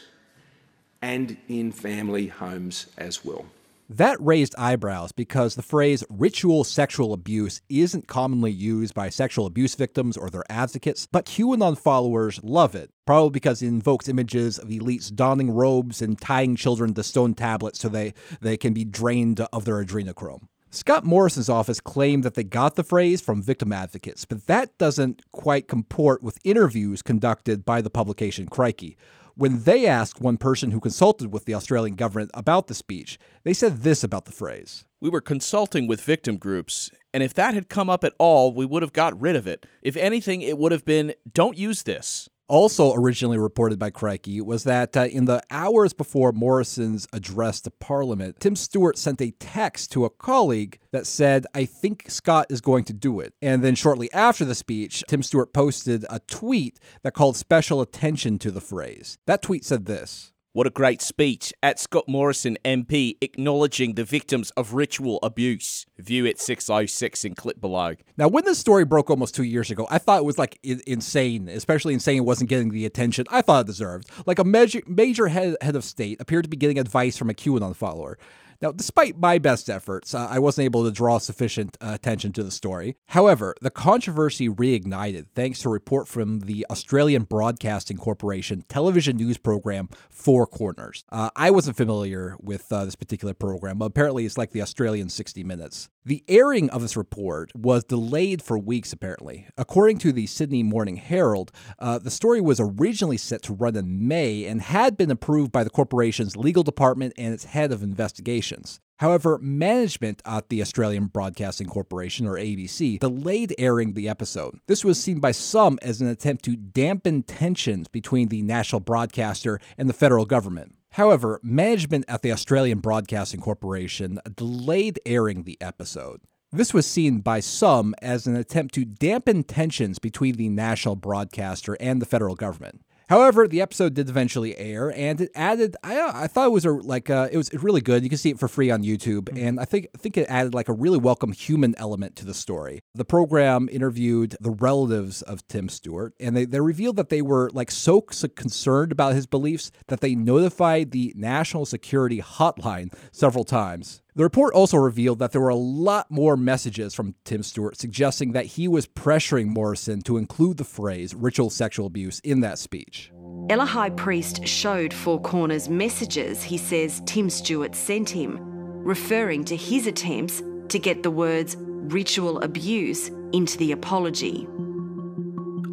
and 1.02 1.38
in 1.48 1.72
family 1.72 2.28
homes 2.28 2.88
as 2.98 3.24
well. 3.26 3.46
That 3.89 4.17
raised 4.22 4.56
eyebrows 4.58 5.12
because 5.12 5.56
the 5.56 5.62
phrase 5.62 6.04
ritual 6.10 6.63
sexual 6.63 7.12
abuse 7.13 7.62
isn't 7.69 8.08
commonly 8.08 8.52
used 8.52 8.93
by 8.93 9.10
sexual 9.10 9.46
abuse 9.46 9.76
victims 9.76 10.15
or 10.15 10.30
their 10.30 10.46
advocates, 10.50 11.06
but 11.12 11.26
QAnon 11.26 11.78
followers 11.78 12.39
love 12.41 12.74
it, 12.76 12.89
probably 13.06 13.32
because 13.32 13.62
it 13.62 13.67
invokes 13.67 14.08
images 14.08 14.58
of 14.58 14.69
elites 14.69 15.13
donning 15.13 15.52
robes 15.52 16.02
and 16.02 16.19
tying 16.19 16.56
children 16.56 16.93
to 16.93 17.04
stone 17.04 17.34
tablets 17.34 17.80
so 17.80 17.89
they, 17.89 18.13
they 18.41 18.56
can 18.56 18.74
be 18.74 18.86
drained 18.86 19.41
of 19.52 19.65
their 19.65 19.84
adrenochrome. 19.84 20.48
Scott 20.75 21.05
Morrison's 21.05 21.49
office 21.49 21.79
claimed 21.79 22.23
that 22.23 22.33
they 22.33 22.43
got 22.43 22.73
the 22.73 22.83
phrase 22.83 23.21
from 23.21 23.43
victim 23.43 23.71
advocates, 23.71 24.25
but 24.25 24.47
that 24.47 24.75
doesn't 24.79 25.21
quite 25.31 25.67
comport 25.67 26.23
with 26.23 26.39
interviews 26.43 27.03
conducted 27.03 27.63
by 27.63 27.79
the 27.79 27.91
publication 27.91 28.47
Crikey. 28.47 28.97
When 29.36 29.65
they 29.65 29.86
asked 29.86 30.19
one 30.19 30.38
person 30.38 30.71
who 30.71 30.79
consulted 30.79 31.31
with 31.31 31.45
the 31.45 31.53
Australian 31.53 31.95
government 31.95 32.31
about 32.33 32.65
the 32.65 32.73
speech, 32.73 33.19
they 33.43 33.53
said 33.53 33.83
this 33.83 34.03
about 34.03 34.25
the 34.25 34.31
phrase. 34.31 34.86
We 34.99 35.12
were 35.12 35.21
consulting 35.21 35.86
with 35.86 36.01
victim 36.01 36.38
groups, 36.38 36.89
and 37.13 37.21
if 37.21 37.36
that 37.36 37.53
had 37.53 37.69
come 37.69 37.91
up 37.91 38.03
at 38.03 38.15
all, 38.17 38.51
we 38.51 38.65
would 38.65 38.81
have 38.81 38.93
got 38.93 39.21
rid 39.21 39.36
of 39.36 39.45
it. 39.45 39.67
If 39.83 39.95
anything, 39.95 40.41
it 40.41 40.57
would 40.57 40.71
have 40.71 40.86
been 40.86 41.13
don't 41.31 41.55
use 41.55 41.83
this. 41.83 42.29
Also, 42.49 42.93
originally 42.93 43.38
reported 43.38 43.79
by 43.79 43.89
Crikey, 43.89 44.41
was 44.41 44.65
that 44.65 44.97
uh, 44.97 45.06
in 45.06 45.25
the 45.25 45.41
hours 45.49 45.93
before 45.93 46.34
Morrison's 46.34 47.08
address 47.13 47.62
to 47.62 47.71
Parliament, 47.71 48.39
Tim 48.39 48.56
Stewart 48.56 48.97
sent 48.97 49.21
a 49.21 49.32
text 49.39 49.91
to 49.93 50.03
a 50.03 50.10
colleague 50.10 50.77
that 50.91 51.08
said, 51.08 51.45
I 51.56 51.63
think 51.65 52.10
Scott 52.10 52.47
is 52.49 52.60
going 52.60 52.84
to 52.86 52.93
do 52.93 53.21
it. 53.21 53.34
And 53.41 53.63
then 53.63 53.75
shortly 53.75 54.12
after 54.12 54.43
the 54.43 54.56
speech, 54.56 55.03
Tim 55.08 55.23
Stewart 55.23 55.53
posted 55.53 56.06
a 56.10 56.19
tweet 56.19 56.79
that 57.03 57.13
called 57.13 57.38
special 57.38 57.79
attention 57.79 58.38
to 58.39 58.51
the 58.51 58.62
phrase. 58.62 59.17
That 59.25 59.41
tweet 59.41 59.63
said 59.63 59.86
this. 59.86 60.34
What 60.56 60.68
a 60.68 60.70
great 60.70 61.02
speech 61.02 61.52
at 61.63 61.80
Scott 61.80 62.08
Morrison 62.08 62.60
MP 62.63 63.18
acknowledging 63.22 63.96
the 63.96 64.04
victims 64.04 64.52
of 64.52 64.76
ritual 64.76 65.18
abuse. 65.24 65.88
View 65.98 66.28
it 66.28 66.39
606 66.39 67.26
in 67.26 67.34
clip 67.34 67.60
below. 67.60 67.96
Now, 68.18 68.28
when 68.28 68.46
this 68.46 68.60
story 68.60 68.86
broke 68.86 69.10
almost 69.10 69.34
two 69.34 69.42
years 69.42 69.72
ago, 69.72 69.88
I 69.89 69.98
thought 69.98 70.20
it 70.20 70.26
was 70.26 70.38
like 70.38 70.60
insane, 70.62 71.50
especially 71.50 71.96
insane 71.96 72.18
it 72.18 72.26
wasn't 72.26 72.52
getting 72.52 72.70
the 72.70 72.86
attention 72.86 73.26
I 73.32 73.42
thought 73.42 73.62
it 73.62 73.66
deserved. 73.66 74.12
Like 74.28 74.38
a 74.38 74.44
major, 74.44 74.84
major 74.86 75.28
head, 75.28 75.58
head 75.60 75.76
of 75.76 75.84
state 75.84 76.22
appeared 76.22 76.44
to 76.44 76.50
be 76.52 76.58
getting 76.58 76.78
advice 76.78 77.18
from 77.18 77.32
a 77.32 77.34
QAnon 77.34 77.76
follower. 77.76 78.20
Now, 78.63 78.71
despite 78.71 79.19
my 79.19 79.39
best 79.39 79.69
efforts, 79.69 80.15
uh, 80.15 80.26
I 80.30 80.39
wasn't 80.39 80.63
able 80.63 80.86
to 80.86 80.91
draw 80.91 81.17
sufficient 81.17 81.78
uh, 81.82 81.91
attention 81.95 82.32
to 82.32 82.43
the 82.43 82.49
story. 82.49 82.95
However, 83.10 83.54
the 83.60 83.69
controversy 83.69 84.47
reignited 84.47 85.26
thanks 85.36 85.60
to 85.60 85.67
a 85.67 85.71
report 85.73 86.08
from 86.08 86.39
the 86.39 86.65
Australian 86.71 87.23
Broadcasting 87.23 87.97
Corporation 87.97 88.63
television 88.69 89.17
news 89.17 89.38
program 89.38 89.89
Four 90.10 90.47
Corners. 90.47 91.04
Uh, 91.12 91.30
I 91.36 91.52
wasn't 91.52 91.76
familiar 91.76 92.38
with 92.39 92.71
uh, 92.71 92.86
this 92.86 92.95
particular 92.95 93.34
program, 93.34 93.80
but 93.80 93.86
apparently 93.88 94.26
it's 94.26 94.38
like 94.38 94.52
the 94.52 94.62
Australian 94.62 95.10
60 95.10 95.43
Minutes. 95.43 95.89
The 96.06 96.26
airing 96.28 96.70
of 96.72 96.82
this 96.82 96.98
report 96.98 97.56
was 97.56 97.86
delayed 97.86 98.42
for 98.42 98.60
weeks, 98.60 98.92
apparently. 98.92 99.48
According 99.58 100.00
to 100.00 100.12
the 100.12 100.28
Sydney 100.28 100.62
Morning 100.62 100.98
Herald, 100.98 101.50
uh, 101.80 101.98
the 101.98 102.12
story 102.12 102.42
was 102.42 102.60
originally 102.60 103.16
set 103.16 103.42
to 103.44 103.54
run 103.54 103.78
in 103.78 104.06
May 104.06 104.44
and 104.44 104.62
had 104.62 104.98
been 104.98 105.10
approved 105.10 105.54
by 105.54 105.63
the 105.63 105.70
corporation's 105.70 106.36
legal 106.36 106.62
department 106.62 107.13
and 107.18 107.34
its 107.34 107.46
head 107.46 107.72
of 107.72 107.82
investigations. 107.82 108.82
However, 108.98 109.39
management 109.42 110.22
at 110.26 110.50
the 110.50 110.62
Australian 110.62 111.06
Broadcasting 111.06 111.68
Corporation, 111.68 112.28
or 112.28 112.36
ABC, 112.36 113.00
delayed 113.00 113.56
airing 113.58 113.94
the 113.94 114.10
episode. 114.10 114.60
This 114.68 114.84
was 114.84 115.02
seen 115.02 115.22
by 115.22 115.32
some 115.32 115.80
as 115.82 116.02
an 116.02 116.08
attempt 116.08 116.44
to 116.46 116.58
dampen 116.58 117.24
tensions 117.24 117.88
between 117.88 118.28
the 118.28 118.42
national 118.42 118.82
broadcaster 118.82 119.58
and 119.78 119.88
the 119.88 119.94
federal 119.94 120.26
government. 120.26 120.76
However, 120.93 121.39
management 121.41 122.06
at 122.08 122.21
the 122.21 122.32
Australian 122.32 122.77
Broadcasting 122.77 123.39
Corporation 123.39 124.19
delayed 124.36 124.99
airing 125.08 125.41
the 125.41 125.58
episode. 125.60 126.21
This 126.51 126.71
was 126.71 126.86
seen 126.86 127.21
by 127.21 127.39
some 127.39 127.95
as 127.99 128.27
an 128.27 128.36
attempt 128.36 128.75
to 128.75 128.86
dampen 128.86 129.43
tensions 129.43 129.97
between 129.97 130.36
the 130.36 130.49
national 130.49 130.95
broadcaster 130.95 131.75
and 131.79 131.99
the 131.99 132.06
federal 132.06 132.36
government. 132.36 132.82
However, 133.13 133.47
the 133.47 133.62
episode 133.62 133.93
did 133.93 134.10
eventually 134.10 134.58
air, 134.58 134.91
and 134.91 135.21
it 135.21 135.30
added. 135.36 135.78
I, 135.84 136.23
I 136.23 136.26
thought 136.26 136.47
it 136.47 136.52
was 136.52 136.65
a, 136.65 136.71
like 136.71 137.12
uh, 137.12 137.30
it 137.32 137.38
was 137.38 137.54
really 137.54 137.80
good. 137.80 138.02
You 138.02 138.10
can 138.10 138.17
see 138.17 138.32
it 138.32 138.39
for 138.39 138.47
free 138.47 138.71
on 138.71 138.82
YouTube, 138.82 139.30
and 139.39 139.60
I 139.60 139.65
think 139.65 139.86
I 139.93 139.99
think 139.99 140.17
it 140.17 140.26
added 140.30 140.56
like 140.56 140.67
a 140.67 140.73
really 140.73 140.97
welcome 140.97 141.32
human 141.32 141.76
element 141.78 142.15
to 142.15 142.26
the 142.26 142.34
story. 142.34 142.80
The 142.95 143.06
program 143.06 143.69
interviewed 143.71 144.36
the 144.41 144.49
relatives 144.49 145.21
of 145.21 145.47
Tim 145.47 145.69
Stewart, 145.69 146.15
and 146.19 146.36
they, 146.36 146.45
they 146.45 146.60
revealed 146.60 146.95
that 146.95 147.10
they 147.10 147.21
were 147.21 147.52
like 147.54 147.69
so 147.69 148.02
concerned 148.02 148.91
about 148.91 149.13
his 149.13 149.28
beliefs 149.28 149.69
that 149.89 150.02
they 150.02 150.15
notified 150.15 150.89
the 150.89 151.13
National 151.15 151.67
Security 151.67 152.19
Hotline 152.19 152.91
several 153.12 153.43
times. 153.43 154.03
The 154.15 154.23
report 154.23 154.54
also 154.54 154.78
revealed 154.78 155.17
that 155.19 155.32
there 155.32 155.41
were 155.41 155.49
a 155.49 155.56
lot 155.56 156.12
more 156.12 156.38
messages 156.38 156.93
from 156.93 157.15
Tim 157.26 157.41
Stewart 157.41 157.78
suggesting 157.78 158.34
that 158.34 158.45
he 158.45 158.67
was 158.67 158.86
pressuring 158.86 159.47
Morrison 159.47 160.02
to 160.04 160.17
include 160.17 160.58
the 160.58 160.63
phrase 160.63 161.15
ritual 161.15 161.49
sexual 161.49 161.88
abuse 161.88 162.19
in 162.19 162.41
that 162.41 162.60
speech. 162.60 163.12
Ella 163.49 163.65
High 163.65 163.89
Priest 163.89 164.47
showed 164.47 164.93
Four 164.93 165.19
Corners 165.19 165.67
messages 165.67 166.43
he 166.43 166.60
says 166.60 167.02
Tim 167.08 167.28
Stewart 167.28 167.73
sent 167.73 168.08
him, 168.08 168.38
referring 168.84 169.43
to 169.45 169.56
his 169.56 169.88
attempts 169.88 170.43
to 170.69 170.78
get 170.78 171.02
the 171.02 171.12
words 171.12 171.56
ritual 171.58 172.39
abuse 172.41 173.10
into 173.34 173.58
the 173.58 173.71
apology. 173.71 174.47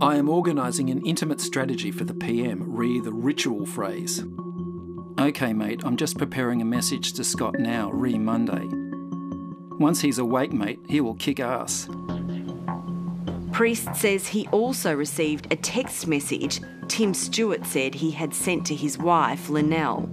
I 0.01 0.17
am 0.17 0.31
organising 0.31 0.89
an 0.89 1.05
intimate 1.05 1.43
strategy 1.43 1.91
for 1.91 2.05
the 2.05 2.15
PM, 2.15 2.75
re 2.75 3.01
the 3.01 3.13
ritual 3.13 3.67
phrase. 3.67 4.25
Okay, 5.21 5.53
mate, 5.53 5.83
I'm 5.85 5.99
just 5.99 6.17
preparing 6.17 6.63
a 6.63 6.65
message 6.65 7.13
to 7.13 7.25
Scott 7.25 7.59
now, 7.59 7.91
re 7.91 8.17
Monday. 8.17 8.67
Once 9.77 10.01
he's 10.01 10.17
awake, 10.17 10.51
mate, 10.51 10.81
he 10.89 11.03
will 11.03 11.15
kick 11.17 11.41
ass. 11.41 11.91
Priest 13.53 13.95
says 13.95 14.27
he 14.27 14.49
also 14.49 14.95
received 14.95 15.53
a 15.53 15.57
text 15.57 16.07
message 16.07 16.63
Tim 16.89 17.13
Stewart 17.13 17.67
said 17.67 17.95
he 17.95 18.11
had 18.11 18.33
sent 18.33 18.65
to 18.69 18.75
his 18.75 18.97
wife, 18.97 19.49
Lynelle. 19.49 20.09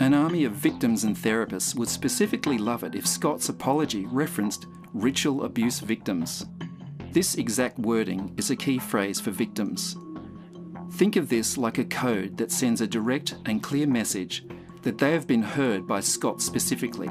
An 0.00 0.14
army 0.14 0.44
of 0.44 0.52
victims 0.52 1.04
and 1.04 1.14
therapists 1.14 1.74
would 1.74 1.90
specifically 1.90 2.56
love 2.56 2.84
it 2.84 2.94
if 2.94 3.06
Scott's 3.06 3.50
apology 3.50 4.06
referenced 4.06 4.66
ritual 4.94 5.44
abuse 5.44 5.80
victims. 5.80 6.46
This 7.10 7.34
exact 7.34 7.78
wording 7.78 8.32
is 8.38 8.50
a 8.50 8.56
key 8.56 8.78
phrase 8.78 9.20
for 9.20 9.30
victims. 9.30 9.94
Think 10.92 11.16
of 11.16 11.30
this 11.30 11.56
like 11.56 11.78
a 11.78 11.84
code 11.84 12.36
that 12.36 12.52
sends 12.52 12.80
a 12.82 12.86
direct 12.86 13.34
and 13.46 13.62
clear 13.62 13.86
message 13.86 14.44
that 14.82 14.98
they 14.98 15.12
have 15.12 15.26
been 15.26 15.42
heard 15.42 15.86
by 15.86 16.00
Scott 16.00 16.42
specifically. 16.42 17.10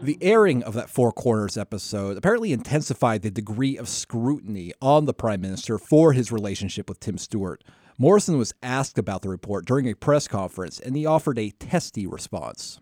The 0.00 0.18
airing 0.20 0.62
of 0.62 0.74
that 0.74 0.88
Four 0.88 1.10
Corners 1.10 1.58
episode 1.58 2.16
apparently 2.16 2.52
intensified 2.52 3.22
the 3.22 3.30
degree 3.30 3.76
of 3.76 3.88
scrutiny 3.88 4.72
on 4.80 5.06
the 5.06 5.14
Prime 5.14 5.40
Minister 5.40 5.78
for 5.78 6.12
his 6.12 6.30
relationship 6.30 6.88
with 6.88 7.00
Tim 7.00 7.18
Stewart. 7.18 7.64
Morrison 7.98 8.38
was 8.38 8.54
asked 8.62 8.98
about 8.98 9.22
the 9.22 9.28
report 9.28 9.66
during 9.66 9.88
a 9.88 9.96
press 9.96 10.28
conference, 10.28 10.78
and 10.78 10.96
he 10.96 11.04
offered 11.04 11.40
a 11.40 11.50
testy 11.50 12.06
response. 12.06 12.80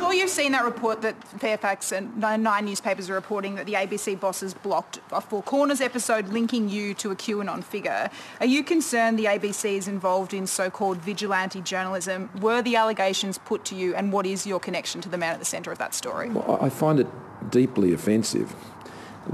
Well, 0.00 0.14
you've 0.14 0.30
seen 0.30 0.52
that 0.52 0.64
report 0.64 1.02
that 1.02 1.22
Fairfax 1.38 1.92
and 1.92 2.16
nine 2.16 2.64
newspapers 2.64 3.10
are 3.10 3.14
reporting 3.14 3.56
that 3.56 3.66
the 3.66 3.74
ABC 3.74 4.18
bosses 4.18 4.54
blocked 4.54 5.00
a 5.12 5.20
Four 5.20 5.42
Corners 5.42 5.80
episode 5.80 6.28
linking 6.28 6.68
you 6.68 6.94
to 6.94 7.10
a 7.10 7.16
QAnon 7.16 7.62
figure. 7.62 8.08
Are 8.40 8.46
you 8.46 8.62
concerned 8.64 9.18
the 9.18 9.26
ABC 9.26 9.76
is 9.76 9.88
involved 9.88 10.32
in 10.32 10.46
so-called 10.46 10.98
vigilante 10.98 11.60
journalism? 11.60 12.30
Were 12.40 12.62
the 12.62 12.76
allegations 12.76 13.38
put 13.38 13.64
to 13.66 13.74
you, 13.74 13.94
and 13.94 14.12
what 14.12 14.24
is 14.24 14.46
your 14.46 14.60
connection 14.60 15.00
to 15.02 15.08
the 15.08 15.18
man 15.18 15.34
at 15.34 15.40
the 15.40 15.44
centre 15.44 15.72
of 15.72 15.78
that 15.78 15.92
story? 15.94 16.30
Well, 16.30 16.58
I 16.60 16.70
find 16.70 17.00
it 17.00 17.08
deeply 17.50 17.92
offensive 17.92 18.54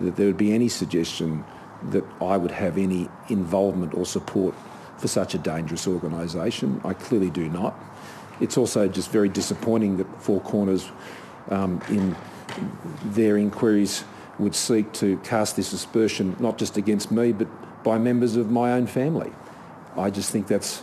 that 0.01 0.17
there 0.17 0.27
would 0.27 0.39
be 0.39 0.53
any 0.53 0.69
suggestion 0.69 1.45
that 1.91 2.05
I 2.21 2.37
would 2.37 2.51
have 2.51 2.79
any 2.79 3.09
involvement 3.29 3.95
or 3.95 4.07
support 4.07 4.55
for 4.97 5.09
such 5.09 5.35
a 5.35 5.39
dangerous 5.39 5.87
organisation. 5.87 6.81
I 6.85 6.95
clearly 6.95 7.31
do 7.31 7.49
not. 7.49 7.79
It's 8.41 8.57
also 8.59 8.89
just 8.89 9.11
very 9.11 9.29
disappointing 9.29 9.97
that 9.99 10.23
Four 10.23 10.41
Corners, 10.41 10.91
um, 11.51 11.81
in 11.89 12.17
their 13.05 13.37
inquiries, 13.37 14.05
would 14.39 14.55
seek 14.55 14.93
to 14.95 15.17
cast 15.19 15.57
this 15.57 15.73
aspersion 15.73 16.37
not 16.41 16.59
just 16.59 16.77
against 16.77 17.11
me, 17.13 17.33
but 17.33 17.49
by 17.85 17.99
members 17.99 18.37
of 18.37 18.51
my 18.51 18.73
own 18.73 18.87
family. 18.87 19.31
I 19.97 20.11
just 20.11 20.31
think 20.31 20.49
that's 20.49 20.83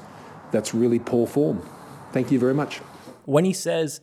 that's 0.52 0.74
really 0.74 1.00
poor 1.00 1.28
form. 1.28 1.62
Thank 2.12 2.32
you 2.32 2.40
very 2.40 2.54
much. 2.54 2.80
When 3.26 3.46
he 3.46 3.54
says 3.54 4.02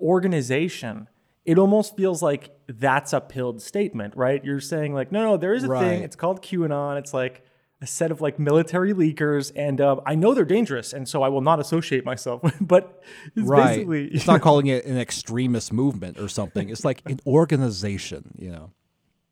organization, 0.00 1.08
it 1.44 1.58
almost 1.58 1.96
feels 1.96 2.22
like 2.22 2.50
that's 2.68 3.12
a 3.12 3.20
pilled 3.20 3.62
statement, 3.62 4.14
right? 4.16 4.44
You're 4.44 4.60
saying 4.60 4.94
like, 4.94 5.10
no, 5.12 5.22
no, 5.22 5.36
there 5.36 5.54
is 5.54 5.64
a 5.64 5.68
Right. 5.68 5.80
thing. 5.80 6.02
It's 6.02 6.16
called 6.16 6.42
QAnon. 6.42 6.98
It's 6.98 7.14
like 7.14 7.42
a 7.82 7.86
set 7.86 8.10
of 8.10 8.20
like 8.20 8.38
military 8.38 8.92
leakers, 8.92 9.52
and 9.56 9.80
um, 9.80 10.00
I 10.04 10.14
know 10.14 10.34
they're 10.34 10.44
dangerous, 10.44 10.92
and 10.92 11.08
so 11.08 11.22
I 11.22 11.28
will 11.28 11.40
not 11.40 11.60
associate 11.60 12.04
myself. 12.04 12.42
with 12.42 12.56
but 12.60 13.02
it's 13.34 13.46
right. 13.46 13.76
basically 13.76 14.08
It's 14.08 14.26
not 14.26 14.40
calling 14.42 14.66
it 14.66 14.84
an 14.84 14.98
extremist 14.98 15.72
movement 15.72 16.18
or 16.18 16.28
something. 16.28 16.68
It's 16.68 16.84
like 16.84 17.02
an 17.06 17.20
organization, 17.26 18.34
you 18.38 18.50
know. 18.50 18.72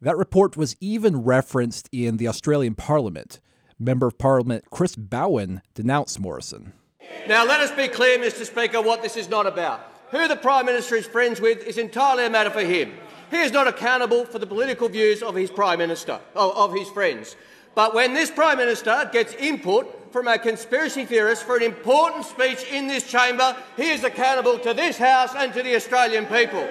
That 0.01 0.17
report 0.17 0.57
was 0.57 0.77
even 0.81 1.25
referenced 1.25 1.89
in 1.93 2.19
the 2.19 2.29
Australian 2.29 2.75
Parliament. 2.75 3.41
Member 3.81 4.07
of 4.07 4.19
Parliament 4.19 4.65
Chris 4.71 4.97
Bowen 4.97 5.61
denounced 5.75 6.19
Morrison. 6.19 6.73
Now, 7.27 7.45
let 7.45 7.61
us 7.61 7.71
be 7.73 7.89
clear, 7.89 8.19
Mr. 8.19 8.45
Speaker, 8.45 8.81
what 8.83 9.03
this 9.03 9.17
is 9.17 9.29
not 9.29 9.47
about. 9.47 9.81
Who 10.11 10.27
the 10.27 10.37
Prime 10.37 10.67
Minister 10.67 10.97
is 10.97 11.07
friends 11.07 11.41
with 11.41 11.67
is 11.67 11.79
entirely 11.79 12.25
a 12.25 12.31
matter 12.31 12.51
for 12.51 12.63
him. 12.63 12.95
He 13.31 13.37
is 13.37 13.53
not 13.53 13.69
accountable 13.69 14.25
for 14.25 14.39
the 14.39 14.47
political 14.47 14.89
views 14.89 15.23
of 15.23 15.35
his 15.35 15.51
Prime 15.51 15.79
Minister, 15.79 16.21
of, 16.35 16.57
of 16.57 16.75
his 16.75 16.89
friends. 16.89 17.37
But 17.79 17.95
when 17.95 18.13
this 18.13 18.29
Prime 18.29 18.59
Minister 18.59 19.09
gets 19.13 19.35
input 19.35 20.13
from 20.13 20.27
a 20.27 20.37
conspiracy 20.37 21.05
theorist 21.05 21.45
for 21.45 21.57
an 21.57 21.63
important 21.63 22.25
speech 22.25 22.65
in 22.73 22.89
this 22.89 23.09
chamber, 23.09 23.57
he 23.77 23.91
is 23.91 24.03
accountable 24.03 24.59
to 24.59 24.75
this 24.75 24.99
House 24.99 25.33
and 25.37 25.55
to 25.55 25.63
the 25.63 25.77
Australian 25.77 26.27
people. 26.27 26.67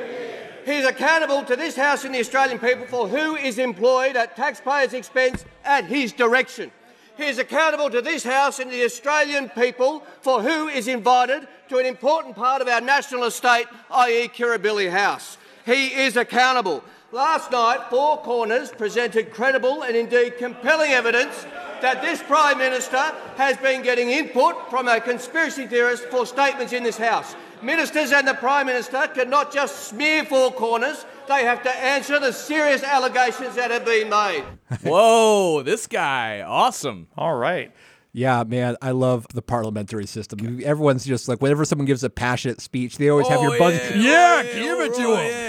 He 0.66 0.74
is 0.74 0.86
accountable 0.86 1.46
to 1.46 1.56
this 1.56 1.78
House 1.78 2.04
and 2.04 2.14
the 2.14 2.20
Australian 2.20 2.60
people 2.60 2.86
for 2.88 3.08
who 3.08 3.38
is 3.38 3.58
employed 3.58 4.18
at 4.18 4.36
taxpayers' 4.36 4.92
expense 4.92 5.46
at 5.64 5.86
his 5.86 6.12
direction. 6.12 6.72
He 7.16 7.24
is 7.24 7.40
accountable 7.40 7.90
to 7.90 8.02
this 8.02 8.26
House 8.26 8.60
and 8.60 8.70
the 8.70 8.84
Australian 8.84 9.48
people 9.48 10.04
for 10.20 10.42
who 10.42 10.68
is 10.68 10.90
invited 10.90 11.48
to 11.70 11.78
an 11.78 11.86
important 11.86 12.36
part 12.36 12.62
of 12.62 12.68
our 12.68 12.82
national 12.82 13.24
estate, 13.24 13.68
i.e., 13.92 14.28
Kirribilli 14.28 14.92
House. 14.92 15.38
He 15.66 15.88
is 15.88 16.18
accountable. 16.18 16.84
Last 17.14 17.52
night, 17.54 17.90
Four 17.90 18.18
Corners 18.18 18.70
presented 18.70 19.32
credible 19.32 19.84
and 19.84 19.96
indeed 19.96 20.38
compelling 20.38 20.92
evidence 20.92 21.46
that 21.82 22.02
this 22.02 22.22
Prime 22.22 22.58
Minister 22.58 22.98
has 23.38 23.56
been 23.56 23.82
getting 23.82 24.10
input 24.10 24.70
from 24.70 24.90
a 24.90 25.00
conspiracy 25.00 25.68
theorist 25.68 26.04
for 26.10 26.26
statements 26.26 26.74
in 26.74 26.84
this 26.84 26.98
House. 26.98 27.34
Ministers 27.62 28.12
and 28.12 28.28
the 28.28 28.34
Prime 28.34 28.66
Minister 28.66 29.08
cannot 29.08 29.54
just 29.54 29.88
smear 29.88 30.26
Four 30.26 30.52
Corners, 30.52 31.06
they 31.30 31.46
have 31.46 31.64
to 31.64 31.70
answer 31.70 32.20
the 32.20 32.34
serious 32.34 32.84
allegations 32.84 33.56
that 33.56 33.72
have 33.72 33.86
been 33.86 34.10
made. 34.10 34.44
Whoa, 34.84 35.64
this 35.64 35.88
guy, 35.88 36.42
awesome. 36.42 37.08
All 37.18 37.38
right. 37.38 37.72
Yeah, 38.14 38.44
man, 38.46 38.78
I 38.82 38.92
love 38.92 39.28
the 39.34 39.42
parliamentary 39.44 40.08
system. 40.08 40.60
Everyone's 40.66 41.06
just 41.06 41.28
like, 41.28 41.40
whenever 41.40 41.66
someone 41.66 41.86
gives 41.86 42.04
a 42.04 42.10
passionate 42.10 42.62
speech, 42.62 42.98
they 42.98 43.10
always 43.10 43.28
have 43.28 43.42
your 43.42 43.54
oh, 43.56 43.60
buzz. 43.60 43.76
yeah, 43.76 43.96
Yeah, 43.96 44.44
oh, 44.44 44.54
give 44.54 44.80
it 44.80 44.96
to 44.96 45.04
oh, 45.04 45.16
him. 45.18 45.32
yeah. 45.32 45.47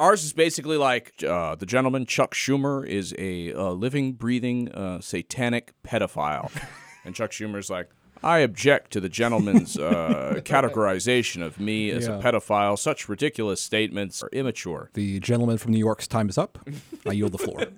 Ours 0.00 0.24
is 0.24 0.32
basically 0.32 0.78
like 0.78 1.22
uh, 1.22 1.54
the 1.56 1.66
gentleman 1.66 2.06
Chuck 2.06 2.34
Schumer 2.34 2.86
is 2.86 3.14
a 3.18 3.52
uh, 3.52 3.72
living, 3.72 4.14
breathing, 4.14 4.72
uh, 4.72 5.02
satanic 5.02 5.74
pedophile, 5.86 6.50
and 7.04 7.14
Chuck 7.14 7.32
Schumer's 7.32 7.68
like, 7.68 7.90
I 8.22 8.38
object 8.38 8.92
to 8.92 9.00
the 9.00 9.10
gentleman's 9.10 9.78
uh, 9.78 10.36
categorization 10.44 11.42
of 11.44 11.60
me 11.60 11.90
as 11.90 12.06
Yeah. 12.06 12.18
a 12.18 12.22
pedophile. 12.22 12.78
Such 12.78 13.10
ridiculous 13.10 13.60
statements 13.60 14.22
are 14.22 14.30
immature. 14.32 14.88
The 14.94 15.20
gentleman 15.20 15.58
from 15.58 15.72
New 15.72 15.78
York's 15.78 16.08
time 16.08 16.30
is 16.30 16.38
up. 16.38 16.58
I 17.06 17.12
yield 17.12 17.32
the 17.32 17.38
floor. 17.38 17.66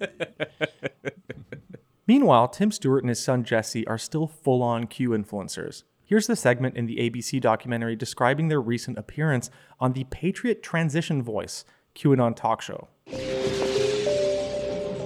Meanwhile, 2.07 2.49
Tim 2.49 2.71
Stewart 2.71 3.03
and 3.03 3.09
his 3.09 3.23
son 3.23 3.43
Jesse 3.43 3.85
are 3.89 3.99
still 3.99 4.29
full 4.29 4.63
on 4.63 4.87
Q 4.87 5.11
influencers. 5.11 5.83
Here's 6.05 6.29
the 6.29 6.37
segment 6.37 6.77
in 6.77 6.87
the 6.87 6.99
ABC 6.99 7.41
documentary 7.41 7.97
describing 7.97 8.47
their 8.47 8.61
recent 8.61 8.97
appearance 8.99 9.51
on 9.81 9.93
the 9.93 10.05
Patriot 10.05 10.63
Transition 10.63 11.21
Voice 11.23 11.65
QAnon 11.94 12.35
talk 12.35 12.62
show. 12.62 12.88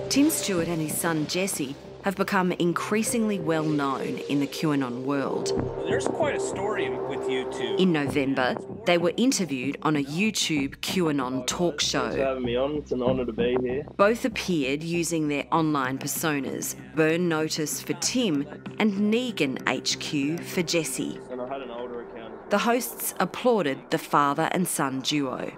Tim 0.09 0.31
Stewart 0.31 0.69
and 0.69 0.81
his 0.81 0.97
son 0.97 1.27
Jesse 1.27 1.75
have 2.05 2.15
become 2.17 2.53
increasingly 2.53 3.41
well 3.41 3.65
known 3.65 4.19
in 4.31 4.39
the 4.39 4.47
QAnon 4.47 5.03
world. 5.03 5.49
There's 5.89 6.07
quite 6.07 6.37
a 6.37 6.41
story 6.41 6.89
with 6.89 7.29
you 7.29 7.51
two. 7.53 7.75
In 7.81 7.93
November, 7.93 8.55
they 8.87 8.97
were 8.97 9.13
interviewed 9.17 9.77
on 9.83 9.97
a 9.97 10.05
YouTube 10.05 10.77
QAnon 10.77 11.45
talk 11.49 11.81
Thanks 11.81 11.85
for 11.87 12.13
show. 12.13 12.17
having 12.17 12.45
me 12.45 12.55
on. 12.57 12.77
It's 12.77 12.93
an 12.93 13.03
honour 13.03 13.25
to 13.27 13.33
be 13.33 13.57
here. 13.61 13.85
Both 13.97 14.25
appeared 14.25 14.85
using 14.85 15.27
their 15.27 15.47
online 15.51 15.99
personas 15.99 16.77
Burn 16.95 17.29
Notice 17.29 17.83
for 17.83 17.95
Tim 17.95 18.47
and 18.79 19.13
Negan 19.13 19.59
HQ 19.67 20.41
for 20.45 20.63
Jesse. 20.63 21.19
And 21.33 21.43
I 21.43 21.49
had 21.49 21.61
an 21.61 21.71
older 21.73 22.03
account. 22.03 22.51
The 22.51 22.59
hosts 22.59 23.15
applauded 23.19 23.91
the 23.91 23.99
father 23.99 24.49
and 24.53 24.69
son 24.69 25.01
duo. 25.01 25.51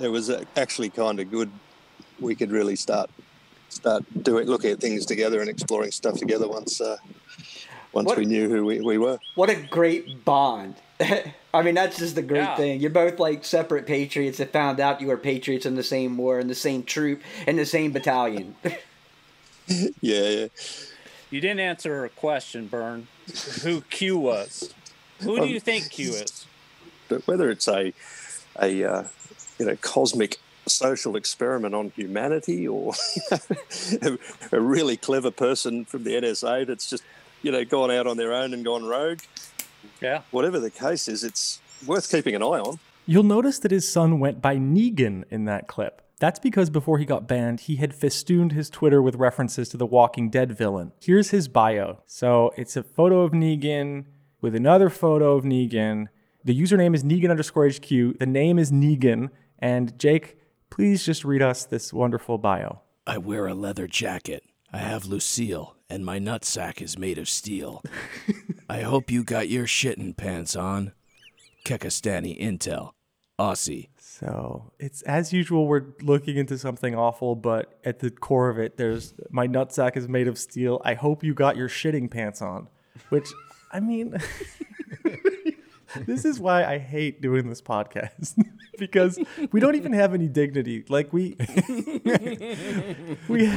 It 0.00 0.08
was 0.08 0.30
uh, 0.30 0.44
actually 0.56 0.90
kind 0.90 1.20
of 1.20 1.30
good. 1.30 1.50
We 2.20 2.34
could 2.34 2.50
really 2.50 2.76
start 2.76 3.10
start 3.68 4.04
doing 4.22 4.46
looking 4.46 4.70
at 4.70 4.80
things 4.80 5.04
together 5.04 5.40
and 5.40 5.50
exploring 5.50 5.90
stuff 5.90 6.16
together 6.18 6.48
once 6.48 6.80
uh, 6.80 6.96
once 7.92 8.06
What- 8.06 8.18
we 8.18 8.24
knew 8.24 8.48
who 8.48 8.64
we, 8.64 8.80
we 8.80 8.98
were. 8.98 9.18
What 9.34 9.50
a 9.50 9.54
great 9.56 10.24
bond. 10.24 10.76
I 11.00 11.62
mean, 11.62 11.74
that's 11.74 11.98
just 11.98 12.14
the 12.14 12.22
great 12.22 12.38
Yeah. 12.38 12.56
thing. 12.56 12.80
You're 12.80 12.90
both 12.90 13.18
like 13.18 13.44
separate 13.44 13.86
patriots 13.86 14.38
that 14.38 14.52
found 14.52 14.80
out 14.80 15.00
you 15.00 15.06
were 15.08 15.16
patriots 15.16 15.66
in 15.66 15.74
the 15.76 15.82
same 15.82 16.16
war, 16.16 16.38
in 16.40 16.48
the 16.48 16.54
same 16.54 16.82
troop, 16.82 17.22
in 17.46 17.56
the 17.56 17.66
same 17.66 17.92
battalion. 17.92 18.56
yeah, 19.66 20.28
yeah. 20.28 20.46
You 21.30 21.40
didn't 21.40 21.60
answer 21.60 22.00
her 22.00 22.08
question, 22.08 22.66
Burn. 22.68 23.08
Who 23.62 23.80
Q 23.82 24.18
was? 24.18 24.72
Who 25.20 25.40
do 25.40 25.46
you 25.46 25.58
think 25.60 25.90
Q 25.90 26.10
is? 26.10 26.46
But 27.08 27.26
whether 27.26 27.50
it's 27.50 27.66
a 27.68 27.92
a 28.60 28.84
uh, 28.84 29.04
you 29.58 29.66
know 29.66 29.76
cosmic 29.76 30.38
social 30.66 31.16
experiment 31.16 31.74
on 31.74 31.90
humanity 31.90 32.66
or 32.66 32.94
a, 33.30 34.18
a 34.52 34.60
really 34.60 34.96
clever 34.96 35.30
person 35.30 35.84
from 35.84 36.04
the 36.04 36.12
NSA 36.12 36.66
that's 36.66 36.88
just 36.88 37.02
you 37.42 37.52
know 37.52 37.64
gone 37.64 37.90
out 37.90 38.06
on 38.06 38.16
their 38.16 38.32
own 38.32 38.54
and 38.54 38.64
gone 38.64 38.84
rogue. 38.84 39.20
Yeah. 40.00 40.22
Whatever 40.30 40.58
the 40.58 40.70
case 40.70 41.08
is, 41.08 41.24
it's 41.24 41.60
worth 41.86 42.10
keeping 42.10 42.34
an 42.34 42.42
eye 42.42 42.60
on. 42.60 42.78
You'll 43.06 43.22
notice 43.22 43.58
that 43.58 43.70
his 43.70 43.90
son 43.90 44.18
went 44.18 44.40
by 44.40 44.56
Negan 44.56 45.24
in 45.30 45.44
that 45.44 45.68
clip. 45.68 46.00
That's 46.20 46.38
because 46.38 46.70
before 46.70 46.98
he 46.98 47.04
got 47.04 47.28
banned, 47.28 47.60
he 47.60 47.76
had 47.76 47.92
festooned 47.92 48.52
his 48.52 48.70
Twitter 48.70 49.02
with 49.02 49.16
references 49.16 49.68
to 49.70 49.76
the 49.76 49.84
Walking 49.84 50.30
Dead 50.30 50.56
villain. 50.56 50.92
Here's 51.02 51.30
his 51.30 51.48
bio. 51.48 51.98
So 52.06 52.52
it's 52.56 52.76
a 52.76 52.82
photo 52.82 53.22
of 53.22 53.32
Negan 53.32 54.06
with 54.40 54.54
another 54.54 54.88
photo 54.88 55.36
of 55.36 55.44
Negan. 55.44 56.06
The 56.44 56.58
username 56.58 56.94
is 56.94 57.04
Negan 57.04 57.30
underscore 57.30 57.68
HQ. 57.68 58.18
The 58.18 58.26
name 58.26 58.58
is 58.58 58.70
Negan. 58.70 59.30
And 59.58 59.98
Jake, 59.98 60.38
please 60.70 61.04
just 61.04 61.24
read 61.24 61.42
us 61.42 61.64
this 61.64 61.92
wonderful 61.92 62.38
bio. 62.38 62.80
I 63.06 63.18
wear 63.18 63.46
a 63.46 63.54
leather 63.54 63.86
jacket. 63.86 64.44
I 64.72 64.78
have 64.78 65.06
Lucille, 65.06 65.76
and 65.88 66.04
my 66.04 66.18
nutsack 66.18 66.82
is 66.82 66.98
made 66.98 67.18
of 67.18 67.28
steel. 67.28 67.82
I 68.68 68.80
hope 68.80 69.10
you 69.10 69.22
got 69.22 69.48
your 69.48 69.66
shitting 69.66 70.16
pants 70.16 70.56
on. 70.56 70.92
Kekistani 71.64 72.40
Intel. 72.40 72.92
Aussie. 73.38 73.88
So 73.98 74.72
it's 74.78 75.02
as 75.02 75.32
usual, 75.32 75.66
we're 75.66 75.86
looking 76.00 76.36
into 76.36 76.56
something 76.56 76.94
awful, 76.94 77.34
but 77.34 77.78
at 77.84 77.98
the 77.98 78.10
core 78.10 78.48
of 78.48 78.58
it, 78.58 78.76
there's 78.76 79.14
my 79.30 79.48
nutsack 79.48 79.96
is 79.96 80.08
made 80.08 80.28
of 80.28 80.38
steel. 80.38 80.80
I 80.84 80.94
hope 80.94 81.24
you 81.24 81.34
got 81.34 81.56
your 81.56 81.68
shitting 81.68 82.10
pants 82.10 82.40
on. 82.40 82.68
Which, 83.08 83.28
I 83.72 83.80
mean, 83.80 84.16
this 86.06 86.24
is 86.24 86.40
why 86.40 86.64
I 86.64 86.78
hate 86.78 87.20
doing 87.20 87.48
this 87.48 87.62
podcast 87.62 88.36
because 88.78 89.18
we 89.52 89.60
don't 89.60 89.74
even 89.74 89.92
have 89.92 90.14
any 90.14 90.28
dignity. 90.28 90.84
Like 90.88 91.12
we, 91.12 91.36
we, 93.28 93.52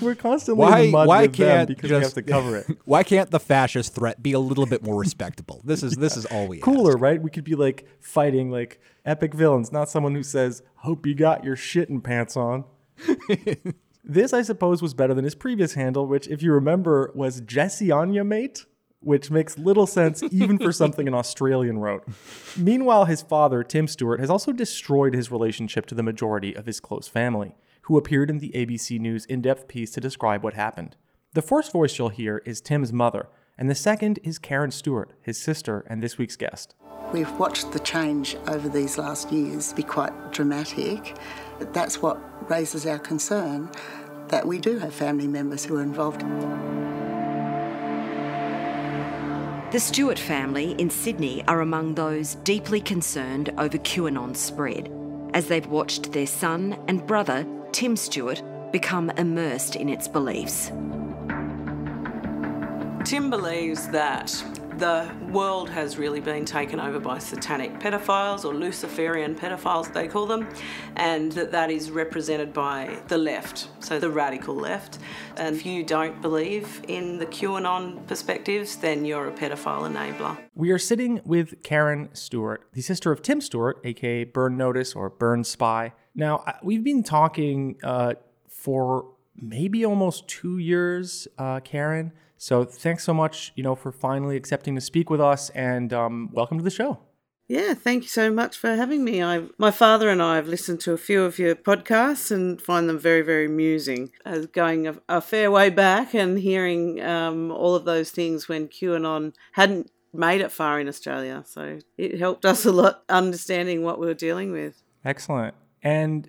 we're 0.00 0.14
constantly 0.14 0.64
in 0.64 0.70
Why? 0.70 0.86
the 0.86 0.92
mud 0.92 1.08
Why 1.08 1.22
with 1.22 1.34
can't 1.34 1.68
because 1.68 1.90
we 1.90 1.96
have 1.96 2.14
to 2.14 2.22
cover 2.22 2.56
it. 2.58 2.78
Why 2.84 3.02
can't 3.02 3.30
the 3.30 3.40
fascist 3.40 3.94
threat 3.94 4.22
be 4.22 4.32
a 4.32 4.40
little 4.40 4.66
bit 4.66 4.82
more 4.82 4.98
respectable? 4.98 5.60
This 5.64 5.82
is 5.82 5.94
this 5.94 6.16
is 6.16 6.26
all 6.26 6.46
we. 6.46 6.58
cooler, 6.58 6.96
right? 6.96 7.20
We 7.20 7.30
could 7.30 7.44
be 7.44 7.54
like 7.54 7.86
fighting 8.00 8.50
like 8.50 8.80
epic 9.04 9.34
villains, 9.34 9.72
not 9.72 9.88
someone 9.88 10.14
who 10.14 10.22
says, 10.22 10.62
"Hope 10.76 11.06
you 11.06 11.14
got 11.14 11.44
your 11.44 11.56
shitting 11.56 12.02
pants 12.02 12.36
on." 12.36 12.64
this, 14.04 14.32
I 14.32 14.42
suppose, 14.42 14.82
was 14.82 14.94
better 14.94 15.14
than 15.14 15.24
his 15.24 15.34
previous 15.34 15.74
handle, 15.74 16.06
which, 16.06 16.28
if 16.28 16.42
you 16.42 16.52
remember, 16.52 17.10
was 17.14 17.40
Jesse 17.40 17.90
Anya 17.90 18.24
mate, 18.24 18.66
which 19.02 19.30
makes 19.30 19.58
little 19.58 19.86
sense 19.86 20.22
even 20.30 20.58
for 20.58 20.72
something 20.82 21.06
an 21.08 21.14
Australian 21.14 21.78
wrote. 21.78 22.04
Meanwhile, 22.56 23.06
his 23.06 23.22
father, 23.22 23.62
Tim 23.62 23.88
Stewart, 23.88 24.20
has 24.20 24.30
also 24.30 24.52
destroyed 24.52 25.14
his 25.14 25.30
relationship 25.30 25.86
to 25.86 25.94
the 25.94 26.02
majority 26.02 26.54
of 26.54 26.66
his 26.66 26.80
close 26.80 27.08
family, 27.08 27.54
who 27.82 27.96
appeared 27.96 28.30
in 28.30 28.38
the 28.38 28.52
ABC 28.54 28.98
News 29.00 29.24
in-depth 29.26 29.68
piece 29.68 29.90
to 29.92 30.00
describe 30.00 30.42
what 30.42 30.54
happened. 30.54 30.96
The 31.34 31.42
first 31.42 31.72
voice 31.72 31.98
you'll 31.98 32.10
hear 32.10 32.42
is 32.44 32.60
Tim's 32.60 32.92
mother, 32.92 33.28
and 33.58 33.68
the 33.68 33.74
second 33.74 34.18
is 34.22 34.38
Karen 34.38 34.70
Stewart, 34.70 35.12
his 35.22 35.38
sister 35.38 35.84
and 35.88 36.02
this 36.02 36.18
week's 36.18 36.36
guest. 36.36 36.74
We've 37.12 37.30
watched 37.38 37.72
the 37.72 37.78
change 37.80 38.36
over 38.46 38.68
these 38.68 38.98
last 38.98 39.30
years 39.30 39.72
be 39.72 39.82
quite 39.82 40.32
dramatic. 40.32 41.16
That's 41.72 42.00
what 42.00 42.18
raises 42.50 42.86
our 42.86 42.98
concern 42.98 43.70
that 44.28 44.46
we 44.46 44.58
do 44.58 44.78
have 44.78 44.94
family 44.94 45.28
members 45.28 45.64
who 45.64 45.76
are 45.76 45.82
involved. 45.82 46.22
The 49.72 49.80
Stewart 49.80 50.18
family 50.18 50.72
in 50.72 50.90
Sydney 50.90 51.42
are 51.48 51.62
among 51.62 51.94
those 51.94 52.34
deeply 52.34 52.78
concerned 52.78 53.54
over 53.56 53.78
QAnon's 53.78 54.38
spread, 54.38 54.92
as 55.32 55.46
they've 55.48 55.66
watched 55.66 56.12
their 56.12 56.26
son 56.26 56.76
and 56.88 57.06
brother, 57.06 57.46
Tim 57.72 57.96
Stewart, 57.96 58.42
become 58.70 59.08
immersed 59.16 59.76
in 59.76 59.88
its 59.88 60.06
beliefs. 60.06 60.66
Tim 63.06 63.30
believes 63.30 63.88
that 63.88 64.44
the 64.78 65.10
world 65.30 65.68
has 65.70 65.98
really 65.98 66.20
been 66.20 66.44
taken 66.44 66.80
over 66.80 66.98
by 66.98 67.18
satanic 67.18 67.78
pedophiles 67.78 68.44
or 68.44 68.54
Luciferian 68.54 69.34
pedophiles, 69.34 69.92
they 69.92 70.08
call 70.08 70.26
them, 70.26 70.48
and 70.96 71.32
that 71.32 71.52
that 71.52 71.70
is 71.70 71.90
represented 71.90 72.52
by 72.52 73.00
the 73.08 73.18
left, 73.18 73.68
so 73.80 73.98
the 73.98 74.10
radical 74.10 74.54
left. 74.54 74.98
And 75.36 75.56
if 75.56 75.66
you 75.66 75.84
don't 75.84 76.20
believe 76.20 76.82
in 76.88 77.18
the 77.18 77.26
QAnon 77.26 78.06
perspectives, 78.06 78.76
then 78.76 79.04
you're 79.04 79.28
a 79.28 79.32
pedophile 79.32 79.90
enabler. 79.90 80.38
We 80.54 80.70
are 80.70 80.78
sitting 80.78 81.20
with 81.24 81.62
Karen 81.62 82.08
Stewart, 82.12 82.68
the 82.72 82.82
sister 82.82 83.12
of 83.12 83.22
Tim 83.22 83.40
Stewart, 83.40 83.80
aka 83.84 84.24
Burn 84.24 84.56
Notice 84.56 84.94
or 84.94 85.10
Burn 85.10 85.44
Spy. 85.44 85.92
Now, 86.14 86.44
we've 86.62 86.84
been 86.84 87.02
talking 87.02 87.76
uh, 87.82 88.14
for 88.48 89.06
maybe 89.34 89.84
almost 89.84 90.28
two 90.28 90.58
years, 90.58 91.26
uh, 91.38 91.60
Karen. 91.60 92.12
So 92.42 92.64
thanks 92.64 93.04
so 93.04 93.14
much, 93.14 93.52
you 93.54 93.62
know, 93.62 93.76
for 93.76 93.92
finally 93.92 94.34
accepting 94.34 94.74
to 94.74 94.80
speak 94.80 95.10
with 95.10 95.20
us, 95.20 95.48
and 95.50 95.92
um, 95.92 96.28
welcome 96.32 96.58
to 96.58 96.64
the 96.64 96.70
show. 96.70 96.98
Yeah, 97.46 97.74
thank 97.74 98.02
you 98.02 98.08
so 98.08 98.32
much 98.32 98.56
for 98.56 98.74
having 98.74 99.04
me. 99.04 99.22
I, 99.22 99.44
my 99.58 99.70
father 99.70 100.08
and 100.08 100.20
I 100.20 100.34
have 100.34 100.48
listened 100.48 100.80
to 100.80 100.92
a 100.92 100.98
few 100.98 101.22
of 101.22 101.38
your 101.38 101.54
podcasts 101.54 102.32
and 102.32 102.60
find 102.60 102.88
them 102.88 102.98
very, 102.98 103.22
very 103.22 103.46
amusing. 103.46 104.10
As 104.24 104.46
going 104.46 104.88
a, 104.88 104.96
a 105.08 105.20
fair 105.20 105.52
way 105.52 105.70
back 105.70 106.14
and 106.14 106.36
hearing 106.36 107.00
um, 107.00 107.52
all 107.52 107.76
of 107.76 107.84
those 107.84 108.10
things 108.10 108.48
when 108.48 108.66
QAnon 108.66 109.34
hadn't 109.52 109.92
made 110.12 110.40
it 110.40 110.50
far 110.50 110.80
in 110.80 110.88
Australia, 110.88 111.44
so 111.46 111.78
it 111.96 112.18
helped 112.18 112.44
us 112.44 112.64
a 112.64 112.72
lot 112.72 113.04
understanding 113.08 113.84
what 113.84 114.00
we 114.00 114.06
were 114.06 114.14
dealing 114.14 114.50
with. 114.50 114.82
Excellent. 115.04 115.54
And, 115.80 116.28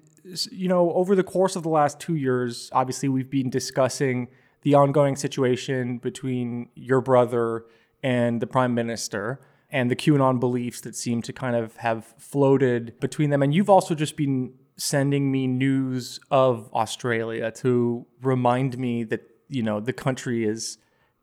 you 0.51 0.67
know, 0.67 0.93
over 0.93 1.15
the 1.15 1.23
course 1.23 1.55
of 1.55 1.63
the 1.63 1.69
last 1.69 1.99
two 1.99 2.15
years, 2.15 2.69
obviously 2.71 3.09
we've 3.09 3.31
been 3.31 3.49
discussing 3.49 4.27
the 4.63 4.73
ongoing 4.75 5.15
situation 5.15 5.97
between 5.97 6.69
your 6.75 7.01
brother 7.01 7.65
and 8.01 8.41
the 8.41 8.47
prime 8.47 8.73
minister 8.73 9.39
and 9.69 9.89
the 9.89 9.95
QAnon 9.95 10.39
beliefs 10.39 10.81
that 10.81 10.95
seem 10.95 11.21
to 11.23 11.33
kind 11.33 11.55
of 11.55 11.77
have 11.77 12.05
floated 12.17 12.99
between 12.99 13.29
them. 13.29 13.41
And 13.41 13.53
you've 13.53 13.69
also 13.69 13.95
just 13.95 14.15
been 14.15 14.53
sending 14.77 15.31
me 15.31 15.47
news 15.47 16.19
of 16.31 16.69
Australia 16.73 17.51
to 17.51 18.05
remind 18.21 18.77
me 18.77 19.03
that, 19.05 19.21
you 19.49 19.63
know, 19.63 19.79
the 19.79 19.93
country 19.93 20.45
is 20.45 20.77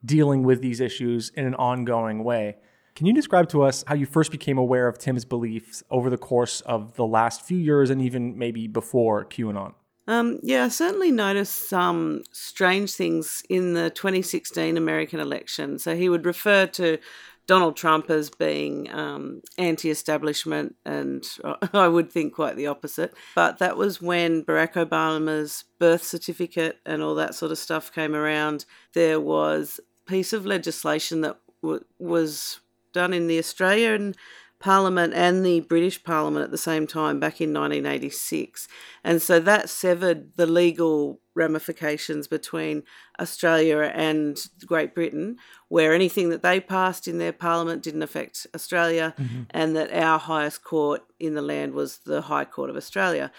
dealing 0.05 0.43
with 0.43 0.63
these 0.63 0.81
issues 0.81 1.31
in 1.31 1.47
an 1.47 1.55
ongoing 1.55 2.25
way. 2.25 2.57
Can 2.97 3.07
you 3.07 3.15
describe 3.15 3.49
to 3.51 3.63
us 3.63 3.85
how 3.87 3.95
you 3.95 4.07
first 4.07 4.31
became 4.31 4.59
aware 4.59 4.89
of 4.89 4.99
Tim's 4.99 5.25
beliefs 5.25 5.83
over 5.91 6.11
the 6.11 6.19
course 6.19 6.61
of 6.63 6.95
the 6.97 7.07
last 7.07 7.43
few 7.43 7.59
years 7.59 7.89
and 7.91 8.03
even 8.03 8.37
maybe 8.37 8.67
before 8.67 9.25
QAnon? 9.25 9.75
Um, 10.11 10.41
yeah, 10.43 10.65
I 10.65 10.69
certainly 10.71 11.13
noticed 11.13 11.69
some 11.69 12.25
strange 12.33 12.95
things 12.95 13.45
in 13.49 13.75
the 13.75 13.91
2016 13.91 14.77
American 14.77 15.21
election. 15.21 15.79
So 15.79 15.95
he 15.95 16.09
would 16.09 16.27
refer 16.27 16.67
to 16.67 16.99
Donald 17.47 17.77
Trump 17.77 18.11
as 18.11 18.29
being 18.29 18.91
um, 18.93 19.41
anti 19.57 19.89
establishment, 19.89 20.75
and 20.85 21.25
I 21.73 21.87
would 21.87 22.11
think 22.11 22.35
quite 22.35 22.57
the 22.57 22.67
opposite. 22.67 23.15
But 23.37 23.59
that 23.59 23.77
was 23.77 24.03
when 24.03 24.45
Barack 24.45 24.73
Obama's 24.73 25.63
birth 25.79 26.03
certificate 26.03 26.81
and 26.85 27.03
all 27.03 27.15
that 27.15 27.37
sort 27.37 27.53
of 27.53 27.59
stuff 27.59 27.93
came 27.93 28.17
around. 28.17 28.65
There 28.95 29.21
was 29.21 29.79
a 29.79 30.11
piece 30.11 30.33
of 30.33 30.45
legislation 30.45 31.21
that 31.21 31.39
w- 31.63 31.85
was 32.01 32.59
done 32.93 33.13
in 33.13 33.29
the 33.29 33.39
Australian 33.39 34.17
Parliament 34.61 35.15
and 35.15 35.45
the 35.45 35.61
British 35.61 36.05
Parliament 36.05 36.45
at 36.45 36.51
the 36.51 36.59
same 36.59 36.87
time 36.87 37.19
back 37.19 37.41
in 37.41 37.53
1986. 37.53 38.69
And 39.03 39.21
so 39.21 39.41
that 39.41 39.69
severed 39.71 40.37
the 40.37 40.47
legal 40.47 41.21
ramifications 41.35 42.29
between 42.29 42.83
Australia 43.19 43.91
and 43.95 44.39
Great 44.67 44.95
Britain, 44.95 45.37
where 45.69 45.95
anything 45.95 46.29
that 46.29 46.43
they 46.43 46.61
passed 46.61 47.09
in 47.09 47.19
their 47.19 47.33
Parliament 47.33 47.83
didn't 47.83 48.03
affect 48.03 48.47
Australia, 48.55 49.15
Mhm. 49.19 49.47
and 49.51 49.75
that 49.75 49.91
our 49.93 50.19
highest 50.19 50.63
court 50.63 51.03
in 51.19 51.35
the 51.35 51.43
land 51.43 51.73
was 51.73 51.99
the 52.05 52.23
High 52.23 52.45
Court 52.45 52.69
of 52.71 52.77
Australia. 52.77 53.33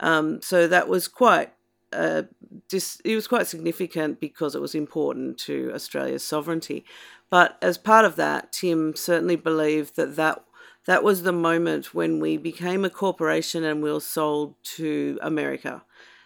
Um, 0.00 0.40
so 0.42 0.68
that 0.68 0.88
was 0.88 1.08
quite. 1.08 1.52
Uh, 1.92 2.24
dis- 2.68 3.00
it 3.04 3.14
was 3.14 3.28
quite 3.28 3.46
significant 3.46 4.20
because 4.20 4.54
it 4.54 4.60
was 4.60 4.74
important 4.74 5.38
to 5.38 5.70
Australia's 5.72 6.22
sovereignty. 6.22 6.84
But 7.30 7.56
as 7.62 7.78
part 7.78 8.04
of 8.04 8.16
that, 8.16 8.52
Tim 8.52 8.94
certainly 8.96 9.36
believed 9.36 9.96
that 9.96 10.16
that 10.16 10.44
that 10.86 11.02
was 11.02 11.22
the 11.22 11.32
moment 11.32 11.94
when 11.94 12.20
we 12.20 12.36
became 12.36 12.84
a 12.84 12.90
corporation 12.90 13.64
and 13.64 13.82
we 13.82 13.92
were 13.92 14.00
sold 14.00 14.54
to 14.62 15.18
America. 15.20 15.82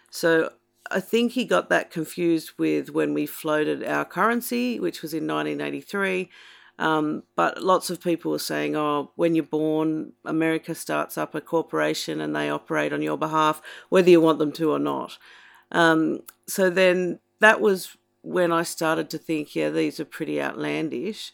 So 0.09 0.53
I 0.89 0.99
think 0.99 1.31
he 1.31 1.45
got 1.45 1.69
that 1.69 1.91
confused 1.91 2.51
with 2.57 2.91
when 2.91 3.13
we 3.13 3.25
floated 3.25 3.83
our 3.83 4.05
currency, 4.05 4.79
which 4.79 5.01
was 5.01 5.13
in 5.13 5.27
1983. 5.27 6.29
Um, 6.77 7.23
but 7.35 7.61
lots 7.61 7.89
of 7.89 8.01
people 8.01 8.31
were 8.31 8.39
saying, 8.39 8.75
oh, 8.75 9.11
when 9.15 9.35
you're 9.35 9.43
born, 9.43 10.13
America 10.25 10.73
starts 10.73 11.17
up 11.17 11.35
a 11.35 11.41
corporation 11.41 12.19
and 12.21 12.35
they 12.35 12.49
operate 12.49 12.93
on 12.93 13.01
your 13.01 13.17
behalf, 13.17 13.61
whether 13.89 14.09
you 14.09 14.21
want 14.21 14.39
them 14.39 14.51
to 14.53 14.71
or 14.71 14.79
not. 14.79 15.17
Um, 15.71 16.21
so 16.47 16.69
then 16.69 17.19
that 17.39 17.61
was 17.61 17.97
when 18.23 18.51
I 18.51 18.63
started 18.63 19.09
to 19.11 19.17
think, 19.17 19.55
yeah, 19.55 19.69
these 19.69 19.99
are 19.99 20.05
pretty 20.05 20.41
outlandish. 20.41 21.31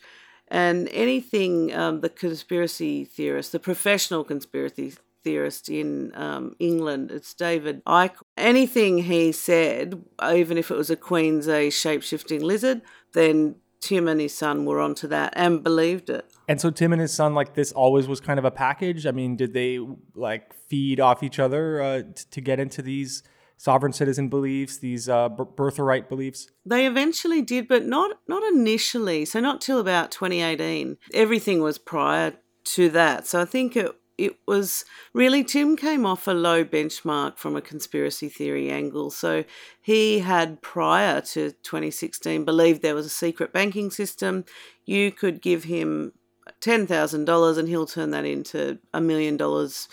And 0.50 0.88
anything 0.90 1.74
um, 1.76 2.02
the 2.02 2.10
conspiracy 2.10 3.06
theorist, 3.06 3.52
the 3.52 3.60
professional 3.60 4.24
conspiracy 4.24 4.94
theorist 5.24 5.68
in 5.68 6.12
um, 6.16 6.56
England, 6.60 7.12
it's 7.12 7.34
David 7.34 7.84
Icke, 7.86 8.16
anything 8.38 9.00
he 9.00 9.32
said, 9.32 10.02
even 10.34 10.58
if 10.58 10.72
it 10.72 10.78
was 10.78 10.90
a 10.90 10.96
Queen's 10.96 11.50
a 11.50 11.70
shape 11.70 12.02
shifting 12.02 12.42
lizard, 12.42 12.82
then 13.14 13.56
Tim 13.80 14.08
and 14.08 14.20
his 14.20 14.34
son 14.34 14.66
were 14.66 14.80
onto 14.80 15.08
that 15.08 15.34
and 15.36 15.64
believed 15.64 16.10
it. 16.10 16.26
And 16.48 16.60
so 16.60 16.70
Tim 16.70 16.94
and 16.94 17.02
his 17.02 17.14
son, 17.14 17.34
like 17.34 17.54
this, 17.54 17.72
always 17.72 18.08
was 18.08 18.20
kind 18.20 18.40
of 18.40 18.46
a 18.46 18.52
package. 18.52 19.06
I 19.06 19.12
mean, 19.12 19.36
did 19.36 19.54
they 19.54 19.80
like 20.16 20.54
feed 20.68 21.00
off 21.00 21.24
each 21.24 21.40
other 21.40 21.82
uh, 21.82 22.02
t- 22.04 22.24
to 22.32 22.42
get 22.42 22.60
into 22.60 22.82
these 22.82 23.22
sovereign 23.58 23.92
citizen 23.92 24.30
beliefs, 24.30 24.78
these 24.78 25.10
uh, 25.10 25.30
b- 25.30 25.44
birthright 25.56 26.08
beliefs? 26.08 26.50
They 26.66 26.86
eventually 26.86 27.42
did, 27.42 27.68
but 27.68 27.86
not 27.86 28.20
not 28.28 28.44
initially. 28.44 29.26
So 29.26 29.40
not 29.40 29.62
till 29.62 29.80
about 29.80 30.12
2018. 30.12 30.98
Everything 31.14 31.62
was 31.62 31.78
prior 31.78 32.34
to 32.64 32.90
that. 32.90 33.28
So 33.28 33.42
I 33.42 33.46
think 33.46 33.76
it 33.76 33.92
it 34.18 34.36
was 34.48 34.84
really 35.14 35.44
Tim 35.44 35.76
came 35.76 36.06
off 36.06 36.28
a 36.28 36.32
low 36.32 36.66
benchmark 36.66 37.38
from 37.38 37.56
a 37.56 37.62
conspiracy 37.62 38.30
theory 38.30 38.72
angle. 38.72 39.12
So 39.12 39.44
he 39.82 40.20
had 40.20 40.62
prior 40.62 41.22
to 41.22 41.52
2016 41.52 42.44
believed 42.44 42.82
there 42.82 42.96
was 42.96 43.06
a 43.06 43.10
secret 43.10 43.54
banking 43.54 43.92
system. 43.92 44.46
You 44.86 45.12
could 45.12 45.42
give 45.42 45.66
him 45.66 46.14
$10,000 46.62 47.58
and 47.58 47.68
he'll 47.68 47.86
turn 47.86 48.12
that 48.12 48.26
into 48.26 48.80
a 48.94 49.02
million 49.02 49.38
dollars 49.38 49.88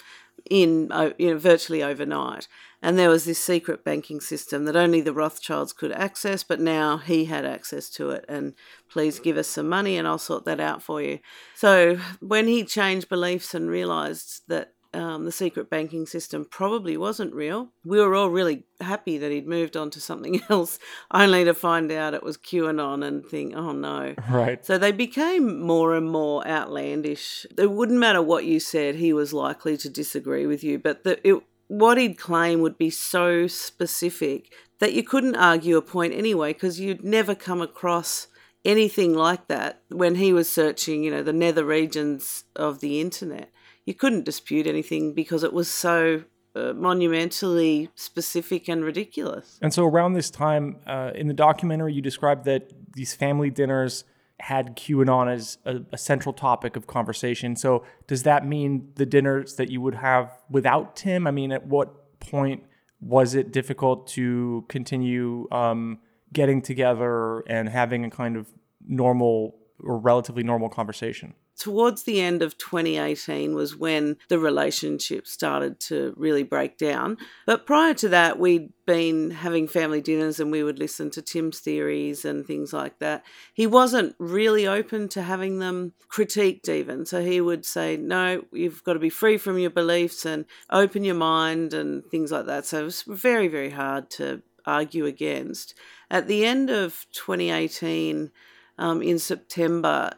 in 0.50 0.90
you 1.18 1.30
know 1.30 1.38
virtually 1.38 1.82
overnight 1.82 2.48
and 2.84 2.98
there 2.98 3.08
was 3.08 3.24
this 3.24 3.42
secret 3.42 3.82
banking 3.82 4.20
system 4.20 4.66
that 4.66 4.76
only 4.76 5.00
the 5.00 5.14
Rothschilds 5.14 5.72
could 5.72 5.90
access 5.90 6.44
but 6.44 6.60
now 6.60 6.98
he 6.98 7.24
had 7.24 7.44
access 7.44 7.88
to 7.90 8.10
it 8.10 8.24
and 8.28 8.54
please 8.88 9.18
give 9.18 9.36
us 9.36 9.48
some 9.48 9.68
money 9.68 9.96
and 9.96 10.06
I'll 10.06 10.18
sort 10.18 10.44
that 10.44 10.60
out 10.60 10.82
for 10.82 11.02
you 11.02 11.18
so 11.54 11.98
when 12.20 12.46
he 12.46 12.64
changed 12.64 13.08
beliefs 13.08 13.54
and 13.54 13.68
realized 13.68 14.42
that 14.48 14.74
um, 14.94 15.24
the 15.24 15.32
secret 15.32 15.68
banking 15.68 16.06
system 16.06 16.46
probably 16.48 16.96
wasn't 16.96 17.34
real. 17.34 17.70
We 17.84 17.98
were 17.98 18.14
all 18.14 18.30
really 18.30 18.64
happy 18.80 19.18
that 19.18 19.32
he'd 19.32 19.46
moved 19.46 19.76
on 19.76 19.90
to 19.90 20.00
something 20.00 20.40
else, 20.48 20.78
only 21.10 21.44
to 21.44 21.52
find 21.54 21.90
out 21.90 22.14
it 22.14 22.22
was 22.22 22.38
QAnon 22.38 23.04
and 23.04 23.26
think, 23.26 23.54
oh 23.56 23.72
no. 23.72 24.14
Right. 24.30 24.64
So 24.64 24.78
they 24.78 24.92
became 24.92 25.60
more 25.60 25.94
and 25.94 26.08
more 26.08 26.46
outlandish. 26.46 27.46
It 27.58 27.70
wouldn't 27.70 27.98
matter 27.98 28.22
what 28.22 28.44
you 28.44 28.60
said, 28.60 28.94
he 28.94 29.12
was 29.12 29.32
likely 29.32 29.76
to 29.78 29.88
disagree 29.88 30.46
with 30.46 30.64
you, 30.64 30.78
but 30.78 31.04
the, 31.04 31.26
it, 31.26 31.42
what 31.68 31.98
he'd 31.98 32.18
claim 32.18 32.60
would 32.60 32.78
be 32.78 32.90
so 32.90 33.46
specific 33.46 34.52
that 34.78 34.92
you 34.92 35.02
couldn't 35.02 35.36
argue 35.36 35.76
a 35.76 35.82
point 35.82 36.12
anyway 36.12 36.52
because 36.52 36.80
you'd 36.80 37.04
never 37.04 37.34
come 37.34 37.60
across 37.60 38.26
anything 38.64 39.14
like 39.14 39.46
that 39.48 39.82
when 39.88 40.16
he 40.16 40.32
was 40.32 40.48
searching, 40.48 41.04
you 41.04 41.10
know, 41.10 41.22
the 41.22 41.32
nether 41.32 41.64
regions 41.64 42.44
of 42.56 42.80
the 42.80 43.00
internet 43.00 43.50
you 43.84 43.94
couldn't 43.94 44.24
dispute 44.24 44.66
anything 44.66 45.12
because 45.12 45.42
it 45.44 45.52
was 45.52 45.68
so 45.68 46.24
uh, 46.54 46.72
monumentally 46.72 47.90
specific 47.94 48.68
and 48.68 48.84
ridiculous. 48.84 49.58
And 49.60 49.72
so, 49.74 49.84
around 49.84 50.14
this 50.14 50.30
time 50.30 50.76
uh, 50.86 51.10
in 51.14 51.28
the 51.28 51.34
documentary, 51.34 51.92
you 51.92 52.02
described 52.02 52.44
that 52.44 52.72
these 52.94 53.14
family 53.14 53.50
dinners 53.50 54.04
had 54.40 54.76
QAnon 54.76 55.32
as 55.32 55.58
a, 55.64 55.80
a, 55.92 55.98
central 55.98 56.32
topic 56.32 56.76
of 56.76 56.86
conversation. 56.86 57.56
So, 57.56 57.84
does 58.06 58.24
that 58.24 58.46
mean 58.46 58.90
the 58.96 59.06
dinners 59.06 59.54
that 59.56 59.70
you 59.70 59.80
would 59.80 59.94
have 59.94 60.30
without 60.50 60.96
Tim? 60.96 61.26
I 61.26 61.30
mean, 61.30 61.52
at 61.52 61.66
what 61.66 62.20
point 62.20 62.64
was 63.00 63.34
it 63.34 63.52
difficult 63.52 64.06
to 64.08 64.64
continue 64.68 65.46
um, 65.52 65.98
getting 66.32 66.62
together 66.62 67.40
and 67.40 67.68
having 67.68 68.04
a 68.04 68.10
kind 68.10 68.36
of 68.36 68.48
normal 68.86 69.56
or 69.80 69.98
relatively 69.98 70.42
normal 70.42 70.68
conversation? 70.68 71.34
Towards 71.58 72.02
the 72.02 72.20
end 72.20 72.42
of 72.42 72.58
2018 72.58 73.54
was 73.54 73.76
when 73.76 74.16
the 74.28 74.38
relationship 74.38 75.26
started 75.26 75.78
to 75.80 76.14
really 76.16 76.42
break 76.42 76.76
down. 76.76 77.16
But 77.46 77.66
prior 77.66 77.94
to 77.94 78.08
that, 78.08 78.38
we'd 78.38 78.72
been 78.86 79.30
having 79.30 79.68
family 79.68 80.00
dinners 80.00 80.40
and 80.40 80.50
we 80.50 80.62
would 80.62 80.78
listen 80.78 81.10
to 81.10 81.22
Tim's 81.22 81.60
theories 81.60 82.24
and 82.24 82.46
things 82.46 82.72
like 82.72 82.98
that. 82.98 83.24
He 83.52 83.66
wasn't 83.66 84.14
really 84.18 84.66
open 84.66 85.08
to 85.10 85.22
having 85.22 85.58
them 85.58 85.92
critiqued, 86.12 86.68
even. 86.68 87.06
So 87.06 87.22
he 87.22 87.40
would 87.40 87.64
say, 87.64 87.96
No, 87.96 88.44
you've 88.52 88.84
got 88.84 88.94
to 88.94 88.98
be 88.98 89.10
free 89.10 89.38
from 89.38 89.58
your 89.58 89.70
beliefs 89.70 90.26
and 90.26 90.44
open 90.70 91.04
your 91.04 91.14
mind 91.14 91.72
and 91.72 92.04
things 92.06 92.32
like 92.32 92.46
that. 92.46 92.66
So 92.66 92.80
it 92.80 92.84
was 92.84 93.02
very, 93.02 93.48
very 93.48 93.70
hard 93.70 94.10
to 94.10 94.42
argue 94.66 95.06
against. 95.06 95.74
At 96.10 96.26
the 96.26 96.44
end 96.44 96.70
of 96.70 97.06
2018, 97.12 98.30
um, 98.78 99.02
in 99.02 99.18
September, 99.18 100.12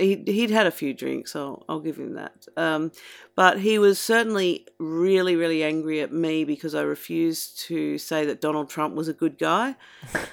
he 0.00 0.22
he'd 0.26 0.50
had 0.50 0.66
a 0.66 0.70
few 0.70 0.92
drinks. 0.94 1.36
I'll 1.36 1.64
I'll 1.68 1.80
give 1.80 1.96
him 1.96 2.14
that. 2.14 2.46
Um, 2.56 2.92
but 3.36 3.60
he 3.60 3.78
was 3.78 3.98
certainly 3.98 4.66
really 4.78 5.36
really 5.36 5.62
angry 5.62 6.00
at 6.00 6.12
me 6.12 6.44
because 6.44 6.74
I 6.74 6.82
refused 6.82 7.60
to 7.68 7.98
say 7.98 8.24
that 8.26 8.40
Donald 8.40 8.68
Trump 8.68 8.94
was 8.94 9.08
a 9.08 9.12
good 9.12 9.38
guy. 9.38 9.76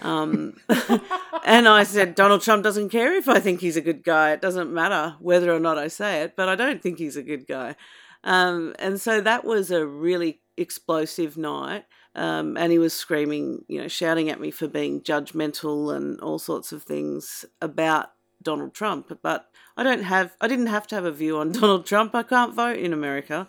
Um, 0.01 0.57
and 1.45 1.67
I 1.67 1.83
said 1.83 2.15
Donald 2.15 2.41
Trump 2.41 2.63
doesn't 2.63 2.89
care 2.89 3.13
if 3.13 3.27
I 3.27 3.39
think 3.39 3.61
he's 3.61 3.77
a 3.77 3.81
good 3.81 4.03
guy. 4.03 4.31
It 4.31 4.41
doesn't 4.41 4.73
matter 4.73 5.15
whether 5.19 5.53
or 5.53 5.59
not 5.59 5.77
I 5.77 5.87
say 5.87 6.23
it. 6.23 6.35
But 6.35 6.49
I 6.49 6.55
don't 6.55 6.81
think 6.81 6.97
he's 6.97 7.17
a 7.17 7.23
good 7.23 7.47
guy. 7.47 7.75
Um, 8.23 8.75
and 8.79 8.99
so 8.99 9.21
that 9.21 9.45
was 9.45 9.71
a 9.71 9.85
really 9.85 10.41
explosive 10.57 11.37
night. 11.37 11.85
Um, 12.15 12.57
and 12.57 12.71
he 12.71 12.79
was 12.79 12.93
screaming, 12.93 13.63
you 13.67 13.79
know, 13.79 13.87
shouting 13.87 14.29
at 14.29 14.39
me 14.39 14.49
for 14.49 14.67
being 14.67 15.01
judgmental 15.01 15.95
and 15.95 16.19
all 16.19 16.39
sorts 16.39 16.71
of 16.71 16.81
things 16.81 17.45
about 17.61 18.09
Donald 18.41 18.73
Trump, 18.73 19.17
but 19.21 19.49
I 19.75 19.83
don't 19.83 20.03
have 20.03 20.35
I 20.41 20.47
didn't 20.47 20.67
have 20.67 20.87
to 20.87 20.95
have 20.95 21.05
a 21.05 21.11
view 21.11 21.37
on 21.37 21.51
Donald 21.61 21.85
Trump. 21.85 22.15
I 22.15 22.23
can't 22.23 22.53
vote 22.53 22.77
in 22.77 22.93
America. 22.93 23.47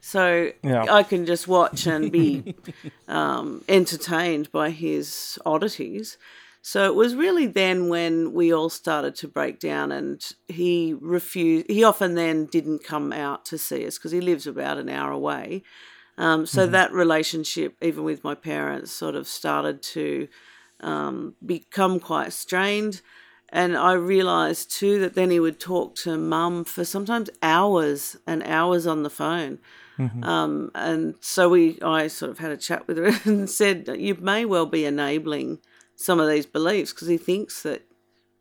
So 0.00 0.50
yeah. 0.62 0.86
I 0.90 1.02
can 1.02 1.26
just 1.26 1.46
watch 1.46 1.86
and 1.86 2.10
be 2.10 2.54
um, 3.08 3.62
entertained 3.68 4.50
by 4.50 4.70
his 4.70 5.38
oddities. 5.44 6.16
So 6.62 6.86
it 6.86 6.94
was 6.94 7.14
really 7.14 7.46
then 7.46 7.88
when 7.88 8.32
we 8.32 8.52
all 8.52 8.68
started 8.68 9.14
to 9.16 9.28
break 9.28 9.58
down, 9.58 9.92
and 9.92 10.22
he 10.46 10.94
refused. 11.00 11.70
He 11.70 11.84
often 11.84 12.14
then 12.14 12.46
didn't 12.46 12.84
come 12.84 13.12
out 13.12 13.46
to 13.46 13.58
see 13.58 13.86
us 13.86 13.96
because 13.96 14.12
he 14.12 14.20
lives 14.20 14.46
about 14.46 14.78
an 14.78 14.88
hour 14.88 15.10
away. 15.10 15.62
Um, 16.18 16.44
so 16.44 16.64
mm-hmm. 16.64 16.72
that 16.72 16.92
relationship, 16.92 17.76
even 17.80 18.04
with 18.04 18.22
my 18.22 18.34
parents, 18.34 18.92
sort 18.92 19.14
of 19.14 19.26
started 19.26 19.82
to 19.82 20.28
um, 20.80 21.34
become 21.44 21.98
quite 21.98 22.34
strained. 22.34 23.00
And 23.52 23.76
I 23.76 23.92
realised 23.92 24.70
too 24.70 25.00
that 25.00 25.14
then 25.14 25.30
he 25.30 25.40
would 25.40 25.58
talk 25.58 25.96
to 25.96 26.16
mum 26.16 26.64
for 26.64 26.84
sometimes 26.84 27.30
hours 27.42 28.16
and 28.26 28.42
hours 28.44 28.86
on 28.86 29.02
the 29.02 29.10
phone. 29.10 29.58
Mm-hmm. 29.98 30.24
Um, 30.24 30.70
and 30.74 31.14
so 31.20 31.48
we, 31.48 31.78
I 31.82 32.06
sort 32.06 32.30
of 32.30 32.38
had 32.38 32.52
a 32.52 32.56
chat 32.56 32.86
with 32.86 32.96
her 32.96 33.12
and 33.30 33.50
said, 33.50 33.88
you 33.98 34.14
may 34.14 34.44
well 34.44 34.66
be 34.66 34.84
enabling 34.84 35.58
some 35.96 36.18
of 36.18 36.28
these 36.28 36.46
beliefs 36.46 36.92
because 36.92 37.08
he 37.08 37.18
thinks 37.18 37.62
that 37.62 37.82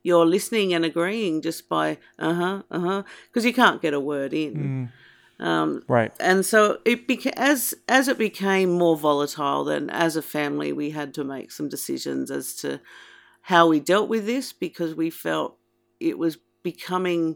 you're 0.03 0.25
listening 0.25 0.73
and 0.73 0.85
agreeing 0.85 1.41
just 1.41 1.67
by 1.67 1.97
uh 2.17 2.33
huh, 2.33 2.63
uh 2.71 2.79
huh, 2.79 3.03
because 3.27 3.45
you 3.45 3.53
can't 3.53 3.81
get 3.81 3.93
a 3.93 3.99
word 3.99 4.33
in. 4.33 4.91
Mm. 5.39 5.45
Um, 5.45 5.83
right. 5.87 6.11
And 6.19 6.45
so 6.45 6.79
it 6.85 7.07
beca- 7.07 7.33
as 7.35 7.73
as 7.87 8.07
it 8.07 8.17
became 8.17 8.69
more 8.71 8.97
volatile, 8.97 9.63
then 9.63 9.89
as 9.89 10.15
a 10.15 10.21
family 10.21 10.71
we 10.71 10.91
had 10.91 11.13
to 11.15 11.23
make 11.23 11.51
some 11.51 11.69
decisions 11.69 12.31
as 12.31 12.53
to 12.55 12.79
how 13.49 13.67
we 13.67 13.79
dealt 13.79 14.07
with 14.07 14.27
this 14.27 14.53
because 14.53 14.93
we 14.93 15.09
felt 15.09 15.57
it 15.99 16.19
was 16.19 16.37
becoming 16.61 17.35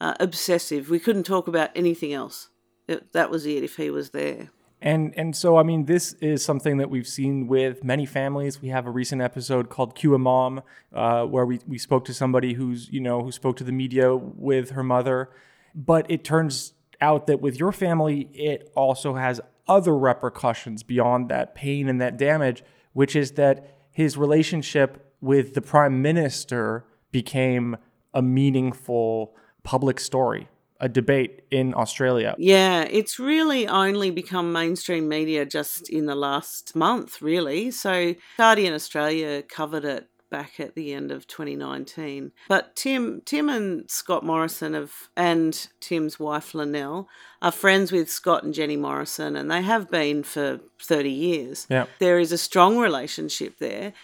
uh, 0.00 0.14
obsessive. 0.20 0.88
We 0.88 1.00
couldn't 1.00 1.24
talk 1.24 1.48
about 1.48 1.70
anything 1.74 2.12
else. 2.12 2.50
It, 2.86 3.12
that 3.12 3.28
was 3.28 3.44
it 3.44 3.64
if 3.64 3.74
he 3.74 3.90
was 3.90 4.10
there. 4.10 4.50
And 4.80 5.12
and 5.16 5.34
so 5.34 5.56
I 5.56 5.64
mean 5.64 5.86
this 5.86 6.12
is 6.20 6.44
something 6.44 6.76
that 6.76 6.88
we've 6.88 7.08
seen 7.08 7.48
with 7.48 7.82
many 7.82 8.06
families. 8.06 8.62
We 8.62 8.68
have 8.68 8.86
a 8.86 8.92
recent 8.92 9.20
episode 9.20 9.68
called 9.68 9.96
Q 9.96 10.14
a 10.14 10.18
Mom, 10.18 10.62
uh, 10.92 11.24
where 11.24 11.44
we, 11.44 11.58
we 11.66 11.76
spoke 11.76 12.04
to 12.04 12.14
somebody 12.14 12.52
who's 12.52 12.88
you 12.88 13.00
know 13.00 13.24
who 13.24 13.32
spoke 13.32 13.56
to 13.56 13.64
the 13.64 13.72
media 13.72 14.14
with 14.14 14.70
her 14.70 14.84
mother. 14.84 15.28
But 15.74 16.08
it 16.08 16.22
turns 16.22 16.74
out 17.00 17.26
that 17.26 17.40
with 17.40 17.58
your 17.58 17.72
family, 17.72 18.30
it 18.32 18.70
also 18.76 19.14
has 19.14 19.40
other 19.66 19.96
repercussions 19.98 20.84
beyond 20.84 21.28
that 21.30 21.56
pain 21.56 21.88
and 21.88 22.00
that 22.00 22.16
damage, 22.16 22.62
which 22.92 23.16
is 23.16 23.32
that 23.32 23.74
his 23.90 24.16
relationship 24.16 25.07
with 25.20 25.54
the 25.54 25.60
prime 25.60 26.00
minister 26.02 26.84
became 27.10 27.76
a 28.14 28.22
meaningful 28.22 29.34
public 29.64 30.00
story. 30.00 30.48
a 30.80 30.88
debate 30.88 31.42
in 31.50 31.74
Australia. 31.74 32.36
Yeah, 32.38 32.82
it's 32.82 33.18
really 33.18 33.66
only 33.66 34.12
become 34.12 34.52
mainstream 34.52 35.08
media 35.08 35.44
just 35.44 35.90
in 35.90 36.06
the 36.06 36.14
last 36.14 36.76
month, 36.76 37.20
really. 37.20 37.72
So, 37.72 38.14
Guardian 38.36 38.72
Australia 38.74 39.42
covered 39.42 39.84
it 39.84 40.08
back 40.30 40.60
at 40.60 40.74
the 40.74 40.92
end 40.92 41.10
of 41.10 41.26
2019. 41.26 42.30
But 42.48 42.76
Tim, 42.76 43.22
Tim 43.24 43.48
and 43.48 43.90
Scott 43.90 44.24
Morrison 44.24 44.74
have, 44.74 44.92
and 45.16 45.68
Tim's 45.80 46.20
wife 46.20 46.52
Lynelle 46.52 47.06
are 47.42 47.50
friends 47.50 47.90
with 47.90 48.08
Scott 48.10 48.44
and 48.44 48.54
Jenny 48.54 48.76
Morrison, 48.76 49.34
and 49.36 49.50
they 49.50 49.62
have 49.62 49.90
been 49.90 50.22
for 50.22 50.60
30 50.82 51.10
years. 51.10 51.66
Yeah. 51.68 51.86
There 51.98 52.18
is 52.18 52.30
a 52.30 52.38
strong 52.38 52.78
relationship 52.78 53.58
there. 53.58 53.94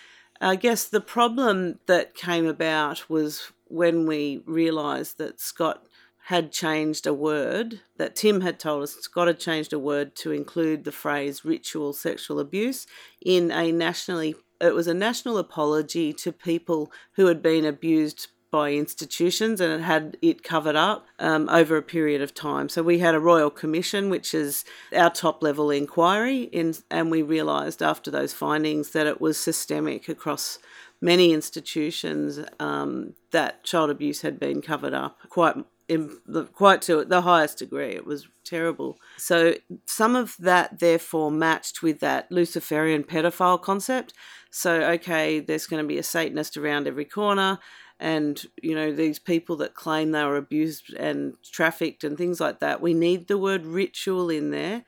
I 0.40 0.56
guess 0.56 0.84
the 0.84 1.00
problem 1.00 1.78
that 1.86 2.14
came 2.14 2.46
about 2.46 3.08
was 3.08 3.52
when 3.68 4.06
we 4.06 4.42
realised 4.46 5.18
that 5.18 5.40
Scott 5.40 5.86
had 6.24 6.52
changed 6.52 7.06
a 7.06 7.12
word, 7.12 7.80
that 7.98 8.16
Tim 8.16 8.40
had 8.40 8.58
told 8.58 8.82
us 8.82 8.94
Scott 8.94 9.26
had 9.26 9.38
changed 9.38 9.72
a 9.72 9.78
word 9.78 10.16
to 10.16 10.32
include 10.32 10.84
the 10.84 10.92
phrase 10.92 11.44
ritual 11.44 11.92
sexual 11.92 12.40
abuse 12.40 12.86
in 13.20 13.50
a 13.50 13.70
nationally 13.70 14.34
it 14.60 14.74
was 14.74 14.86
a 14.86 14.94
national 14.94 15.36
apology 15.36 16.12
to 16.12 16.32
people 16.32 16.90
who 17.16 17.26
had 17.26 17.42
been 17.42 17.64
abused 17.64 18.28
by 18.54 18.70
institutions 18.70 19.60
and 19.60 19.72
it 19.72 19.82
had 19.82 20.16
it 20.22 20.44
covered 20.44 20.76
up 20.76 21.08
um, 21.18 21.48
over 21.48 21.76
a 21.76 21.82
period 21.82 22.22
of 22.22 22.32
time. 22.32 22.68
So 22.68 22.84
we 22.84 23.00
had 23.00 23.12
a 23.12 23.18
royal 23.18 23.50
commission, 23.50 24.10
which 24.10 24.32
is 24.32 24.64
our 24.94 25.10
top 25.10 25.42
level 25.42 25.72
inquiry, 25.72 26.42
in, 26.42 26.76
and 26.88 27.10
we 27.10 27.20
realised 27.20 27.82
after 27.82 28.12
those 28.12 28.32
findings 28.32 28.90
that 28.90 29.08
it 29.08 29.20
was 29.20 29.36
systemic 29.38 30.08
across 30.08 30.60
many 31.00 31.32
institutions 31.32 32.38
um, 32.60 33.14
that 33.32 33.64
child 33.64 33.90
abuse 33.90 34.20
had 34.20 34.38
been 34.38 34.62
covered 34.62 34.94
up 34.94 35.18
quite 35.28 35.56
in 35.88 36.16
the, 36.24 36.44
quite 36.44 36.80
to 36.82 37.04
the 37.04 37.22
highest 37.22 37.58
degree. 37.58 37.90
It 37.90 38.06
was 38.06 38.28
terrible. 38.44 38.98
So 39.16 39.54
some 39.84 40.14
of 40.14 40.36
that 40.38 40.78
therefore 40.78 41.32
matched 41.32 41.82
with 41.82 41.98
that 42.00 42.30
Luciferian 42.30 43.02
pedophile 43.02 43.60
concept. 43.60 44.14
So 44.52 44.82
okay, 44.92 45.40
there's 45.40 45.66
going 45.66 45.82
to 45.82 45.88
be 45.88 45.98
a 45.98 46.04
Satanist 46.04 46.56
around 46.56 46.86
every 46.86 47.04
corner. 47.04 47.58
And 48.04 48.44
you 48.62 48.74
know 48.74 48.92
these 48.92 49.18
people 49.18 49.56
that 49.56 49.72
claim 49.72 50.10
they 50.10 50.22
were 50.24 50.36
abused 50.36 50.92
and 50.92 51.38
trafficked 51.42 52.04
and 52.04 52.18
things 52.18 52.38
like 52.38 52.60
that. 52.60 52.82
We 52.82 52.92
need 52.92 53.28
the 53.28 53.38
word 53.38 53.64
ritual 53.64 54.28
in 54.28 54.50
there 54.50 54.84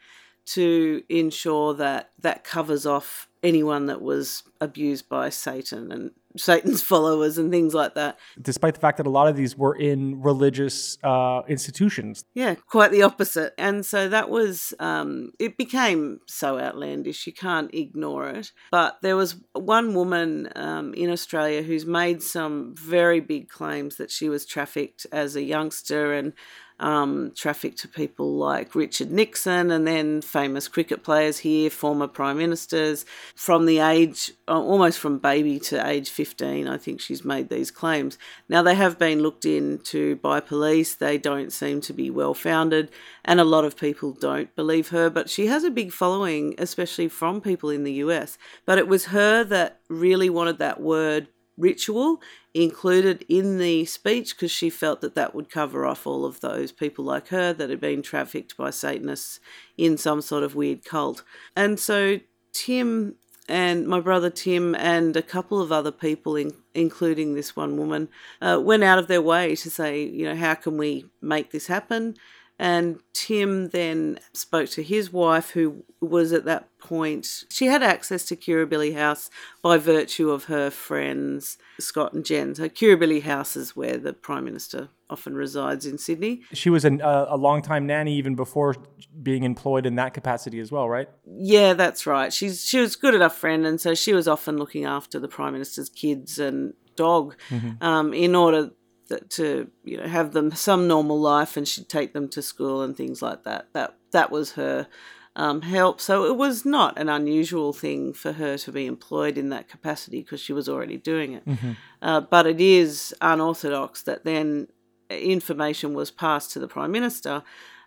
to 0.49 1.03
ensure 1.09 1.73
that 1.73 2.11
that 2.19 2.45
covers 2.45 2.85
off 2.85 3.31
anyone 3.43 3.87
that 3.87 4.03
was 4.03 4.43
abused 4.61 5.09
by 5.09 5.31
Satan 5.31 5.91
and 5.91 6.11
Satan's 6.37 6.83
followers 6.93 7.39
and 7.39 7.51
things 7.51 7.75
like 7.75 7.95
that. 7.95 8.19
Despite 8.41 8.75
the 8.75 8.81
fact 8.81 8.99
that 8.99 9.07
a 9.07 9.11
lot 9.11 9.29
of 9.29 9.37
these 9.37 9.57
were 9.57 9.75
in 9.75 10.21
religious 10.23 10.99
uh, 11.03 11.43
institutions. 11.49 12.25
Yeah, 12.35 12.55
quite 12.55 12.91
the 12.91 13.03
opposite. 13.03 13.55
And 13.59 13.85
so 13.85 14.09
that 14.09 14.31
was, 14.31 14.75
um, 14.79 15.33
it 15.39 15.57
became 15.57 16.21
so 16.27 16.59
outlandish, 16.59 17.27
you 17.27 17.33
can't 17.33 17.73
ignore 17.75 18.29
it. 18.29 18.53
But 18.71 18.99
there 19.03 19.17
was 19.17 19.37
one 19.53 19.95
woman 19.95 20.51
um, 20.57 20.95
in 20.95 21.11
Australia 21.11 21.63
who's 21.63 21.87
made 21.87 22.23
some 22.23 22.75
very 22.77 23.21
big 23.21 23.49
claims 23.49 23.97
that 23.97 24.11
she 24.11 24.29
was 24.29 24.47
trafficked 24.47 25.07
as 25.13 25.37
a 25.37 25.43
youngster 25.43 26.13
and 26.13 26.33
um, 26.79 27.33
trafficked 27.35 27.79
to 27.79 27.89
people 27.89 28.37
like 28.37 28.75
Richard 28.75 29.11
Nixon 29.11 29.71
and 29.71 29.87
then 29.87 30.21
famous 30.21 30.69
cricket 30.69 31.03
players 31.03 31.39
here, 31.39 31.71
former 31.71 32.07
prime 32.07 32.37
ministers, 32.37 33.07
from 33.35 33.65
the 33.67 33.79
age, 33.79 34.33
uh, 34.47 34.61
almost 34.61 34.99
from 34.99 35.19
baby 35.19 35.59
to 35.61 35.87
age 35.87 36.11
15. 36.11 36.69
I 36.69 36.77
think 36.77 37.01
she's 37.01 37.25
made 37.25 37.49
these 37.49 37.71
claims. 37.71 38.19
Now, 38.49 38.63
they 38.63 38.75
have 38.75 38.99
been 38.99 39.21
looked 39.21 39.47
into 39.47 40.17
by 40.17 40.41
police. 40.41 40.95
They 40.95 41.17
don't 41.17 41.53
seem 41.53 41.81
to 41.83 41.93
be 41.93 42.11
well 42.11 42.35
founded, 42.35 42.91
and 43.25 43.41
a 43.41 43.45
lot 43.45 43.65
of 43.65 43.77
people 43.77 44.13
don't 44.13 44.55
believe 44.55 44.89
her, 44.89 45.09
but 45.09 45.31
she 45.31 45.47
has 45.47 45.65
a 45.65 45.71
big 45.71 45.93
following, 45.93 46.55
especially 46.59 47.09
from 47.09 47.41
people 47.41 47.71
in 47.71 47.85
the 47.85 47.95
US. 47.95 48.37
But 48.67 48.79
it 48.79 48.87
was 48.87 49.07
her 49.07 49.45
that 49.45 49.81
really 49.89 50.29
wanted 50.29 50.59
that 50.59 50.81
word 50.81 51.29
ritual 51.57 52.21
included 52.57 53.25
in 53.29 53.59
the 53.59 53.85
speech 53.85 54.35
because 54.35 54.51
she 54.51 54.71
felt 54.71 55.01
that 55.03 55.15
that 55.15 55.35
would 55.35 55.51
cover 55.51 55.85
off 55.85 56.07
all 56.07 56.25
of 56.25 56.41
those 56.41 56.73
people 56.73 57.05
like 57.05 57.29
her 57.29 57.53
that 57.53 57.71
had 57.71 57.81
been 57.81 58.03
trafficked 58.03 58.57
by 58.57 58.71
Satanists 58.71 59.41
in 59.77 59.99
some 59.99 60.23
sort 60.23 60.43
of 60.43 60.55
weird 60.55 60.85
cult. 60.85 61.23
And 61.55 61.79
so 61.79 62.21
Tim 62.53 63.17
and 63.49 63.87
my 63.87 64.01
brother 64.01 64.31
Tim 64.31 64.75
and 64.75 65.17
a 65.17 65.23
couple 65.23 65.61
of 65.61 65.71
other 65.71 65.93
people, 65.93 66.35
in, 66.35 66.53
including 66.75 67.35
this 67.35 67.55
one 67.55 67.77
woman, 67.77 68.09
uh, 68.41 68.61
went 68.63 68.83
out 68.83 68.99
of 68.99 69.07
their 69.07 69.23
way 69.23 69.55
to 69.57 69.71
say, 69.71 70.03
you 70.03 70.25
know, 70.25 70.35
how 70.35 70.55
can 70.55 70.77
we 70.77 71.07
make 71.21 71.51
this 71.51 71.67
happen? 71.67 72.17
And 72.59 73.01
Tim 73.13 73.69
then 73.69 74.19
spoke 74.33 74.71
to 74.71 74.83
his 74.83 75.13
wife, 75.13 75.51
who 75.51 75.85
was 76.01 76.33
at 76.33 76.47
that 76.47 76.76
point, 76.89 77.45
she 77.51 77.67
had 77.67 77.83
access 77.83 78.25
to 78.27 78.37
Kirribilli 78.37 78.95
House 78.95 79.31
by 79.63 79.77
virtue 79.79 80.31
of 80.31 80.45
her 80.45 80.71
friends, 80.71 81.59
Scott 81.81 82.13
and 82.13 82.25
Jen. 82.25 82.55
So, 82.55 82.69
Kirribilli 82.69 83.23
House 83.23 83.57
is 83.57 83.75
where 83.75 83.97
the 83.99 84.13
Prime 84.13 84.45
Minister 84.45 84.89
often 85.09 85.35
resides 85.35 85.87
in 85.87 85.99
Sydney. 85.99 86.43
She 86.53 86.71
was 86.71 86.85
an, 86.85 87.01
uh, 87.01 87.27
a 87.29 87.37
long 87.37 87.63
time 87.63 87.87
nanny 87.87 88.17
even 88.17 88.35
before 88.35 88.75
being 89.23 89.45
employed 89.45 89.87
in 89.87 89.95
that 89.97 90.15
capacity 90.15 90.59
as 90.61 90.71
well, 90.73 90.89
right? 90.89 91.09
Yeah, 91.27 91.75
that's 91.75 92.07
right. 92.07 92.33
She's 92.33 92.65
she 92.65 92.81
was 92.81 92.97
good 92.97 93.15
enough 93.15 93.37
friend, 93.37 93.67
and 93.67 93.81
so 93.81 93.95
she 93.95 94.13
was 94.13 94.27
often 94.29 94.57
looking 94.57 94.85
after 94.85 95.19
the 95.19 95.29
Prime 95.29 95.53
Minister's 95.53 95.89
kids 95.89 96.39
and 96.39 96.75
dog 96.97 97.37
Mhm. 97.51 97.83
um, 97.83 98.15
in 98.15 98.35
order 98.35 98.71
that, 99.09 99.31
to 99.31 99.71
you 99.85 99.97
know 99.99 100.09
have 100.09 100.33
them 100.33 100.51
some 100.51 100.89
normal 100.89 101.21
life, 101.21 101.57
and 101.57 101.69
she'd 101.69 101.89
take 101.89 102.13
them 102.13 102.29
to 102.31 102.43
school 102.43 102.83
and 102.83 102.97
things 102.97 103.23
like 103.23 103.45
that. 103.45 103.69
That 103.73 103.95
that 104.13 104.31
was 104.31 104.53
her 104.53 104.89
um, 105.37 105.61
help. 105.63 106.01
So 106.01 106.25
it 106.25 106.37
was 106.37 106.65
not 106.65 106.99
an 106.99 107.09
unusual 107.09 107.73
thing 107.73 108.15
for 108.15 108.33
her 108.33 108.57
to 108.59 108.73
be 108.73 108.87
employed 108.87 109.37
in 109.37 109.51
that 109.51 109.69
capacity 109.69 110.23
because 110.23 110.41
she 110.41 110.55
was 110.55 110.69
already 110.69 110.97
doing 110.97 111.35
it. 111.35 111.47
Mhm. 111.47 111.77
Uh, 112.01 112.23
but 112.23 112.47
it 112.47 112.61
is 112.61 113.15
unorthodox 113.21 114.03
that 114.03 114.25
then 114.25 114.69
information 115.11 115.95
was 115.95 116.11
passed 116.11 116.51
to 116.53 116.59
the 116.59 116.67
Prime 116.67 116.91
Minister. 116.91 117.43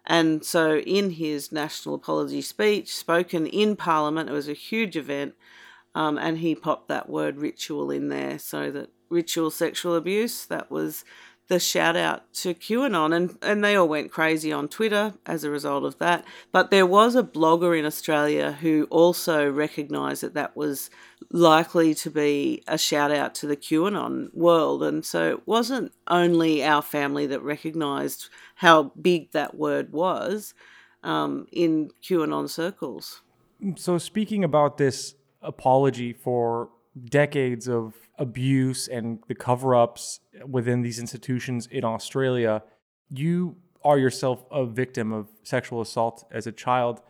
And 0.06 0.46
so, 0.46 0.78
in 0.78 1.12
his 1.12 1.52
national 1.52 1.96
apology 1.96 2.42
speech, 2.42 2.96
spoken 2.96 3.46
in 3.48 3.76
Parliament, 3.76 4.30
it 4.30 4.34
was 4.34 4.48
a 4.48 4.54
huge 4.54 4.96
event, 4.96 5.34
um, 5.94 6.18
and 6.18 6.38
he 6.38 6.56
popped 6.56 6.88
that 6.88 7.10
word 7.10 7.38
ritual 7.38 7.92
in 7.92 8.10
there 8.10 8.40
so 8.40 8.72
that 8.72 8.90
ritual 9.10 9.52
sexual 9.52 9.96
abuse, 9.96 10.46
that 10.46 10.72
was 10.72 11.04
the 11.50 11.60
shout 11.60 11.98
out 11.98 12.32
to 12.36 12.54
QAnon. 12.54 13.14
And, 13.14 13.38
and 13.42 13.64
they 13.64 13.76
all 13.76 13.88
went 13.88 14.12
crazy 14.12 14.54
on 14.54 14.70
Twitter 14.70 15.14
as 15.26 15.44
a 15.44 15.50
result 15.50 15.84
of 15.84 15.98
that. 15.98 16.24
But 16.52 16.72
there 16.72 16.86
was 16.86 17.16
a 17.16 17.24
blogger 17.24 17.78
in 17.78 17.86
Australia 17.86 18.54
who 18.54 18.88
also 18.90 19.50
recognised 19.52 20.22
that 20.22 20.36
that 20.36 20.56
was 20.56 20.90
likely 21.32 21.94
to 21.96 22.10
be 22.10 22.64
a 22.68 22.78
shout 22.78 23.12
out 23.12 23.36
to 23.36 23.48
the 23.48 23.58
QAnon 23.58 24.34
world. 24.34 24.84
And 24.84 25.04
so 25.04 25.30
it 25.30 25.48
wasn't 25.48 25.92
only 26.08 26.64
our 26.64 26.84
family 26.84 27.26
that 27.28 27.42
recognised 27.42 28.30
how 28.56 28.92
big 29.02 29.32
that 29.32 29.56
word 29.56 29.92
was 29.92 30.54
um, 31.04 31.48
in 31.52 31.92
QAnon 32.04 32.48
circles. 32.48 33.22
So, 33.76 33.98
speaking 33.98 34.46
about 34.46 34.78
this 34.78 35.16
apology 35.42 36.14
for 36.14 36.70
decades 37.06 37.68
of 37.68 37.96
abuse 38.18 38.88
and 38.88 39.20
the 39.28 39.36
cover 39.36 39.76
ups 39.76 40.20
within 40.48 40.82
these 40.82 41.00
institutions 41.00 41.68
in 41.68 41.84
Australia, 41.84 42.64
you 43.10 43.56
are 43.84 43.98
yourself 43.98 44.46
a 44.52 44.66
victim 44.66 45.14
of 45.14 45.28
sexual 45.44 45.82
assault 45.82 46.26
as 46.32 46.48
a 46.48 46.52
child. 46.52 47.02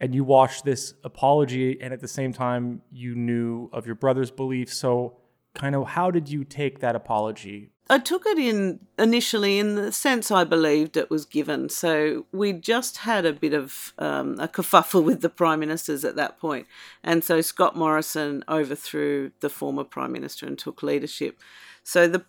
And 0.00 0.14
you 0.14 0.24
watched 0.24 0.64
this 0.64 0.94
apology, 1.04 1.80
and 1.80 1.92
at 1.92 2.00
the 2.00 2.08
same 2.08 2.32
time, 2.32 2.82
you 2.90 3.14
knew 3.14 3.70
of 3.72 3.86
your 3.86 3.94
brother's 3.94 4.30
beliefs. 4.30 4.76
So, 4.76 5.18
kind 5.54 5.74
of, 5.74 5.86
how 5.86 6.10
did 6.10 6.28
you 6.28 6.44
take 6.44 6.80
that 6.80 6.96
apology? 6.96 7.70
I 7.90 7.98
took 7.98 8.24
it 8.24 8.38
in 8.38 8.80
initially 8.98 9.58
in 9.58 9.74
the 9.74 9.92
sense 9.92 10.30
I 10.30 10.44
believed 10.44 10.96
it 10.96 11.10
was 11.10 11.26
given. 11.26 11.68
So 11.68 12.24
we 12.32 12.54
just 12.54 12.98
had 12.98 13.26
a 13.26 13.32
bit 13.32 13.52
of 13.52 13.92
um, 13.98 14.40
a 14.40 14.48
kerfuffle 14.48 15.04
with 15.08 15.20
the 15.20 15.28
prime 15.28 15.60
ministers 15.60 16.04
at 16.04 16.16
that 16.16 16.38
point, 16.38 16.66
and 17.02 17.22
so 17.22 17.40
Scott 17.40 17.76
Morrison 17.76 18.42
overthrew 18.48 19.32
the 19.40 19.50
former 19.50 19.84
prime 19.84 20.12
minister 20.12 20.46
and 20.46 20.58
took 20.58 20.82
leadership. 20.82 21.38
So 21.82 22.08
the 22.08 22.24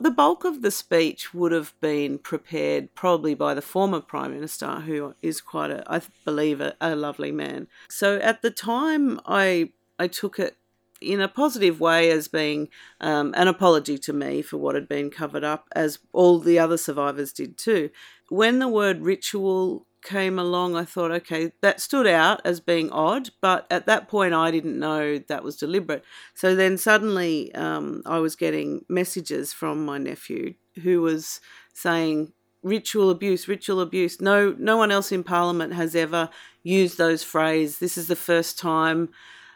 the 0.00 0.10
bulk 0.10 0.44
of 0.44 0.62
the 0.62 0.70
speech 0.70 1.34
would 1.34 1.52
have 1.52 1.74
been 1.80 2.18
prepared 2.18 2.94
probably 2.94 3.34
by 3.34 3.54
the 3.54 3.62
former 3.62 4.00
prime 4.00 4.32
minister, 4.32 4.80
who 4.80 5.14
is 5.22 5.40
quite 5.40 5.70
a, 5.70 5.84
I 5.92 6.02
believe, 6.24 6.60
a, 6.60 6.74
a 6.80 6.94
lovely 6.96 7.32
man. 7.32 7.68
So 7.88 8.16
at 8.18 8.42
the 8.42 8.50
time, 8.50 9.20
I 9.26 9.70
I 9.98 10.06
took 10.06 10.38
it 10.38 10.56
in 11.02 11.20
a 11.20 11.28
positive 11.28 11.80
way 11.80 12.10
as 12.10 12.28
being 12.28 12.68
um, 13.00 13.34
an 13.36 13.48
apology 13.48 13.98
to 13.98 14.12
me 14.12 14.42
for 14.42 14.56
what 14.56 14.74
had 14.74 14.88
been 14.88 15.10
covered 15.10 15.44
up, 15.44 15.68
as 15.74 15.98
all 16.12 16.38
the 16.38 16.58
other 16.58 16.76
survivors 16.76 17.32
did 17.32 17.58
too. 17.58 17.90
When 18.28 18.58
the 18.58 18.68
word 18.68 19.02
ritual 19.02 19.86
came 20.02 20.38
along, 20.38 20.74
I 20.76 20.84
thought, 20.84 21.10
okay, 21.12 21.52
that 21.60 21.80
stood 21.80 22.06
out 22.06 22.40
as 22.44 22.60
being 22.60 22.90
odd, 22.90 23.30
but 23.40 23.66
at 23.70 23.86
that 23.86 24.08
point 24.08 24.34
I 24.34 24.50
didn't 24.50 24.78
know 24.78 25.18
that 25.18 25.44
was 25.44 25.56
deliberate. 25.56 26.04
So 26.34 26.54
then 26.54 26.76
suddenly 26.76 27.54
um, 27.54 28.02
I 28.04 28.18
was 28.18 28.34
getting 28.34 28.84
messages 28.88 29.52
from 29.52 29.84
my 29.84 29.98
nephew 29.98 30.54
who 30.82 31.02
was 31.02 31.40
saying, 31.72 32.32
ritual 32.62 33.10
abuse, 33.10 33.48
ritual 33.48 33.80
abuse. 33.80 34.20
No, 34.20 34.54
no 34.58 34.76
one 34.76 34.90
else 34.90 35.12
in 35.12 35.24
Parliament 35.24 35.72
has 35.74 35.94
ever 35.94 36.30
used 36.62 36.96
those 36.96 37.22
phrases. 37.22 37.78
This 37.78 37.98
is 37.98 38.06
the 38.06 38.16
first 38.16 38.58
time, 38.58 39.08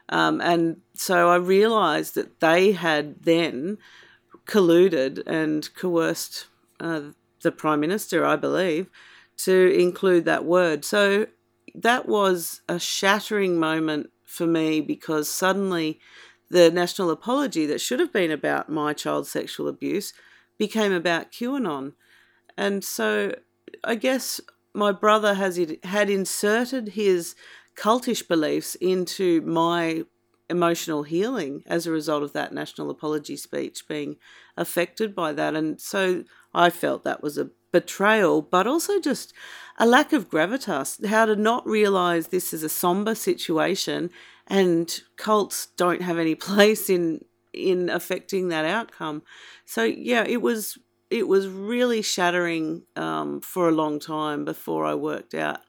um, 0.09 0.41
and 0.41 0.81
so 0.95 1.29
I 1.31 1.37
realised 1.37 2.15
that 2.15 2.41
they 2.41 2.73
had 2.73 3.23
then 3.23 3.79
colluded 4.47 5.27
and 5.27 5.69
coerced 5.75 6.47
uh, 6.81 7.01
the 7.43 7.53
Prime 7.53 7.81
Minister, 7.81 8.25
I 8.25 8.37
believe, 8.37 8.89
to 9.39 9.73
include 9.79 10.25
that 10.25 10.45
word. 10.45 10.85
So 10.85 11.27
that 11.75 12.09
was 12.09 12.63
a 12.69 12.79
shattering 12.79 13.59
moment 13.59 14.11
for 14.25 14.47
me 14.47 14.81
because 14.81 15.29
suddenly 15.29 16.01
the 16.49 16.71
national 16.71 17.11
apology 17.11 17.67
that 17.67 17.81
should 17.81 18.01
have 18.01 18.13
been 18.13 18.31
about 18.31 18.71
my 18.71 18.93
child's 18.93 19.31
sexual 19.31 19.69
abuse 19.69 20.13
became 20.59 20.93
about 20.93 21.33
QAnon. 21.33 21.93
And 22.57 22.85
so 22.85 23.35
I 23.83 23.97
guess 23.97 24.41
my 24.73 24.93
brother 24.93 25.35
has 25.35 25.61
had 25.83 26.09
inserted 26.09 26.91
his 26.91 27.35
cultish 27.77 28.27
beliefs 28.27 28.75
into 28.77 29.41
my 29.43 30.05
emotional 30.49 31.03
healing 31.03 31.63
as 31.67 31.87
a 31.87 31.91
result 31.91 32.23
of 32.23 32.33
that 32.33 32.53
national 32.53 32.91
apology 32.91 33.37
speech 33.37 33.87
being 33.89 34.17
affected 34.57 35.15
by 35.15 35.33
that. 35.33 35.55
And 35.55 35.81
so 35.81 36.25
I 36.55 36.71
felt 36.71 37.05
that 37.05 37.23
was 37.23 37.37
a 37.37 37.51
betrayal, 37.73 38.43
but 38.43 38.67
also 38.67 39.01
just 39.01 39.33
a 39.79 39.87
lack 39.87 40.13
of 40.13 40.31
gravitas. 40.31 41.05
How 41.07 41.27
to 41.27 41.37
not 41.37 41.67
realize 41.67 42.29
this 42.29 42.55
is 42.55 42.63
a 42.63 42.69
somber 42.69 43.15
situation 43.15 44.11
and 44.47 45.01
cults 45.17 45.67
don't 45.77 46.03
have 46.03 46.19
any 46.19 46.35
place 46.49 46.89
in 46.89 47.25
in 47.53 47.89
affecting 47.89 48.49
that 48.49 48.67
outcome. 48.67 49.23
So 49.65 49.83
yeah, 49.85 50.25
it 50.27 50.43
was 50.43 50.79
it 51.11 51.27
was 51.29 51.49
really 51.49 52.03
shattering 52.03 52.83
um, 52.97 53.41
for 53.41 53.69
a 53.69 53.73
long 53.73 53.99
time 54.01 54.45
before 54.45 54.85
I 54.85 54.95
worked 54.95 55.35
out 55.35 55.61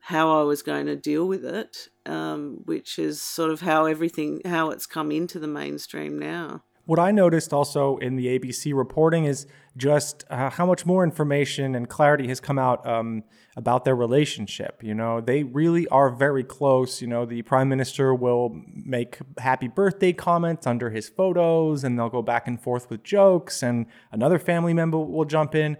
how 0.00 0.40
I 0.40 0.42
was 0.44 0.62
going 0.62 0.86
to 0.86 0.96
deal 0.96 1.28
with 1.28 1.44
it, 1.44 1.88
um, 2.06 2.62
which 2.64 2.98
is 2.98 3.20
sort 3.20 3.50
of 3.50 3.60
how 3.60 3.84
everything 3.84 4.40
how 4.44 4.70
it's 4.70 4.86
come 4.86 5.12
into 5.12 5.38
the 5.38 5.46
mainstream 5.46 6.18
now. 6.18 6.62
What 6.86 6.98
I 6.98 7.12
noticed 7.12 7.52
also 7.52 7.98
in 7.98 8.16
the 8.16 8.36
ABC 8.36 8.74
reporting 8.74 9.24
is 9.24 9.46
just 9.76 10.24
uh, 10.28 10.50
how 10.50 10.66
much 10.66 10.84
more 10.84 11.04
information 11.04 11.76
and 11.76 11.88
clarity 11.88 12.26
has 12.28 12.40
come 12.40 12.58
out 12.58 12.84
um, 12.84 13.22
about 13.56 13.84
their 13.84 13.94
relationship. 13.94 14.82
You 14.82 14.94
know, 14.94 15.20
they 15.20 15.44
really 15.44 15.86
are 15.88 16.10
very 16.10 16.42
close. 16.42 17.00
You 17.00 17.06
know, 17.06 17.24
the 17.24 17.42
prime 17.42 17.68
minister 17.68 18.12
will 18.12 18.60
make 18.74 19.18
happy 19.38 19.68
birthday 19.68 20.12
comments 20.12 20.66
under 20.66 20.90
his 20.90 21.08
photos, 21.08 21.84
and 21.84 21.96
they'll 21.96 22.08
go 22.08 22.22
back 22.22 22.48
and 22.48 22.60
forth 22.60 22.90
with 22.90 23.04
jokes, 23.04 23.62
and 23.62 23.86
another 24.10 24.40
family 24.40 24.74
member 24.74 24.98
will 24.98 25.26
jump 25.26 25.54
in. 25.54 25.76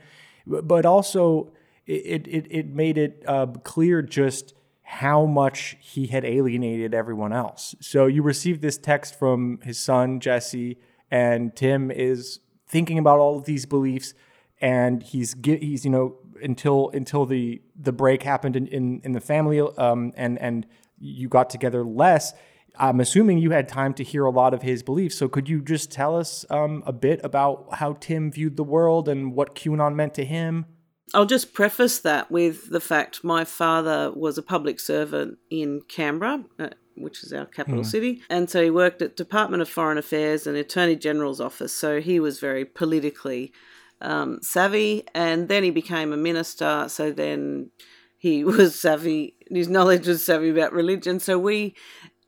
But 0.47 0.87
also, 0.87 1.53
it 1.91 2.29
it 2.29 2.47
it 2.51 2.67
made 2.69 2.99
it 2.99 3.25
uh, 3.27 3.47
clear 3.65 4.03
just 4.03 4.55
how 4.83 5.25
much 5.25 5.77
he 5.81 6.09
had 6.09 6.25
alienated 6.25 6.95
everyone 6.95 7.33
else. 7.33 7.75
So 7.81 8.07
you 8.07 8.23
received 8.23 8.61
this 8.61 8.77
text 8.77 9.17
from 9.19 9.61
his 9.63 9.79
son 9.79 10.21
Jesse, 10.21 10.79
and 11.11 11.55
Tim 11.55 11.91
is 11.91 12.41
thinking 12.67 12.99
about 12.99 13.19
all 13.19 13.39
of 13.39 13.45
these 13.45 13.67
beliefs, 13.67 14.15
and 14.61 15.03
he's 15.03 15.35
he's 15.45 15.85
you 15.85 15.91
know 15.91 16.17
until 16.43 16.91
until 16.93 17.27
the 17.27 17.63
the 17.79 17.93
break 17.93 18.23
happened 18.23 18.57
in 18.57 18.67
in, 18.69 19.01
in 19.05 19.13
the 19.13 19.21
family 19.21 19.61
um, 19.61 20.13
and 20.17 20.39
and 20.39 20.67
you 20.99 21.29
got 21.29 21.51
together 21.51 21.85
less. 21.85 22.33
I'm 22.77 23.01
assuming 23.01 23.39
you 23.39 23.51
had 23.51 23.69
time 23.69 23.95
to 23.95 24.05
hear 24.05 24.25
a 24.25 24.31
lot 24.31 24.55
of 24.55 24.63
his 24.63 24.83
beliefs. 24.83 25.17
So 25.17 25.29
could 25.29 25.49
you 25.49 25.61
just 25.61 25.91
tell 25.91 26.17
us 26.17 26.47
um, 26.51 26.83
a 26.87 26.93
bit 26.93 27.21
about 27.25 27.75
how 27.75 27.95
Tim 27.95 28.31
viewed 28.31 28.57
the 28.57 28.65
world 28.65 29.09
and 29.09 29.35
what 29.35 29.55
QAnon 29.55 29.95
meant 29.95 30.15
to 30.15 30.25
him? 30.25 30.67
I'll 31.13 31.27
just 31.27 31.53
preface 31.53 31.99
that 32.01 32.31
with 32.31 32.71
the 32.71 32.81
fact 32.81 33.25
my 33.25 33.45
father 33.45 34.13
was 34.15 34.39
a 34.39 34.43
public 34.43 34.79
servant 34.79 35.39
in 35.51 35.83
Canberra, 35.89 36.45
uh, 36.59 36.69
which 36.97 37.25
is 37.25 37.33
our 37.33 37.47
capital 37.47 37.83
mm. 37.83 37.87
city, 37.87 38.23
and 38.31 38.49
so 38.49 38.63
he 38.63 38.71
worked 38.71 39.03
at 39.03 39.17
Department 39.17 39.63
of 39.63 39.69
Foreign 39.69 39.99
Affairs 39.99 40.47
and 40.47 40.57
Attorney 40.57 40.97
General's 40.97 41.41
office. 41.41 41.73
So 41.73 42.01
he 42.01 42.21
was 42.21 42.39
very 42.39 42.65
politically 42.65 43.53
um, 44.01 44.41
savvy, 44.43 45.05
and 45.15 45.49
then 45.49 45.63
he 45.63 45.71
became 45.71 46.13
a 46.13 46.17
minister. 46.17 46.87
So 46.89 47.11
then 47.11 47.71
he 48.19 48.45
was 48.45 48.79
savvy. 48.79 49.35
His 49.51 49.69
knowledge 49.69 50.07
was 50.07 50.25
savvy 50.25 50.51
about 50.51 50.73
religion. 50.73 51.21
So 51.21 51.39
we 51.39 51.75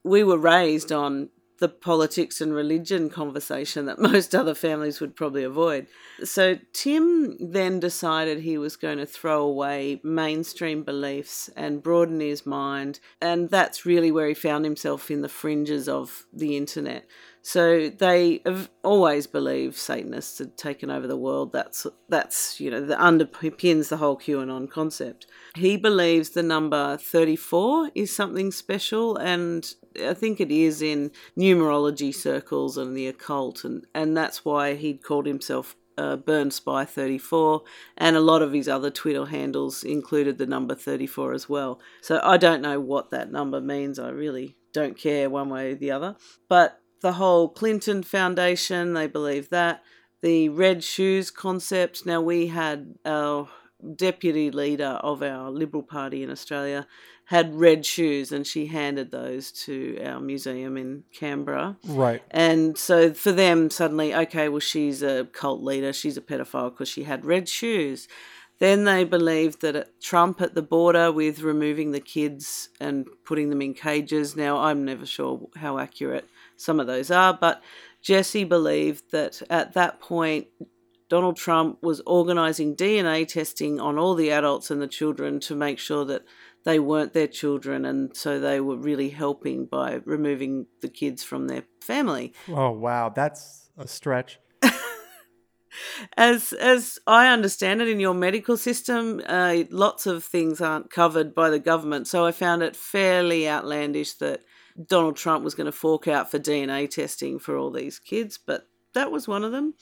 we 0.03 0.24
were 0.24 0.39
raised 0.39 0.91
on 0.91 1.28
the 1.63 1.69
politics 1.69 2.41
and 2.41 2.53
religion 2.53 3.09
conversation 3.09 3.87
that 3.87 3.97
most 4.11 4.35
other 4.35 4.53
families 4.53 5.01
would 5.01 5.15
probably 5.15 5.45
avoid. 5.45 5.87
So 6.25 6.59
Tim 6.73 7.37
then 7.39 7.79
decided 7.79 8.41
he 8.41 8.59
was 8.59 8.75
going 8.75 8.99
to 8.99 9.07
throw 9.07 9.45
away 9.45 10.01
mainstream 10.03 10.83
beliefs 10.83 11.49
and 11.55 11.81
broaden 11.81 12.19
his 12.19 12.45
mind, 12.45 12.99
and 13.21 13.49
that's 13.49 13.87
really 13.87 14.11
where 14.11 14.27
he 14.27 14.35
found 14.35 14.65
himself 14.65 15.09
in 15.09 15.23
the 15.23 15.29
fringes 15.29 15.89
of 15.89 16.27
the 16.33 16.57
internet. 16.57 17.07
So 17.43 17.88
they 17.88 18.40
have 18.47 18.70
always 18.84 19.26
believed 19.26 19.74
Satanists 19.74 20.38
had 20.38 20.57
taken 20.57 20.90
over 20.90 21.09
the 21.09 21.16
world. 21.16 21.53
That's 21.53 21.88
that's 22.09 22.61
you 22.61 22.70
know 22.70 22.86
that 22.86 22.99
underpins 22.99 23.88
the 23.88 23.97
whole 23.97 24.16
QAnon 24.16 24.70
concept. 24.70 25.26
He 25.57 25.76
believes 25.76 26.30
the 26.30 26.45
number 26.45 26.97
thirty 26.97 27.34
four 27.34 27.90
is 27.97 28.14
something 28.14 28.53
special, 28.53 29.16
and 29.16 29.74
I 30.01 30.14
think 30.14 30.40
it 30.40 30.53
is 30.53 30.80
in 30.82 31.11
numerology 31.36 32.14
circles 32.14 32.78
and 32.78 32.97
the 32.97 33.09
occult, 33.09 33.64
and 33.64 33.86
and 33.93 34.16
that's 34.16 34.45
why 34.45 34.74
he'd 34.74 35.03
called 35.03 35.26
himself 35.26 35.74
uh, 35.99 36.16
Burn 36.16 36.51
Spy 36.51 36.84
34, 36.84 37.62
and 37.99 38.16
a 38.16 38.20
lot 38.20 38.43
of 38.43 38.53
his 38.53 38.68
other 38.68 38.90
Twitter 38.90 39.26
handles 39.26 39.84
included 39.84 40.38
the 40.38 40.47
number 40.47 40.74
34 40.74 41.32
as 41.32 41.49
well. 41.49 41.80
So 42.01 42.20
I 42.22 42.36
don't 42.36 42.62
know 42.62 42.80
what 42.80 43.11
that 43.11 43.30
number 43.30 43.61
means. 43.61 43.99
I 43.99 44.11
really 44.11 44.57
don't 44.72 44.97
care 44.97 45.28
one 45.28 45.49
way 45.49 45.72
or 45.72 45.74
the 45.74 45.90
other. 45.90 46.16
But 46.49 46.80
the 47.03 47.15
whole 47.15 47.49
Clinton 47.49 48.03
Foundation, 48.03 48.95
they 48.95 49.07
believe 49.07 49.51
that. 49.51 49.83
The 50.23 50.49
red 50.49 50.85
shoes 50.85 51.31
concept. 51.31 52.07
Now, 52.07 52.21
we 52.21 52.47
had 52.47 52.95
our 53.05 53.49
deputy 53.97 54.51
leader 54.51 55.01
of 55.03 55.23
our 55.23 55.51
Liberal 55.51 55.83
Party 55.83 56.23
in 56.23 56.31
Australia 56.31 56.87
had 57.27 57.55
red 57.55 57.87
shoes 57.87 58.31
and 58.33 58.47
she 58.47 58.67
handed 58.67 59.11
those 59.11 59.51
to 59.53 59.99
our 60.05 60.21
museum 60.21 60.77
in 60.77 61.05
Canberra. 61.13 61.77
Right. 61.85 62.23
And 62.31 62.77
so 62.77 63.15
for 63.15 63.33
them, 63.33 63.71
suddenly, 63.71 64.15
okay, 64.15 64.49
well, 64.49 64.61
she's 64.61 65.03
a 65.03 65.25
cult 65.33 65.63
leader, 65.63 65.93
she's 65.93 66.17
a 66.17 66.21
pedophile 66.21 66.71
because 66.71 66.89
she 66.89 67.05
had 67.05 67.25
red 67.25 67.49
shoes. 67.49 68.07
Then 68.59 68.85
they 68.85 69.05
believed 69.05 69.61
that 69.63 70.01
Trump 70.01 70.41
at 70.41 70.55
the 70.55 70.63
border 70.63 71.11
with 71.11 71.41
removing 71.41 71.91
the 71.91 72.01
kids 72.01 72.69
and 72.79 73.07
putting 73.25 73.51
them 73.51 73.63
in 73.63 73.75
cages. 73.75 74.37
Now, 74.37 74.59
I'm 74.59 74.85
never 74.85 75.07
sure 75.07 75.49
how 75.57 75.79
accurate 75.79 76.29
some 76.57 76.81
of 76.81 76.87
those 76.87 77.11
are, 77.11 77.37
but 77.39 77.63
Jesse 78.03 78.45
believed 78.45 79.11
that 79.13 79.43
at 79.49 79.75
that 79.75 80.01
point, 80.01 80.49
Donald 81.09 81.37
Trump 81.37 81.83
was 81.83 82.01
organizing 82.07 82.75
DNA 82.75 83.29
testing 83.29 83.79
on 83.79 83.99
all 83.99 84.15
the 84.15 84.31
adults 84.31 84.71
and 84.71 84.81
the 84.81 84.89
children 84.89 85.41
to 85.41 85.55
make 85.55 85.79
sure 85.79 86.05
that 86.07 86.23
they 86.65 86.79
weren't 86.79 87.13
their 87.13 87.27
children, 87.27 87.85
and 87.85 88.17
so 88.17 88.39
they 88.39 88.61
were 88.61 88.77
really 88.77 89.11
helping 89.11 89.67
by 89.67 90.01
removing 90.05 90.67
the 90.81 90.89
kids 90.89 91.23
from 91.23 91.49
their 91.49 91.65
family. 91.81 92.33
Oh, 92.49 92.71
wow, 92.71 93.09
that's 93.09 93.71
a 93.77 93.87
stretch. 93.87 94.39
as 96.17 96.53
as 96.53 96.99
I 97.07 97.29
understand 97.29 97.83
it, 97.83 97.89
in 97.89 98.01
your 98.01 98.15
medical 98.15 98.57
system, 98.57 99.21
uh, 99.27 99.65
lots 99.71 100.07
of 100.07 100.25
things 100.25 100.61
aren't 100.61 100.91
covered 100.91 101.35
by 101.35 101.51
the 101.51 101.59
government. 101.59 102.07
So 102.07 102.25
I 102.25 102.33
found 102.33 102.63
it 102.63 102.77
fairly 102.77 103.49
outlandish 103.49 104.15
that 104.15 104.43
Donald 104.87 105.16
Trump 105.16 105.45
was 105.45 105.55
going 105.55 105.66
to 105.66 105.73
fork 105.73 106.09
out 106.09 106.31
for 106.31 106.39
DNA 106.39 106.89
testing 106.89 107.39
for 107.39 107.57
all 107.57 107.70
these 107.70 107.99
kids, 107.99 108.39
but 108.39 108.66
that 108.95 109.11
was 109.11 109.29
one 109.29 109.45
of 109.45 109.53
them. 109.53 109.75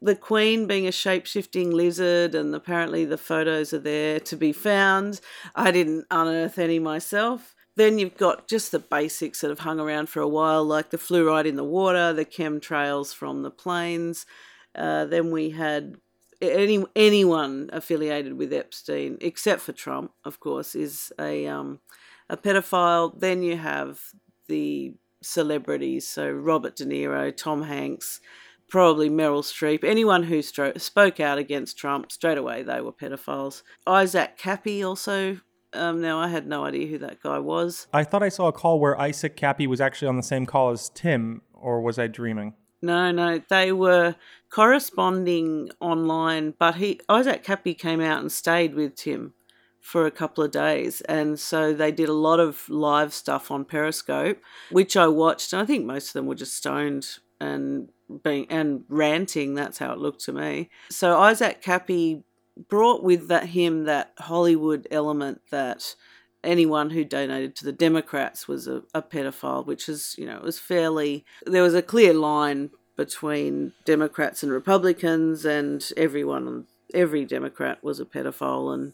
The 0.00 0.14
Queen 0.14 0.66
being 0.66 0.86
a 0.86 0.92
shape 0.92 1.26
shifting 1.26 1.72
lizard, 1.72 2.34
and 2.34 2.54
apparently 2.54 3.04
the 3.04 3.18
photos 3.18 3.72
are 3.72 3.80
there 3.80 4.20
to 4.20 4.36
be 4.36 4.52
found. 4.52 5.20
I 5.56 5.70
didn't 5.70 6.06
unearth 6.10 6.58
any 6.58 6.78
myself. 6.78 7.56
Then 7.74 7.98
you've 7.98 8.16
got 8.16 8.48
just 8.48 8.72
the 8.72 8.78
basics 8.78 9.40
that 9.40 9.50
have 9.50 9.60
hung 9.60 9.80
around 9.80 10.08
for 10.08 10.20
a 10.20 10.28
while, 10.28 10.64
like 10.64 10.90
the 10.90 10.98
fluoride 10.98 11.46
in 11.46 11.56
the 11.56 11.64
water, 11.64 12.12
the 12.12 12.24
chemtrails 12.24 13.14
from 13.14 13.42
the 13.42 13.50
planes. 13.50 14.26
Uh, 14.74 15.04
then 15.04 15.30
we 15.30 15.50
had 15.50 15.96
any 16.40 16.84
anyone 16.94 17.70
affiliated 17.72 18.34
with 18.34 18.52
Epstein, 18.52 19.18
except 19.20 19.62
for 19.62 19.72
Trump, 19.72 20.12
of 20.24 20.40
course, 20.40 20.74
is 20.74 21.12
a 21.18 21.46
um, 21.46 21.80
a 22.28 22.36
pedophile. 22.36 23.18
Then 23.18 23.42
you 23.42 23.56
have 23.56 24.00
the 24.48 24.94
celebrities, 25.22 26.08
so 26.08 26.30
Robert 26.30 26.76
De 26.76 26.84
Niro, 26.84 27.34
Tom 27.36 27.62
Hanks, 27.62 28.20
probably 28.68 29.08
Meryl 29.08 29.42
Streep, 29.42 29.84
anyone 29.84 30.24
who 30.24 30.38
stro- 30.38 30.78
spoke 30.80 31.20
out 31.20 31.38
against 31.38 31.78
Trump, 31.78 32.12
straight 32.12 32.38
away 32.38 32.62
they 32.62 32.80
were 32.80 32.92
pedophiles. 32.92 33.62
Isaac 33.86 34.38
Kappy 34.38 34.82
also. 34.82 35.40
Um, 35.74 36.00
now, 36.00 36.18
I 36.18 36.28
had 36.28 36.46
no 36.46 36.64
idea 36.64 36.86
who 36.86 36.98
that 36.98 37.22
guy 37.22 37.38
was. 37.38 37.88
I 37.92 38.02
thought 38.02 38.22
I 38.22 38.30
saw 38.30 38.48
a 38.48 38.52
call 38.52 38.80
where 38.80 38.98
Isaac 38.98 39.36
Kappy 39.36 39.66
was 39.66 39.82
actually 39.82 40.08
on 40.08 40.16
the 40.16 40.22
same 40.22 40.46
call 40.46 40.70
as 40.70 40.88
Tim, 40.94 41.42
or 41.52 41.82
was 41.82 41.98
I 41.98 42.06
dreaming? 42.06 42.54
No, 42.80 43.10
no, 43.10 43.42
they 43.50 43.72
were 43.72 44.14
corresponding 44.50 45.70
online, 45.80 46.54
but 46.58 46.76
he 46.76 47.00
Isaac 47.08 47.44
Kappy 47.44 47.76
came 47.76 48.00
out 48.00 48.20
and 48.20 48.30
stayed 48.30 48.74
with 48.74 48.94
Tim 48.94 49.34
for 49.80 50.06
a 50.06 50.10
couple 50.10 50.44
of 50.44 50.50
days, 50.50 51.00
and 51.02 51.38
so 51.38 51.72
they 51.72 51.90
did 51.90 52.08
a 52.08 52.14
lot 52.14 52.40
of 52.40 52.68
live 52.68 53.14
stuff 53.14 53.50
on 53.50 53.64
Periscope, 53.64 54.38
which 54.70 54.96
I 54.96 55.08
watched. 55.08 55.52
And 55.52 55.62
I 55.62 55.64
think 55.64 55.86
most 55.86 56.08
of 56.08 56.12
them 56.12 56.26
were 56.26 56.34
just 56.34 56.54
stoned 56.54 57.18
and 57.40 57.88
being 58.22 58.46
and 58.50 58.84
ranting. 58.88 59.54
That's 59.54 59.78
how 59.78 59.92
it 59.92 59.98
looked 59.98 60.24
to 60.24 60.32
me. 60.32 60.68
So 60.90 61.18
Isaac 61.18 61.62
Kappy 61.62 62.22
brought 62.68 63.02
with 63.02 63.28
that 63.28 63.46
him 63.46 63.84
that 63.84 64.12
Hollywood 64.18 64.86
element 64.90 65.40
that 65.50 65.94
anyone 66.42 66.90
who 66.90 67.04
donated 67.04 67.56
to 67.56 67.64
the 67.64 67.72
Democrats 67.72 68.48
was 68.48 68.66
a, 68.66 68.82
a 68.94 69.02
pedophile, 69.02 69.66
which 69.66 69.88
is, 69.88 70.14
you 70.18 70.26
know, 70.26 70.36
it 70.36 70.42
was 70.42 70.58
fairly, 70.58 71.24
there 71.46 71.62
was 71.62 71.74
a 71.74 71.82
clear 71.82 72.12
line 72.14 72.70
between 72.96 73.72
Democrats 73.84 74.42
and 74.42 74.50
Republicans, 74.50 75.44
and 75.44 75.92
everyone, 75.96 76.66
every 76.92 77.24
Democrat 77.24 77.82
was 77.82 78.00
a 78.00 78.04
pedophile, 78.04 78.74
and 78.74 78.92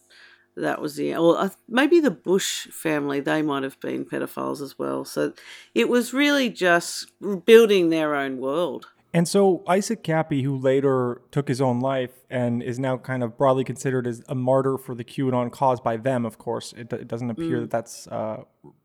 that 0.57 0.81
was 0.81 0.97
the, 0.97 1.13
well, 1.13 1.51
maybe 1.69 2.01
the 2.01 2.11
Bush 2.11 2.67
family, 2.69 3.21
they 3.21 3.43
might 3.43 3.63
have 3.63 3.79
been 3.81 4.05
pedophiles 4.05 4.61
as 4.61 4.79
well. 4.79 5.05
So 5.05 5.33
it 5.75 5.89
was 5.89 6.13
really 6.13 6.49
just 6.51 7.11
building 7.45 7.91
their 7.91 8.15
own 8.15 8.39
world. 8.39 8.87
And 9.13 9.29
so 9.29 9.63
Isaac 9.69 10.03
Kappy, 10.03 10.43
who 10.43 10.57
later 10.57 11.23
took 11.31 11.47
his 11.47 11.61
own 11.61 11.79
life 11.79 12.11
and 12.29 12.61
is 12.63 12.81
now 12.81 12.97
kind 12.97 13.23
of 13.23 13.39
broadly 13.39 13.63
considered 13.63 14.09
as 14.09 14.25
a 14.29 14.35
martyr 14.35 14.77
for 14.77 14.95
the 14.97 15.05
QAnon 15.05 15.53
cause 15.53 15.81
by 15.81 15.97
them, 15.97 16.27
of 16.27 16.37
course, 16.39 16.73
it, 16.77 16.93
it 16.93 17.07
doesn't 17.07 17.31
appear 17.31 17.59
Mm. 17.59 17.61
that 17.61 17.71
that's 17.71 18.09
uh, 18.09 18.43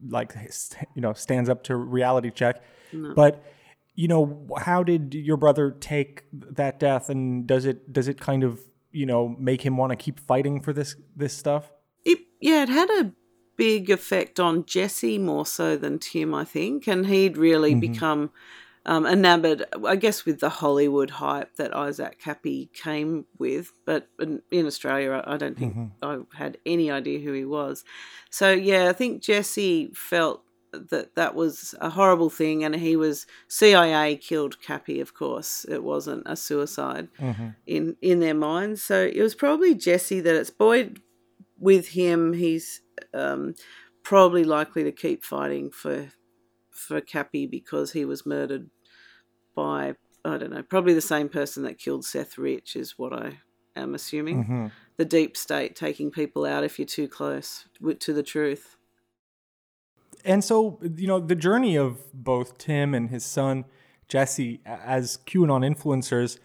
like 0.07 0.35
you 0.93 1.01
know 1.01 1.13
stands 1.13 1.49
up 1.49 1.63
to 1.63 1.75
reality 1.75 2.29
check. 2.29 2.61
No. 2.93 3.15
But 3.15 3.43
you 3.95 4.07
know, 4.07 4.47
how 4.59 4.83
did 4.83 5.15
your 5.15 5.35
brother 5.35 5.71
take 5.71 6.23
that 6.31 6.79
death, 6.79 7.09
and 7.09 7.47
does 7.47 7.65
it 7.65 7.91
does 7.91 8.07
it 8.07 8.19
kind 8.21 8.43
of 8.43 8.61
you 8.91 9.05
know 9.05 9.29
make 9.39 9.61
him 9.61 9.77
want 9.77 9.91
to 9.91 9.95
keep 9.95 10.19
fighting 10.19 10.61
for 10.61 10.73
this 10.73 10.95
this 11.15 11.33
stuff? 11.33 11.71
It, 12.05 12.19
yeah, 12.41 12.63
it 12.63 12.69
had 12.69 12.89
a 12.89 13.11
big 13.57 13.89
effect 13.89 14.39
on 14.39 14.65
Jesse 14.65 15.17
more 15.17 15.45
so 15.45 15.75
than 15.75 15.99
Tim, 15.99 16.33
I 16.33 16.45
think, 16.45 16.87
and 16.87 17.05
he'd 17.07 17.37
really 17.37 17.75
Mhm. 17.75 17.81
become 17.81 18.31
um, 18.85 19.05
enamored, 19.05 19.65
I 19.85 19.97
guess, 19.97 20.25
with 20.25 20.39
the 20.39 20.49
Hollywood 20.49 21.09
hype 21.09 21.55
that 21.57 21.75
Isaac 21.75 22.17
Kappy 22.23 22.69
came 22.73 23.25
with. 23.37 23.73
But 23.85 24.07
in, 24.19 24.41
in 24.51 24.65
Australia, 24.65 25.21
I 25.25 25.33
I 25.33 25.37
don't 25.37 25.57
think 25.57 25.75
Mhm. 25.75 25.91
I 26.01 26.37
had 26.37 26.57
any 26.65 26.89
idea 26.89 27.19
who 27.19 27.33
he 27.33 27.45
was. 27.45 27.83
So 28.29 28.51
yeah, 28.53 28.87
I 28.89 28.93
think 28.93 29.21
Jesse 29.21 29.91
felt 29.93 30.43
that 30.71 31.15
that 31.15 31.35
was 31.35 31.73
a 31.81 31.89
horrible 31.89 32.29
thing, 32.29 32.63
and 32.63 32.75
he 32.75 32.95
was 32.95 33.25
CIA 33.47 34.15
killed 34.17 34.61
Kappy. 34.61 34.99
Of 35.01 35.13
course, 35.13 35.65
it 35.69 35.83
wasn't 35.83 36.23
a 36.25 36.35
suicide 36.35 37.09
Mhm. 37.19 37.55
in 37.65 37.97
in 38.01 38.19
their 38.19 38.33
minds. 38.35 38.81
So 38.83 39.03
it 39.05 39.21
was 39.21 39.35
probably 39.35 39.75
Jesse 39.75 40.19
that 40.21 40.35
it's 40.35 40.49
buoyed 40.51 41.01
with 41.57 41.89
him. 41.89 42.33
He's 42.33 42.81
um, 43.13 43.55
probably 44.03 44.43
likely 44.43 44.83
to 44.83 44.91
keep 44.91 45.23
fighting 45.23 45.71
for 45.71 46.09
for 46.69 47.01
Kappy 47.01 47.49
because 47.49 47.91
he 47.93 48.05
was 48.05 48.25
murdered 48.25 48.69
by 49.55 49.95
I 50.25 50.37
don't 50.37 50.51
know, 50.51 50.63
probably 50.63 50.93
the 50.93 51.01
same 51.01 51.29
person 51.29 51.63
that 51.63 51.77
killed 51.79 52.03
Seth 52.05 52.37
Rich 52.37 52.75
is 52.75 52.97
what 52.97 53.13
I 53.13 53.39
am 53.75 53.95
assuming. 53.95 54.43
Mhm. 54.45 54.71
The 54.97 55.05
deep 55.05 55.37
state 55.37 55.77
taking 55.77 56.11
people 56.11 56.45
out 56.45 56.65
if 56.65 56.77
you're 56.77 56.85
too 56.85 57.07
close 57.07 57.65
to 57.99 58.13
the 58.13 58.23
truth. 58.23 58.75
And 60.25 60.43
so, 60.43 60.79
you 60.95 61.07
know, 61.07 61.19
the 61.19 61.35
journey 61.35 61.75
of 61.75 61.99
both 62.13 62.57
Tim 62.57 62.93
and 62.93 63.09
his 63.09 63.23
son 63.23 63.65
Jesse 64.07 64.59
as 64.65 65.19
QAnon 65.25 65.63
influencers 65.63 66.39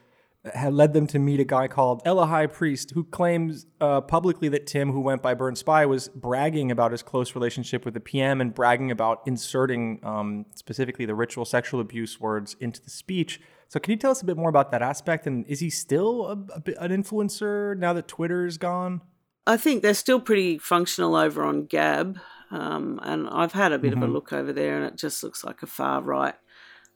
had 0.52 0.74
led 0.74 0.92
them 0.92 1.06
to 1.06 1.18
meet 1.18 1.40
a 1.40 1.44
guy 1.44 1.66
called 1.66 2.02
Ella 2.04 2.26
High 2.26 2.46
Priest, 2.46 2.90
who 2.90 3.04
claims 3.04 3.64
uh, 3.80 4.02
publicly 4.02 4.48
that 4.50 4.66
Tim, 4.66 4.92
who 4.92 5.00
went 5.00 5.22
by 5.22 5.32
Burn 5.32 5.56
Spy, 5.56 5.86
was 5.86 6.08
bragging 6.08 6.70
about 6.70 6.92
his 6.92 7.02
close 7.02 7.34
relationship 7.34 7.86
with 7.86 7.94
the 7.94 8.00
PM 8.00 8.42
and 8.42 8.52
bragging 8.52 8.90
about 8.90 9.22
inserting 9.26 10.00
um, 10.02 10.44
specifically 10.54 11.06
the 11.06 11.14
ritual 11.14 11.46
sexual 11.46 11.80
abuse 11.80 12.20
words 12.20 12.56
into 12.60 12.82
the 12.82 12.90
speech. 12.90 13.40
So, 13.68 13.80
can 13.80 13.92
you 13.92 13.96
tell 13.96 14.10
us 14.10 14.20
a 14.20 14.26
bit 14.26 14.36
more 14.36 14.50
about 14.50 14.70
that 14.72 14.82
aspect? 14.82 15.26
And 15.26 15.46
is 15.46 15.60
he 15.60 15.70
still 15.70 16.26
a, 16.26 16.32
a 16.32 16.82
an 16.82 16.90
influencer 16.90 17.76
now 17.78 17.94
that 17.94 18.06
Twitter's 18.06 18.58
gone? 18.58 19.00
I 19.46 19.56
think 19.56 19.82
they're 19.82 19.94
still 19.94 20.20
pretty 20.20 20.58
functional 20.58 21.16
over 21.16 21.42
on 21.42 21.64
Gab, 21.64 22.18
um, 22.54 23.00
and 23.02 23.28
I've 23.28 23.52
had 23.52 23.72
a 23.72 23.78
bit 23.78 23.92
of 23.92 24.02
a 24.02 24.06
Mhm. 24.06 24.12
look 24.12 24.32
over 24.32 24.52
there, 24.52 24.76
and 24.76 24.84
it 24.86 24.96
just 24.96 25.22
looks 25.24 25.42
like 25.44 25.62
a 25.62 25.66
far 25.66 26.00
right 26.02 26.36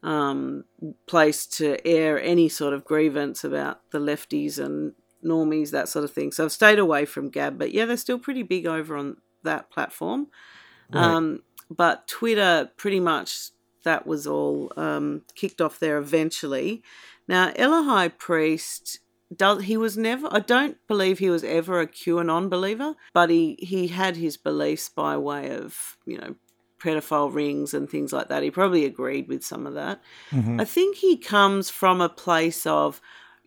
um, 0.02 0.64
place 1.06 1.44
to 1.44 1.84
air 1.84 2.20
any 2.22 2.48
sort 2.48 2.72
of 2.72 2.84
grievance 2.84 3.42
about 3.42 3.80
the 3.90 3.98
lefties 3.98 4.56
and 4.64 4.94
normies, 5.24 5.70
that 5.72 5.88
sort 5.88 6.04
of 6.04 6.12
thing. 6.12 6.30
So 6.30 6.44
I've 6.44 6.52
stayed 6.52 6.78
away 6.78 7.04
from 7.04 7.30
Gab, 7.30 7.58
but 7.58 7.72
yeah, 7.72 7.84
they're 7.84 7.96
still 7.96 8.20
pretty 8.20 8.44
big 8.44 8.64
over 8.64 8.96
on 8.96 9.16
that 9.42 9.70
platform. 9.70 10.28
Right. 10.92 11.02
Um, 11.02 11.42
but 11.68 12.06
Twitter, 12.06 12.70
pretty 12.76 13.00
much, 13.00 13.50
that 13.82 14.06
was 14.06 14.26
all 14.26 14.72
um, 14.76 15.22
kicked 15.34 15.60
off 15.60 15.80
there 15.80 15.98
eventually. 15.98 16.82
Now, 17.26 17.52
High 17.56 18.08
Priest 18.08 19.00
does 19.34 19.64
he 19.64 19.76
was 19.76 19.96
never 19.96 20.28
I 20.30 20.40
don't 20.40 20.76
believe 20.86 21.18
he 21.18 21.30
was 21.30 21.44
ever 21.44 21.80
a 21.80 21.86
QAnon 21.86 22.48
believer, 22.48 22.94
but 23.12 23.30
he 23.30 23.56
he 23.60 23.88
had 23.88 24.16
his 24.16 24.36
beliefs 24.36 24.88
by 24.88 25.16
way 25.16 25.50
of, 25.50 25.96
you 26.06 26.18
know, 26.18 26.34
pedophile 26.80 27.34
rings 27.34 27.74
and 27.74 27.90
things 27.90 28.12
like 28.12 28.28
that. 28.28 28.42
He 28.42 28.50
probably 28.50 28.84
agreed 28.84 29.28
with 29.28 29.44
some 29.44 29.66
of 29.66 29.74
that. 29.74 30.00
Mhm. 30.30 30.60
I 30.60 30.64
think 30.64 30.96
he 30.96 31.16
comes 31.16 31.70
from 31.70 32.00
a 32.00 32.08
place 32.08 32.64
of 32.66 33.00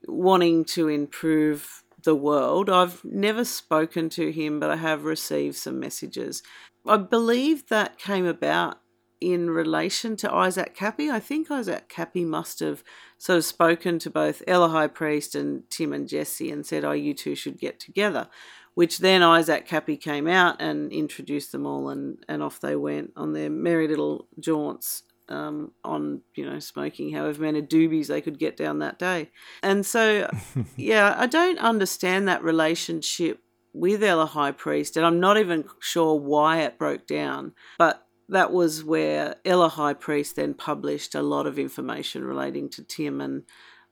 wanting 0.05 0.65
to 0.65 0.87
improve 0.87 1.83
the 2.03 2.15
world. 2.15 2.69
I've 2.69 3.03
never 3.05 3.45
spoken 3.45 4.09
to 4.09 4.31
him, 4.31 4.59
but 4.59 4.69
I 4.71 4.75
have 4.75 5.05
received 5.05 5.55
some 5.55 5.79
messages. 5.79 6.43
I 6.85 6.97
believe 6.97 7.67
that 7.67 7.99
came 7.99 8.25
about 8.25 8.80
in 9.21 9.51
relation 9.51 10.17
to 10.17 10.33
Isaac 10.33 10.75
Kappy. 10.75 11.09
I 11.09 11.19
think 11.19 11.51
Isaac 11.51 11.87
Kappy 11.87 12.25
must 12.25 12.59
have 12.59 12.83
sort 13.19 13.37
of 13.37 13.45
spoken 13.45 13.99
to 13.99 14.09
both 14.09 14.41
Ella 14.47 14.69
High 14.69 14.87
Priest 14.87 15.35
and 15.35 15.69
Tim 15.69 15.93
and 15.93 16.09
Jesse 16.09 16.51
and 16.51 16.65
said, 16.65 16.83
Oh, 16.83 16.91
you 16.91 17.13
two 17.13 17.35
should 17.35 17.59
get 17.59 17.79
together. 17.79 18.27
Which 18.73 18.97
then 18.97 19.21
Isaac 19.21 19.67
Kappy 19.67 19.95
came 19.99 20.27
out 20.27 20.61
and 20.61 20.91
introduced 20.91 21.51
them 21.51 21.67
all, 21.67 21.89
and, 21.89 22.17
and 22.27 22.41
off 22.41 22.61
they 22.61 22.75
went 22.75 23.11
on 23.15 23.33
their 23.33 23.49
merry 23.49 23.87
little 23.87 24.27
jaunts 24.39 25.03
um, 25.27 25.71
on, 25.83 26.21
you 26.35 26.45
know, 26.45 26.59
smoking 26.59 27.13
however 27.13 27.41
many 27.41 27.61
doobies 27.61 28.07
they 28.07 28.21
could 28.21 28.39
get 28.39 28.55
down 28.55 28.79
that 28.79 28.97
day. 28.97 29.29
And 29.61 29.85
so, 29.85 30.29
yeah, 30.77 31.15
I 31.17 31.27
don't 31.27 31.59
understand 31.59 32.27
that 32.27 32.43
relationship 32.43 33.39
with 33.73 34.03
Ella 34.03 34.25
High 34.25 34.51
Priest, 34.51 34.97
and 34.97 35.05
I'm 35.05 35.19
not 35.19 35.37
even 35.37 35.65
sure 35.79 36.15
why 36.15 36.61
it 36.61 36.77
broke 36.77 37.05
down. 37.07 37.53
But 37.77 38.05
that 38.31 38.51
was 38.51 38.83
where 38.83 39.35
Ella 39.45 39.69
High 39.69 39.93
Priest 39.93 40.37
then 40.37 40.53
published 40.53 41.15
a 41.15 41.21
lot 41.21 41.45
of 41.45 41.59
information 41.59 42.23
relating 42.23 42.69
to 42.69 42.83
Tim 42.83 43.21
and 43.21 43.43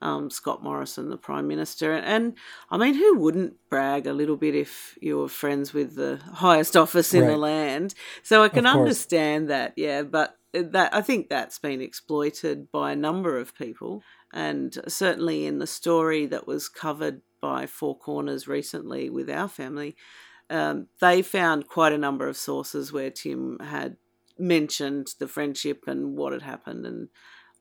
um, 0.02 0.30
Scott 0.30 0.64
Morrison, 0.64 1.10
the 1.10 1.18
Prime 1.18 1.46
Minister. 1.48 1.94
And, 1.94 2.06
and 2.06 2.34
I 2.72 2.78
mean, 2.78 2.94
who 2.94 3.18
wouldn't 3.18 3.56
brag 3.70 4.08
a 4.08 4.14
little 4.14 4.38
bit 4.38 4.56
if 4.56 4.98
you 5.02 5.18
were 5.18 5.28
friends 5.28 5.74
with 5.74 5.96
the 5.96 6.22
highest 6.36 6.78
office 6.78 7.14
in 7.14 7.28
the 7.28 7.38
land? 7.38 7.94
So 8.24 8.42
I 8.42 8.50
can 8.50 8.66
understand 8.66 9.50
that, 9.50 9.74
yeah, 9.76 10.04
but 10.04 10.38
that 10.54 10.96
I 10.96 11.02
think 11.02 11.30
that's 11.30 11.60
been 11.60 11.82
exploited 11.82 12.72
by 12.72 12.94
a 12.94 12.96
number 12.96 13.38
of 13.38 13.54
people, 13.54 14.04
and 14.34 14.76
certainly 14.88 15.46
in 15.46 15.60
the 15.60 15.68
story 15.68 16.26
that 16.28 16.48
was 16.48 16.70
covered 16.70 17.22
by 17.42 17.68
Four 17.68 17.98
Corners 17.98 18.48
recently 18.48 19.10
with 19.10 19.30
our 19.30 19.48
family, 19.48 19.96
um, 20.50 20.88
they 21.00 21.22
found 21.22 21.68
quite 21.68 21.94
a 21.94 21.98
number 21.98 22.28
of 22.28 22.36
sources 22.36 22.92
where 22.92 23.12
Tim 23.12 23.60
had 23.60 23.98
mentioned 24.40 25.10
the 25.20 25.28
friendship 25.28 25.86
and 25.88 26.18
what 26.18 26.34
had 26.34 26.42
happened, 26.42 26.86
and 26.86 27.10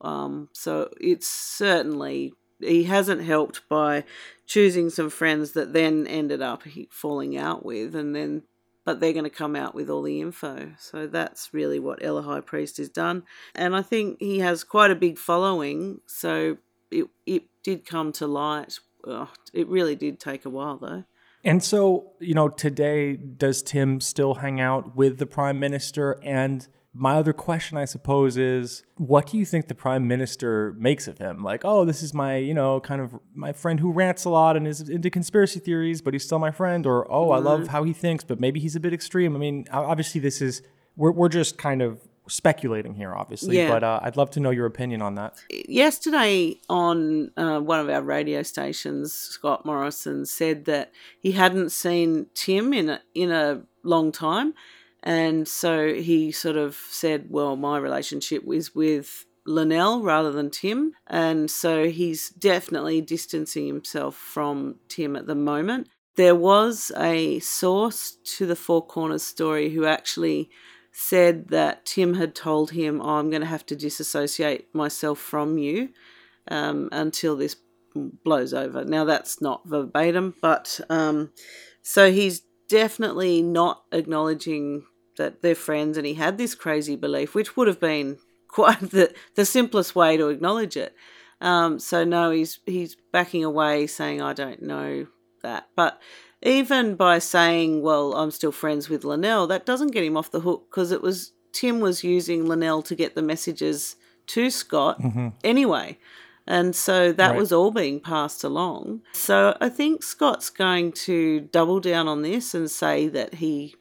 um, 0.00 0.48
so 0.52 0.90
it's 1.00 1.28
certainly 1.28 2.32
he 2.60 2.84
hasn't 2.84 3.22
helped 3.22 3.62
by 3.68 4.04
choosing 4.46 4.90
some 4.90 5.10
friends 5.10 5.52
that 5.52 5.72
then 5.72 6.06
ended 6.06 6.42
up 6.42 6.64
falling 6.90 7.36
out 7.36 7.64
with, 7.64 7.94
and 7.94 8.14
then 8.14 8.42
but 8.84 9.00
they're 9.00 9.12
going 9.12 9.24
to 9.24 9.30
come 9.30 9.54
out 9.54 9.74
with 9.74 9.90
all 9.90 10.00
the 10.00 10.18
info. 10.18 10.72
So 10.78 11.06
that's 11.06 11.52
really 11.52 11.78
what 11.78 12.02
Ella 12.02 12.22
High 12.22 12.40
Priest 12.40 12.78
has 12.78 12.88
done, 12.88 13.24
and 13.54 13.76
I 13.76 13.82
think 13.82 14.18
he 14.20 14.38
has 14.38 14.64
quite 14.64 14.90
a 14.90 14.96
big 14.96 15.18
following. 15.18 16.00
So 16.06 16.58
it 16.90 17.06
it 17.26 17.44
did 17.62 17.86
come 17.86 18.12
to 18.12 18.26
light. 18.26 18.78
Ugh, 19.06 19.28
it 19.52 19.68
really 19.68 19.94
did 19.94 20.18
take 20.18 20.44
a 20.44 20.50
while 20.50 20.78
though. 20.78 21.04
And 21.44 21.62
so, 21.62 22.12
you 22.20 22.34
know, 22.34 22.48
today, 22.48 23.16
does 23.16 23.62
Tim 23.62 24.00
still 24.00 24.34
hang 24.34 24.60
out 24.60 24.96
with 24.96 25.18
the 25.18 25.26
prime 25.26 25.58
minister? 25.60 26.18
And 26.22 26.66
my 26.92 27.14
other 27.14 27.32
question, 27.32 27.78
I 27.78 27.84
suppose, 27.84 28.36
is 28.36 28.82
what 28.96 29.28
do 29.28 29.38
you 29.38 29.44
think 29.44 29.68
the 29.68 29.74
prime 29.74 30.08
minister 30.08 30.74
makes 30.78 31.06
of 31.06 31.18
him? 31.18 31.44
Like, 31.44 31.64
oh, 31.64 31.84
this 31.84 32.02
is 32.02 32.12
my, 32.12 32.36
you 32.36 32.54
know, 32.54 32.80
kind 32.80 33.00
of 33.00 33.14
my 33.34 33.52
friend 33.52 33.78
who 33.78 33.92
rants 33.92 34.24
a 34.24 34.30
lot 34.30 34.56
and 34.56 34.66
is 34.66 34.80
into 34.88 35.10
conspiracy 35.10 35.60
theories, 35.60 36.02
but 36.02 36.12
he's 36.12 36.24
still 36.24 36.40
my 36.40 36.50
friend. 36.50 36.86
Or, 36.86 37.10
oh, 37.10 37.30
I 37.30 37.38
love 37.38 37.60
Mhm. 37.62 37.66
how 37.68 37.84
he 37.84 37.92
thinks, 37.92 38.24
but 38.24 38.40
maybe 38.40 38.58
he's 38.58 38.74
a 38.74 38.80
bit 38.80 38.92
extreme. 38.92 39.36
I 39.36 39.38
mean, 39.38 39.66
obviously, 39.70 40.20
this 40.20 40.42
is, 40.42 40.62
we're, 40.96 41.12
we're 41.12 41.28
just 41.28 41.56
kind 41.56 41.82
of 41.82 42.00
speculating 42.28 42.94
here, 42.94 43.14
obviously, 43.14 43.56
Yeah. 43.56 43.70
but 43.70 43.82
uh, 43.84 44.00
I'd 44.02 44.16
love 44.16 44.30
to 44.32 44.40
know 44.40 44.50
your 44.50 44.66
opinion 44.66 45.02
on 45.02 45.14
that. 45.16 45.34
yesterday 45.68 46.56
on 46.68 47.30
uh, 47.36 47.60
one 47.60 47.80
of 47.80 47.88
our 47.88 48.02
radio 48.02 48.42
stations, 48.42 49.12
Scott 49.12 49.64
Morrison 49.66 50.26
said 50.26 50.64
that 50.66 50.92
he 51.20 51.32
hadn't 51.32 51.70
seen 51.70 52.26
Tim 52.34 52.72
in 52.72 52.88
a, 52.90 53.00
in 53.14 53.30
a 53.30 53.62
long 53.82 54.12
time, 54.12 54.54
and 55.02 55.46
so 55.46 55.94
he 55.94 56.32
sort 56.32 56.56
of 56.56 56.74
said, 56.90 57.26
"Well, 57.30 57.56
my 57.56 57.78
relationship 57.78 58.42
is 58.52 58.74
with." 58.74 59.24
Lynelle 59.46 60.04
rather 60.04 60.30
than 60.30 60.50
Tim, 60.50 60.92
and 61.06 61.50
so 61.50 61.88
he's 61.88 62.28
definitely 62.28 63.00
distancing 63.00 63.66
himself 63.66 64.14
from 64.14 64.74
Tim 64.90 65.16
at 65.16 65.26
the 65.26 65.34
moment. 65.34 65.88
There 66.16 66.34
was 66.34 66.92
a 66.98 67.38
source 67.38 68.18
to 68.36 68.44
the 68.44 68.54
Four 68.56 68.84
Corners 68.86 69.22
story 69.22 69.70
who 69.70 69.86
actually 69.86 70.50
said 71.00 71.46
that 71.46 71.86
Tim 71.86 72.14
had 72.14 72.34
told 72.34 72.72
him, 72.72 73.00
oh, 73.00 73.18
I'm 73.18 73.30
going 73.30 73.40
to 73.40 73.46
have 73.46 73.64
to 73.66 73.76
disassociate 73.76 74.66
myself 74.74 75.20
from 75.20 75.56
you 75.56 75.90
um, 76.50 76.88
until 76.90 77.36
this 77.36 77.54
blows 77.94 78.52
over. 78.52 78.84
Now, 78.84 79.04
that's 79.04 79.40
not 79.40 79.62
verbatim, 79.64 80.34
but 80.42 80.80
um, 80.90 81.30
so 81.82 82.10
he's 82.10 82.42
definitely 82.68 83.42
not 83.42 83.84
acknowledging 83.92 84.86
that 85.18 85.40
they're 85.40 85.54
friends 85.54 85.96
and 85.96 86.04
he 86.04 86.14
had 86.14 86.36
this 86.36 86.56
crazy 86.56 86.96
belief, 86.96 87.32
which 87.32 87.56
would 87.56 87.68
have 87.68 87.78
been 87.78 88.18
quite 88.48 88.80
the, 88.80 89.14
the 89.36 89.44
simplest 89.44 89.94
way 89.94 90.16
to 90.16 90.30
acknowledge 90.30 90.76
it. 90.76 90.96
Um, 91.40 91.78
so, 91.78 92.02
no, 92.02 92.32
he's, 92.32 92.58
he's 92.66 92.96
backing 93.12 93.44
away, 93.44 93.86
saying, 93.86 94.20
I 94.20 94.32
don't 94.32 94.62
know 94.62 95.06
that. 95.44 95.68
But 95.76 96.02
even 96.42 96.94
by 96.94 97.18
saying, 97.18 97.82
well, 97.82 98.14
I'm 98.14 98.30
still 98.30 98.52
friends 98.52 98.88
with 98.88 99.02
Lynelle, 99.02 99.48
that 99.48 99.66
doesn't 99.66 99.92
get 99.92 100.04
him 100.04 100.16
off 100.16 100.30
the 100.30 100.40
hook 100.40 100.66
because 100.70 100.92
it 100.92 101.02
was 101.02 101.32
Tim 101.52 101.80
was 101.80 102.04
using 102.04 102.44
Lynelle 102.44 102.84
to 102.84 102.94
get 102.94 103.14
the 103.14 103.22
messages 103.22 103.96
to 104.28 104.50
Scott 104.50 105.00
Mhm. 105.00 105.32
anyway. 105.42 105.98
And 106.46 106.74
so 106.76 107.12
that 107.12 107.30
Right. 107.30 107.36
was 107.38 107.52
all 107.52 107.70
being 107.70 108.00
passed 108.00 108.44
along. 108.44 109.02
So 109.12 109.56
I 109.60 109.68
think 109.68 110.02
Scott's 110.02 110.50
going 110.50 110.92
to 110.92 111.40
double 111.40 111.80
down 111.80 112.06
on 112.08 112.22
this 112.22 112.54
and 112.54 112.70
say 112.70 113.08
that 113.08 113.34
he 113.36 113.74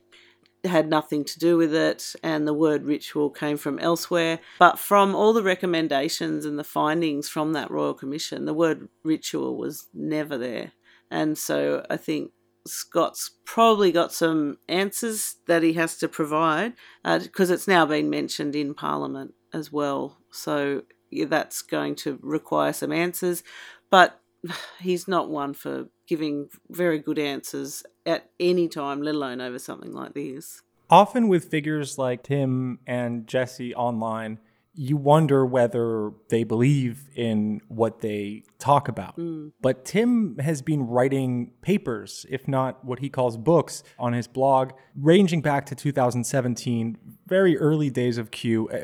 had 0.64 0.90
nothing 0.90 1.24
to 1.24 1.40
do 1.40 1.56
with 1.56 1.74
it 1.74 2.14
and 2.24 2.48
the 2.48 2.54
word 2.54 2.84
ritual 2.86 3.30
came 3.30 3.58
from 3.58 3.80
elsewhere. 3.80 4.40
But 4.60 4.80
from 4.80 5.16
all 5.16 5.32
the 5.32 5.44
recommendations 5.44 6.46
and 6.46 6.58
the 6.58 6.64
findings 6.64 7.30
from 7.30 7.54
that 7.54 7.70
Royal 7.72 7.94
Commission, 7.94 8.46
the 8.46 8.54
word 8.54 8.90
ritual 9.04 9.56
was 9.56 9.88
never 9.94 10.38
there. 10.38 10.72
And 11.10 11.38
so 11.38 11.86
I 11.90 11.96
think 11.98 12.32
Scott's 12.68 13.32
probably 13.46 13.92
got 13.92 14.14
some 14.14 14.58
answers 14.68 15.36
that 15.48 15.64
he 15.64 15.74
has 15.74 15.98
to 15.98 16.08
provide 16.08 16.74
uh, 17.04 17.20
because 17.20 17.50
it's 17.50 17.68
now 17.68 17.86
been 17.86 18.10
mentioned 18.10 18.56
in 18.56 18.74
Parliament 18.74 19.34
as 19.54 19.72
well. 19.72 20.18
So 20.32 20.84
yeah, 21.10 21.26
that's 21.26 21.62
going 21.62 21.96
to 21.96 22.20
require 22.22 22.74
some 22.74 22.92
answers. 22.92 23.44
But 23.90 24.20
he's 24.80 25.08
not 25.08 25.30
one 25.30 25.54
for 25.54 25.88
giving 26.08 26.50
very 26.70 27.00
good 27.00 27.20
answers 27.20 27.84
at 28.06 28.30
any 28.40 28.68
time, 28.68 29.02
let 29.02 29.16
alone 29.16 29.42
over 29.42 29.60
something 29.60 29.94
like 29.94 30.14
this. 30.14 30.62
Often 30.90 31.28
with 31.28 31.50
figures 31.50 31.98
like 31.98 32.24
Tim 32.24 32.80
and 32.88 33.28
Jesse 33.28 33.76
online, 33.76 34.40
you 34.78 34.96
wonder 34.96 35.44
whether 35.44 36.12
they 36.30 36.44
believe 36.44 37.10
in 37.16 37.60
what 37.68 38.02
they 38.02 38.44
talk 38.60 38.88
about. 38.88 39.18
Mm. 39.18 39.52
But 39.60 39.86
Tim 39.86 40.38
has 40.38 40.62
been 40.62 40.86
writing 40.86 41.52
papers, 41.64 42.28
if 42.30 42.48
not 42.48 42.86
what 42.86 43.00
he 43.00 43.10
calls 43.10 43.38
books, 43.38 43.84
on 43.98 44.14
his 44.14 44.28
blog, 44.28 44.74
ranging 44.96 45.42
back 45.42 45.66
to 45.66 45.76
2017, 45.76 46.96
very 47.26 47.58
early 47.58 47.90
days 47.90 48.20
of 48.20 48.30
Q. 48.30 48.70
Uh, 48.70 48.78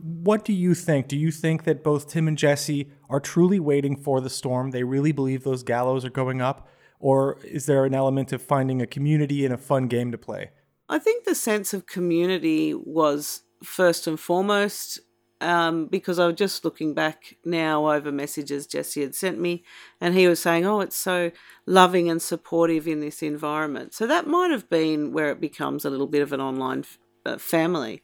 What 0.00 0.44
do 0.44 0.52
you 0.52 0.74
think? 0.74 1.06
Do 1.06 1.16
you 1.16 1.30
think 1.30 1.62
that 1.62 1.84
both 1.84 2.08
Tim 2.08 2.26
and 2.26 2.36
Jesse 2.36 2.90
are 3.08 3.20
truly 3.20 3.60
waiting 3.60 3.96
for 3.96 4.20
the 4.20 4.30
storm? 4.30 4.72
They 4.72 4.82
really 4.82 5.12
believe 5.12 5.44
those 5.44 5.62
gallows 5.62 6.04
are 6.04 6.10
going 6.10 6.42
up? 6.42 6.68
Or 6.98 7.38
is 7.44 7.66
there 7.66 7.84
an 7.84 7.94
element 7.94 8.32
of 8.32 8.42
finding 8.42 8.82
a 8.82 8.86
community 8.86 9.44
and 9.44 9.54
a 9.54 9.58
fun 9.58 9.86
game 9.86 10.10
to 10.10 10.18
play? 10.18 10.50
I 10.88 10.98
think 10.98 11.24
the 11.24 11.36
sense 11.36 11.72
of 11.72 11.86
community 11.86 12.74
was 12.74 13.42
first 13.62 14.06
and 14.06 14.18
foremost 14.18 15.00
um, 15.40 15.86
because 15.86 16.18
I 16.18 16.26
was 16.26 16.36
just 16.36 16.64
looking 16.64 16.94
back 16.94 17.36
now 17.44 17.90
over 17.90 18.10
messages 18.10 18.66
Jesse 18.66 19.02
had 19.02 19.14
sent 19.14 19.38
me, 19.38 19.64
and 20.00 20.14
he 20.14 20.26
was 20.28 20.40
saying, 20.40 20.66
Oh, 20.66 20.80
it's 20.80 20.96
so 20.96 21.30
loving 21.66 22.08
and 22.08 22.20
supportive 22.20 22.88
in 22.88 23.00
this 23.00 23.22
environment. 23.22 23.94
So 23.94 24.06
that 24.06 24.26
might 24.26 24.50
have 24.50 24.68
been 24.68 25.12
where 25.12 25.30
it 25.30 25.40
becomes 25.40 25.84
a 25.84 25.90
little 25.90 26.06
bit 26.06 26.22
of 26.22 26.32
an 26.32 26.40
online 26.40 26.80
f- 26.80 26.98
uh, 27.24 27.38
family. 27.38 28.02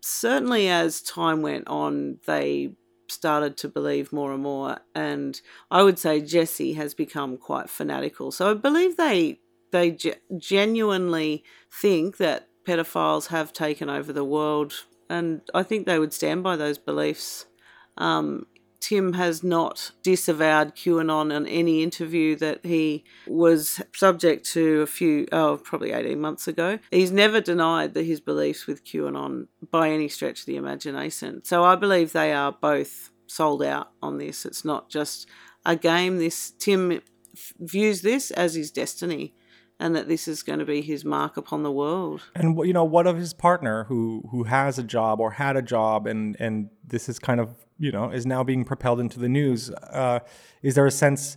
Certainly, 0.00 0.68
as 0.68 1.00
time 1.00 1.42
went 1.42 1.68
on, 1.68 2.18
they 2.26 2.72
started 3.08 3.56
to 3.56 3.68
believe 3.68 4.12
more 4.12 4.32
and 4.32 4.42
more, 4.42 4.78
and 4.94 5.40
I 5.70 5.82
would 5.82 5.98
say 5.98 6.20
Jesse 6.20 6.72
has 6.74 6.94
become 6.94 7.36
quite 7.36 7.70
fanatical. 7.70 8.32
So 8.32 8.50
I 8.50 8.54
believe 8.54 8.96
they 8.96 9.40
they 9.70 9.92
ge- 9.92 10.20
genuinely 10.38 11.44
think 11.70 12.16
that 12.16 12.48
pedophiles 12.64 13.28
have 13.28 13.52
taken 13.52 13.88
over 13.88 14.12
the 14.12 14.24
world, 14.24 14.84
and 15.08 15.42
I 15.54 15.62
think 15.62 15.86
they 15.86 15.98
would 15.98 16.12
stand 16.12 16.42
by 16.42 16.56
those 16.56 16.78
beliefs. 16.78 17.46
Um, 17.96 18.46
Tim 18.80 19.14
has 19.14 19.42
not 19.42 19.90
disavowed 20.02 20.76
QAnon 20.76 21.34
in 21.34 21.46
any 21.46 21.82
interview 21.82 22.36
that 22.36 22.64
he 22.64 23.04
was 23.26 23.80
subject 23.92 24.46
to 24.52 24.82
a 24.82 24.86
few, 24.86 25.26
oh, 25.32 25.56
probably 25.56 25.92
18 25.92 26.20
months 26.20 26.46
ago. 26.46 26.78
He's 26.90 27.10
never 27.10 27.40
denied 27.40 27.94
that 27.94 28.04
his 28.04 28.20
beliefs 28.20 28.66
with 28.66 28.84
QAnon 28.84 29.48
by 29.72 29.90
any 29.90 30.08
stretch 30.08 30.40
of 30.40 30.46
the 30.46 30.56
imagination. 30.56 31.42
So 31.44 31.64
I 31.64 31.74
believe 31.74 32.12
they 32.12 32.32
are 32.32 32.52
both 32.52 33.10
sold 33.26 33.62
out 33.62 33.90
on 34.02 34.18
this. 34.18 34.46
It's 34.46 34.64
not 34.64 34.88
just 34.88 35.28
a 35.64 35.74
game. 35.74 36.18
This 36.18 36.52
Tim 36.58 37.00
views 37.58 38.02
this 38.02 38.30
as 38.30 38.54
his 38.54 38.70
destiny 38.70 39.34
and 39.78 39.94
that 39.94 40.08
this 40.08 40.26
is 40.26 40.42
going 40.42 40.58
to 40.58 40.64
be 40.64 40.80
his 40.80 41.04
mark 41.04 41.36
upon 41.36 41.62
the 41.62 41.70
world. 41.70 42.22
And 42.34 42.56
you 42.66 42.72
know, 42.72 42.84
what 42.84 43.06
of 43.06 43.16
his 43.16 43.34
partner 43.34 43.84
who 43.84 44.28
who 44.30 44.44
has 44.44 44.78
a 44.78 44.82
job 44.82 45.20
or 45.20 45.32
had 45.32 45.56
a 45.56 45.62
job, 45.62 46.06
and 46.06 46.36
and 46.40 46.70
this 46.86 47.08
is 47.08 47.18
kind 47.18 47.40
of 47.40 47.54
you 47.78 47.92
know 47.92 48.10
is 48.10 48.26
now 48.26 48.42
being 48.42 48.64
propelled 48.64 49.00
into 49.00 49.18
the 49.18 49.28
news? 49.28 49.70
Uh, 49.70 50.20
is 50.62 50.74
there 50.74 50.86
a 50.86 50.90
sense 50.90 51.36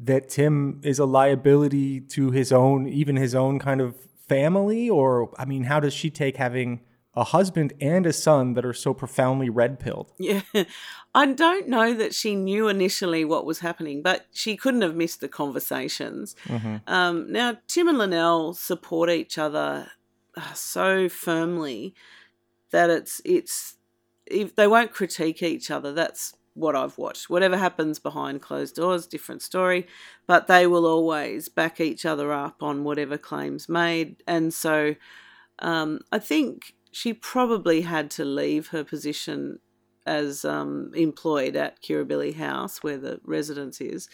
that 0.00 0.28
Tim 0.28 0.80
is 0.84 0.98
a 0.98 1.04
liability 1.04 2.00
to 2.00 2.30
his 2.30 2.52
own, 2.52 2.86
even 2.88 3.16
his 3.16 3.34
own 3.34 3.58
kind 3.58 3.80
of 3.80 3.96
family, 4.28 4.88
or 4.88 5.32
I 5.38 5.44
mean, 5.44 5.64
how 5.64 5.80
does 5.80 5.94
she 5.94 6.10
take 6.10 6.36
having 6.36 6.80
a 7.14 7.24
husband 7.24 7.72
and 7.80 8.06
a 8.06 8.12
son 8.12 8.54
that 8.54 8.64
are 8.64 8.72
so 8.74 8.94
profoundly 8.94 9.50
red 9.50 9.80
pilled? 9.80 10.12
Yeah. 10.18 10.42
I 11.18 11.26
don't 11.26 11.66
know 11.66 11.94
that 11.94 12.14
she 12.14 12.36
knew 12.36 12.68
initially 12.68 13.24
what 13.24 13.44
was 13.44 13.58
happening, 13.58 14.02
but 14.02 14.26
she 14.30 14.56
couldn't 14.56 14.82
have 14.82 14.94
missed 14.94 15.20
the 15.20 15.26
conversations. 15.28 16.36
Mhm. 16.44 16.80
Um, 16.86 17.32
now, 17.32 17.56
Tim 17.66 17.88
and 17.88 17.98
Lynelle 17.98 18.54
support 18.54 19.10
each 19.10 19.36
other 19.36 19.90
uh, 20.36 20.52
so 20.52 21.08
firmly 21.08 21.92
that 22.70 22.88
it's 22.88 23.20
it's 23.24 23.78
if 24.26 24.54
they 24.54 24.68
won't 24.68 24.92
critique 24.92 25.42
each 25.42 25.72
other. 25.72 25.92
That's 25.92 26.34
what 26.54 26.76
I've 26.76 26.96
watched. 26.98 27.28
Whatever 27.28 27.56
happens 27.56 27.98
behind 27.98 28.40
closed 28.40 28.76
doors, 28.76 29.08
different 29.08 29.42
story, 29.42 29.88
but 30.28 30.46
they 30.46 30.68
will 30.68 30.86
always 30.86 31.48
back 31.48 31.80
each 31.80 32.06
other 32.06 32.32
up 32.32 32.62
on 32.62 32.84
whatever 32.84 33.18
claims 33.18 33.68
made. 33.68 34.22
And 34.28 34.54
so, 34.54 34.94
um, 35.58 36.00
I 36.12 36.20
think 36.20 36.74
she 36.92 37.12
probably 37.12 37.80
had 37.80 38.08
to 38.12 38.24
leave 38.24 38.68
her 38.68 38.84
position 38.84 39.58
as 40.06 40.44
um, 40.44 40.90
employed 40.94 41.56
at 41.56 41.82
Kirribilli 41.82 42.34
House, 42.34 42.82
where 42.82 42.98
the 42.98 43.20
residence 43.24 43.80
is, 43.80 44.08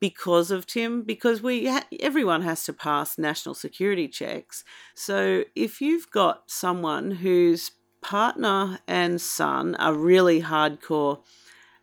because 0.00 0.50
of 0.50 0.66
Tim. 0.66 1.02
Because 1.02 1.42
we 1.42 1.66
ha- 1.66 1.86
everyone 2.00 2.42
has 2.42 2.64
to 2.64 2.72
pass 2.72 3.18
national 3.18 3.54
security 3.54 4.08
checks. 4.08 4.64
So 4.94 5.44
if 5.54 5.80
you've 5.80 6.10
got 6.10 6.50
someone 6.50 7.10
whose 7.10 7.72
partner 8.00 8.80
and 8.86 9.20
son 9.20 9.74
are 9.76 9.94
really 9.94 10.42
hardcore 10.42 11.20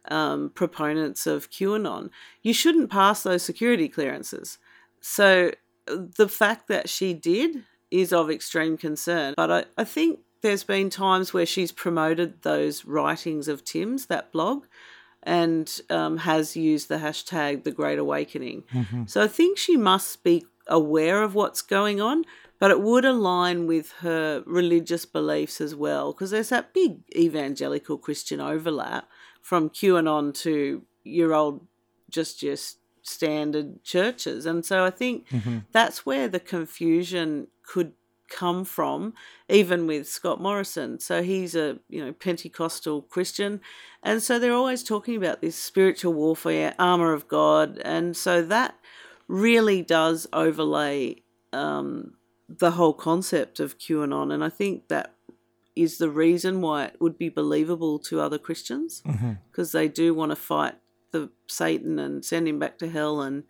um, 0.09 0.51
proponents 0.53 1.27
of 1.27 1.49
QAnon, 1.49 2.09
you 2.41 2.53
shouldn't 2.53 2.89
pass 2.89 3.23
those 3.23 3.43
security 3.43 3.87
clearances. 3.89 4.57
So 4.99 5.51
uh, 5.87 5.97
the 6.17 6.27
fact 6.27 6.67
that 6.67 6.89
she 6.89 7.13
did 7.13 7.63
is 7.89 8.13
of 8.13 8.29
extreme 8.29 8.77
concern. 8.77 9.33
But 9.35 9.51
I, 9.51 9.65
I 9.77 9.83
think 9.83 10.19
there's 10.41 10.63
been 10.63 10.89
times 10.89 11.33
where 11.33 11.45
she's 11.45 11.71
promoted 11.71 12.41
those 12.41 12.85
writings 12.85 13.47
of 13.47 13.63
Tim's, 13.63 14.07
that 14.07 14.31
blog, 14.31 14.65
and 15.23 15.81
um, 15.89 16.17
has 16.17 16.55
used 16.57 16.89
the 16.89 16.97
hashtag 16.97 17.63
the 17.63 17.71
Great 17.71 17.99
Awakening. 17.99 18.63
Mhm. 18.73 19.09
So 19.09 19.21
I 19.21 19.27
think 19.27 19.57
she 19.57 19.77
must 19.77 20.23
be 20.23 20.45
aware 20.67 21.21
of 21.21 21.35
what's 21.35 21.61
going 21.61 22.01
on, 22.01 22.25
but 22.59 22.71
it 22.71 22.81
would 22.81 23.05
align 23.05 23.67
with 23.67 23.91
her 23.99 24.43
religious 24.45 25.05
beliefs 25.05 25.61
as 25.61 25.75
well, 25.75 26.11
because 26.13 26.31
there's 26.31 26.49
that 26.49 26.73
big 26.73 26.99
evangelical 27.15 27.97
Christian 27.97 28.39
overlap 28.39 29.07
from 29.41 29.69
QAnon 29.69 30.33
to 30.41 30.83
your 31.03 31.33
old, 31.33 31.67
just 32.09 32.39
just 32.39 32.77
standard 33.03 33.83
churches. 33.83 34.45
And 34.45 34.63
so 34.63 34.83
I 34.85 34.91
think 34.91 35.27
Mhm. 35.29 35.65
that's 35.71 36.05
where 36.05 36.27
the 36.27 36.39
confusion 36.39 37.47
could 37.63 37.93
come 38.31 38.63
from, 38.65 39.13
even 39.49 39.85
with 39.85 40.07
Scott 40.07 40.41
Morrison. 40.41 40.99
So 40.99 41.21
he's 41.21 41.53
a 41.55 41.79
you 41.89 42.03
know 42.03 42.13
Pentecostal 42.13 43.03
Christian, 43.03 43.61
and 44.01 44.23
so 44.23 44.39
they're 44.39 44.53
always 44.53 44.83
talking 44.83 45.15
about 45.15 45.41
this 45.41 45.55
spiritual 45.55 46.13
warfare, 46.13 46.73
armor 46.79 47.13
of 47.13 47.27
God, 47.27 47.79
and 47.83 48.15
so 48.15 48.41
that 48.43 48.75
really 49.27 49.81
does 49.81 50.27
overlay 50.33 51.21
um, 51.53 52.13
the 52.49 52.71
whole 52.71 52.93
concept 52.93 53.59
of 53.59 53.77
QAnon, 53.77 54.33
and 54.33 54.43
I 54.43 54.49
think 54.49 54.87
that 54.87 55.15
is 55.75 55.97
the 55.97 56.09
reason 56.09 56.61
why 56.61 56.85
it 56.85 56.97
would 56.99 57.17
be 57.17 57.29
believable 57.29 57.97
to 57.97 58.19
other 58.19 58.37
Christians 58.37 59.01
because 59.51 59.71
they 59.71 59.87
do 59.87 60.13
want 60.13 60.31
to 60.31 60.35
fight 60.35 60.75
the 61.11 61.29
Satan 61.47 61.97
and 61.99 62.25
send 62.25 62.47
him 62.47 62.59
back 62.59 62.77
to 62.79 62.89
hell 62.89 63.21
and 63.21 63.43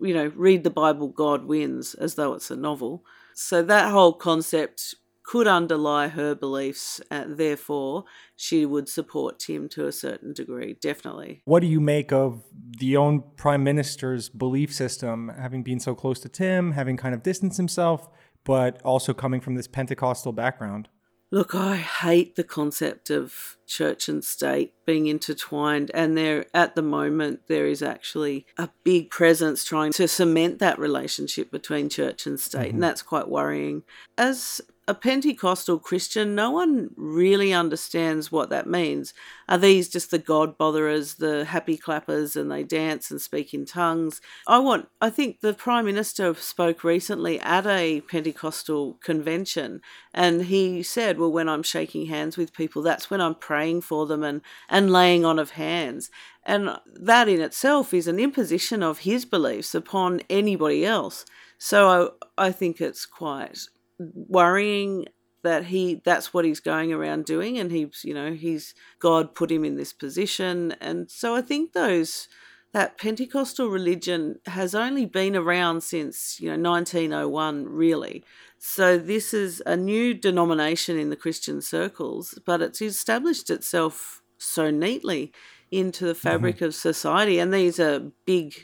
you 0.00 0.14
know 0.14 0.32
read 0.34 0.64
the 0.64 0.70
Bible 0.70 1.08
God 1.08 1.44
wins 1.44 1.94
as 1.94 2.14
though 2.14 2.34
it's 2.34 2.50
a 2.50 2.56
novel. 2.56 3.04
So 3.40 3.62
that 3.62 3.92
whole 3.92 4.14
concept 4.14 4.96
could 5.22 5.46
underlie 5.46 6.08
her 6.08 6.34
beliefs 6.34 7.00
and 7.08 7.36
therefore 7.36 8.02
she 8.34 8.66
would 8.66 8.88
support 8.88 9.38
Tim 9.38 9.68
to 9.68 9.86
a 9.86 9.92
certain 9.92 10.32
degree 10.32 10.76
definitely. 10.82 11.42
What 11.44 11.60
do 11.60 11.68
you 11.68 11.78
make 11.78 12.10
of 12.10 12.42
the 12.80 12.96
own 12.96 13.22
prime 13.36 13.62
minister's 13.62 14.28
belief 14.28 14.74
system, 14.74 15.30
having 15.38 15.62
been 15.62 15.78
so 15.78 15.94
close 15.94 16.18
to 16.20 16.28
Tim, 16.28 16.72
having 16.72 16.96
kind 16.96 17.14
of 17.14 17.22
distanced 17.22 17.58
himself, 17.58 18.08
but 18.42 18.82
also 18.82 19.14
coming 19.14 19.40
from 19.40 19.54
this 19.54 19.68
Pentecostal 19.68 20.32
background? 20.32 20.88
Look, 21.30 21.54
I 21.54 21.76
hate 21.76 22.36
the 22.36 22.44
concept 22.44 23.10
of 23.10 23.58
church 23.66 24.08
and 24.08 24.24
state 24.24 24.72
being 24.86 25.06
intertwined, 25.08 25.90
and 25.92 26.16
there 26.16 26.46
at 26.54 26.74
the 26.74 26.82
moment 26.82 27.42
there 27.48 27.66
is 27.66 27.82
actually 27.82 28.46
a 28.56 28.70
big 28.82 29.10
presence 29.10 29.62
trying 29.62 29.92
to 29.92 30.08
cement 30.08 30.58
that 30.60 30.78
relationship 30.78 31.50
between 31.50 31.90
church 31.90 32.26
and 32.26 32.40
state, 32.40 32.70
Mhm. 32.70 32.74
and 32.74 32.82
that's 32.82 33.02
quite 33.02 33.28
worrying. 33.28 33.82
As 34.16 34.62
a 34.88 34.94
Pentecostal 34.94 35.78
Christian, 35.78 36.34
no 36.34 36.50
one 36.50 36.88
really 36.96 37.52
understands 37.52 38.32
what 38.32 38.48
that 38.48 38.66
means. 38.66 39.12
Are 39.46 39.58
these 39.58 39.86
just 39.86 40.10
the 40.10 40.18
God 40.18 40.56
botherers, 40.56 41.16
the 41.16 41.44
happy 41.44 41.76
clappers, 41.76 42.36
and 42.36 42.50
they 42.50 42.64
dance 42.64 43.10
and 43.10 43.20
speak 43.20 43.52
in 43.52 43.66
tongues? 43.66 44.22
I 44.46 44.58
want, 44.60 44.88
I 44.98 45.10
think 45.10 45.40
the 45.40 45.52
Prime 45.52 45.84
Minister 45.84 46.32
spoke 46.32 46.82
recently 46.82 47.38
at 47.40 47.66
a 47.66 48.00
Pentecostal 48.00 48.94
convention, 49.02 49.82
and 50.14 50.46
he 50.46 50.82
said, 50.82 51.18
Well, 51.18 51.32
when 51.32 51.50
I'm 51.50 51.62
shaking 51.62 52.06
hands 52.06 52.38
with 52.38 52.54
people, 52.54 52.80
that's 52.80 53.10
when 53.10 53.20
I'm 53.20 53.34
praying 53.34 53.82
for 53.82 54.06
them 54.06 54.22
and, 54.22 54.40
and 54.70 54.90
laying 54.90 55.22
on 55.22 55.38
of 55.38 55.50
hands. 55.50 56.10
And 56.46 56.78
that 56.94 57.28
in 57.28 57.42
itself 57.42 57.92
is 57.92 58.08
an 58.08 58.18
imposition 58.18 58.82
of 58.82 59.00
his 59.00 59.26
beliefs 59.26 59.74
upon 59.74 60.22
anybody 60.30 60.86
else. 60.86 61.26
So 61.58 62.14
I, 62.38 62.46
I 62.46 62.52
think 62.52 62.80
it's 62.80 63.04
quite 63.04 63.68
worrying 63.98 65.06
that 65.42 65.66
he 65.66 66.00
that's 66.04 66.34
what 66.34 66.44
he's 66.44 66.60
going 66.60 66.92
around 66.92 67.24
doing 67.24 67.58
and 67.58 67.70
he's 67.70 68.02
you 68.04 68.12
know 68.12 68.32
he's 68.32 68.74
god 68.98 69.34
put 69.34 69.50
him 69.50 69.64
in 69.64 69.76
this 69.76 69.92
position. 69.92 70.74
And 70.80 71.10
so 71.10 71.34
i 71.34 71.40
think 71.40 71.72
those 71.72 72.28
that 72.72 72.98
pentecostal 72.98 73.68
religion 73.68 74.40
has 74.46 74.74
only 74.74 75.06
been 75.06 75.34
around 75.34 75.82
since 75.82 76.38
you 76.40 76.48
know 76.48 76.70
1901 76.70 77.66
really. 77.66 78.24
So 78.60 78.98
this 78.98 79.32
is 79.32 79.62
a 79.66 79.76
new 79.76 80.14
denomination 80.14 80.98
in 80.98 81.10
the 81.10 81.16
christian 81.16 81.60
circles 81.62 82.38
but 82.44 82.60
it's 82.60 82.82
established 82.82 83.50
itself 83.50 84.22
so 84.38 84.70
neatly 84.70 85.32
into 85.70 86.04
the 86.04 86.12
mm-hmm. 86.12 86.20
fabric 86.20 86.60
of 86.60 86.74
society. 86.74 87.38
And 87.38 87.52
these 87.52 87.78
are 87.80 88.10
big 88.24 88.54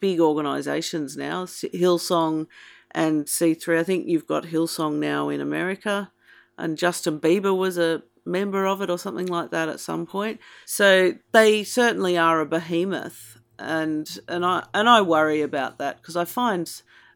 big 0.00 0.20
organizations 0.20 1.16
now. 1.16 1.44
Hillsong 1.44 2.46
and 2.94 3.26
C3. 3.26 3.78
I 3.78 3.82
think 3.82 4.06
you've 4.06 4.26
got 4.26 4.44
Hillsong 4.44 4.94
now 4.94 5.28
in 5.28 5.40
America, 5.40 6.12
and 6.56 6.78
Justin 6.78 7.18
Bieber 7.20 7.56
was 7.56 7.76
a 7.78 8.02
member 8.24 8.64
of 8.66 8.80
it 8.80 8.88
or 8.88 8.98
something 8.98 9.26
like 9.26 9.50
that 9.50 9.68
at 9.68 9.80
some 9.80 10.06
point. 10.06 10.40
So 10.64 11.12
they 11.32 11.64
certainly 11.64 12.16
are 12.16 12.40
a 12.40 12.46
behemoth, 12.46 13.38
and 13.58 14.08
and 14.28 14.44
I 14.46 14.66
and 14.72 14.88
I 14.88 15.02
worry 15.02 15.42
about 15.42 15.78
that 15.78 15.96
because 16.00 16.16
I 16.16 16.24
find 16.24 16.70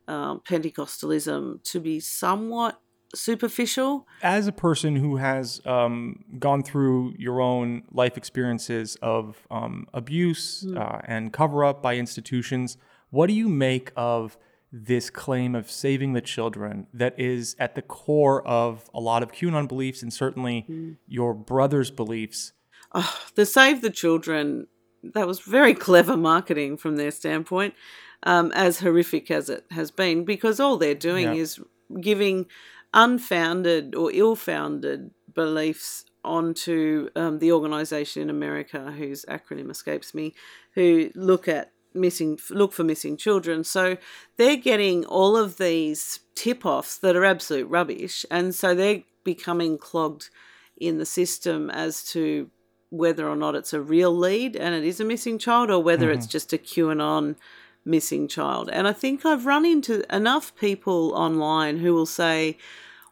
um, 0.07 0.41
Pentecostalism 0.49 1.63
to 1.65 1.81
be 1.81 2.01
somewhat 2.01 2.81
superficial. 3.15 4.07
As 4.23 4.47
a 4.47 4.53
person 4.53 4.97
who 4.97 5.17
has 5.17 5.61
um, 5.65 6.25
gone 6.39 6.63
through 6.63 7.15
your 7.19 7.41
own 7.41 7.83
life 7.91 8.17
experiences 8.17 8.97
of 9.01 9.47
um, 9.51 9.87
abuse 9.95 10.65
Mm. 10.67 10.79
uh, 10.79 11.01
and 11.05 11.33
cover 11.33 11.65
up 11.65 11.83
by 11.83 11.97
institutions, 11.97 12.77
what 13.11 13.29
do 13.29 13.33
you 13.33 13.49
make 13.49 13.93
of 13.97 14.37
this 14.71 15.09
claim 15.11 15.55
of 15.55 15.71
saving 15.71 16.13
the 16.13 16.21
children 16.21 16.87
that 16.93 17.19
is 17.19 17.57
at 17.59 17.75
the 17.75 17.83
core 17.83 18.47
of 18.47 18.89
a 18.93 19.01
lot 19.01 19.23
of 19.23 19.33
QAnon 19.33 19.67
beliefs 19.69 20.03
and 20.03 20.13
certainly 20.13 20.67
Mm. 20.69 20.97
your 21.07 21.33
brother's 21.35 21.91
beliefs? 21.91 22.53
oh, 22.95 23.19
the 23.35 23.45
Save 23.45 23.81
the 23.83 23.91
Children, 23.91 24.67
that 25.03 25.27
was 25.27 25.41
very 25.41 25.75
clever 25.75 26.17
marketing 26.17 26.77
from 26.79 26.97
their 26.97 27.11
standpoint, 27.11 27.75
um, 28.23 28.51
as 28.55 28.81
horrific 28.81 29.31
as 29.31 29.49
it 29.51 29.65
has 29.71 29.91
been, 29.91 30.25
because 30.25 30.59
all 30.59 30.77
they're 30.79 30.95
doing 30.95 31.27
Yeah. 31.27 31.35
is 31.35 31.61
giving 32.01 32.47
unfounded 32.95 33.95
or 33.95 34.11
ill 34.13 34.35
founded 34.37 35.11
beliefs 35.35 36.05
onto 36.25 37.09
um, 37.15 37.39
the 37.39 37.53
organization 37.53 38.23
in 38.23 38.31
America, 38.31 38.93
whose 38.97 39.25
acronym 39.27 39.71
escapes 39.71 40.15
me, 40.15 40.35
who 40.75 41.11
look 41.15 41.47
at 41.49 41.73
missing 42.01 42.39
look 42.51 42.73
for 42.73 42.85
missing 42.85 43.17
children 43.17 43.63
so 43.65 43.97
they're 44.37 44.57
getting 44.57 45.05
all 45.07 45.37
of 45.37 45.59
these 45.59 46.21
tip-offs 46.35 46.97
that 46.99 47.17
are 47.17 47.25
absolute 47.25 47.69
rubbish 47.69 48.25
and 48.31 48.55
so 48.55 48.75
they're 48.75 49.03
becoming 49.25 49.77
clogged 49.79 50.31
in 50.77 50.99
the 50.99 51.07
system 51.07 51.69
as 51.71 52.05
to 52.05 52.51
whether 52.91 53.29
or 53.29 53.37
not 53.37 53.55
it's 53.55 53.75
a 53.75 53.81
real 53.81 54.17
lead 54.17 54.57
and 54.57 54.75
it 54.75 54.85
is 54.85 55.01
a 55.01 55.05
missing 55.05 55.39
child 55.39 55.71
or 55.71 55.83
whether 55.83 56.11
it's 56.11 56.27
Mhm. 56.27 56.31
just 56.31 56.53
a 56.53 56.59
QAnon 56.59 57.37
missing 57.85 58.29
child. 58.29 58.69
And 58.71 58.87
I 58.89 58.93
think 58.93 59.27
I've 59.27 59.45
run 59.47 59.67
into 59.67 60.05
enough 60.15 60.55
people 60.57 61.13
online 61.15 61.79
who 61.79 61.93
will 61.95 62.07
say, 62.07 62.57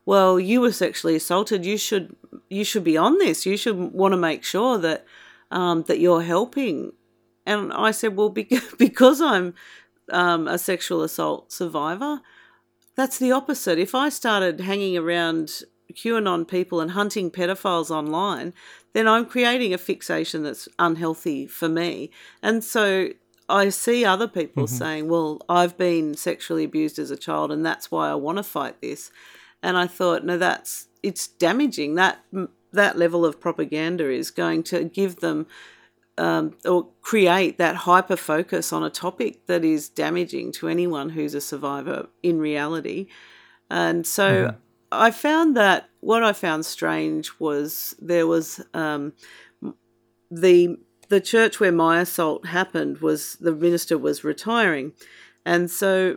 "Well, 0.05 0.39
you 0.41 0.61
were 0.61 0.73
sexually 0.73 1.17
assaulted. 1.17 1.65
You 1.67 1.77
should 1.77 2.17
you 2.49 2.65
should 2.65 2.85
be 2.85 2.97
on 2.97 3.19
this. 3.19 3.45
You 3.45 3.57
should 3.57 3.77
want 3.77 4.13
to 4.13 4.17
make 4.19 4.45
sure 4.45 4.79
that 4.79 5.05
um, 5.51 5.83
that 5.89 5.99
you're 6.01 6.23
helping." 6.23 6.93
And 7.47 7.73
I 7.73 7.93
said, 7.93 8.17
"Well, 8.17 8.29
because, 8.79 9.21
I'm 9.21 9.55
um, 10.11 10.47
a 10.49 10.59
sexual 10.59 11.03
assault 11.03 11.53
survivor, 11.53 12.21
that's 12.97 13.19
the 13.19 13.33
opposite. 13.33 13.79
If 13.79 13.95
I 13.95 14.09
started 14.09 14.61
hanging 14.61 14.97
around 14.97 15.63
QAnon 15.93 16.47
people 16.49 16.81
and 16.81 16.93
hunting 16.93 17.31
pedophiles 17.31 17.91
online, 17.91 18.53
then 18.93 19.07
I'm 19.07 19.27
creating 19.27 19.73
a 19.75 19.79
fixation 19.79 20.43
that's 20.43 20.69
unhealthy 20.79 21.47
for 21.47 21.69
me. 21.69 22.11
And 22.43 22.65
so 22.65 23.11
I 23.49 23.69
see 23.69 24.05
other 24.05 24.27
people 24.27 24.65
Mhm. 24.65 24.69
saying, 24.71 25.09
well, 25.09 25.41
I've 25.49 25.77
been 25.77 26.15
sexually 26.15 26.65
abused 26.65 26.99
as 26.99 27.11
a 27.11 27.17
child 27.17 27.53
and 27.53 27.65
that's 27.65 27.91
why 27.91 28.11
I 28.11 28.15
want 28.15 28.39
to 28.39 28.43
fight 28.43 28.81
this. 28.81 29.11
And 29.63 29.77
I 29.77 29.87
thought, 29.87 30.25
no, 30.25 30.37
that's 30.39 30.89
it's 31.03 31.29
damaging. 31.29 31.95
That 31.95 32.25
that 32.73 32.99
level 32.99 33.25
of 33.25 33.41
propaganda 33.41 34.11
is 34.11 34.31
going 34.31 34.63
to 34.65 34.85
give 34.85 35.17
them 35.17 35.47
um, 36.19 36.55
or 36.65 36.89
create 37.03 37.59
that 37.59 37.77
hyper 37.77 38.17
focus 38.17 38.73
on 38.73 38.83
a 38.83 38.91
topic 38.91 39.47
that 39.47 39.65
is 39.65 39.89
damaging 39.89 40.53
to 40.53 40.69
anyone 40.69 41.11
who's 41.11 41.35
a 41.35 41.41
survivor 41.41 42.09
in 42.23 42.39
reality. 42.39 43.07
And 43.71 44.07
so 44.07 44.47
Mhm. 44.49 44.57
I 44.93 45.11
found 45.11 45.57
that 45.57 45.89
what 46.01 46.23
I 46.23 46.33
found 46.33 46.65
strange 46.65 47.31
was 47.39 47.95
there 48.01 48.27
was 48.27 48.61
um, 48.75 49.13
the 50.31 50.79
the 51.09 51.21
church 51.21 51.61
where 51.61 51.73
my 51.73 52.01
assault 52.01 52.47
happened 52.47 52.99
was 52.99 53.37
the 53.37 53.53
minister 53.53 53.97
was 53.97 54.25
retiring, 54.25 54.93
and 55.45 55.71
so 55.71 56.17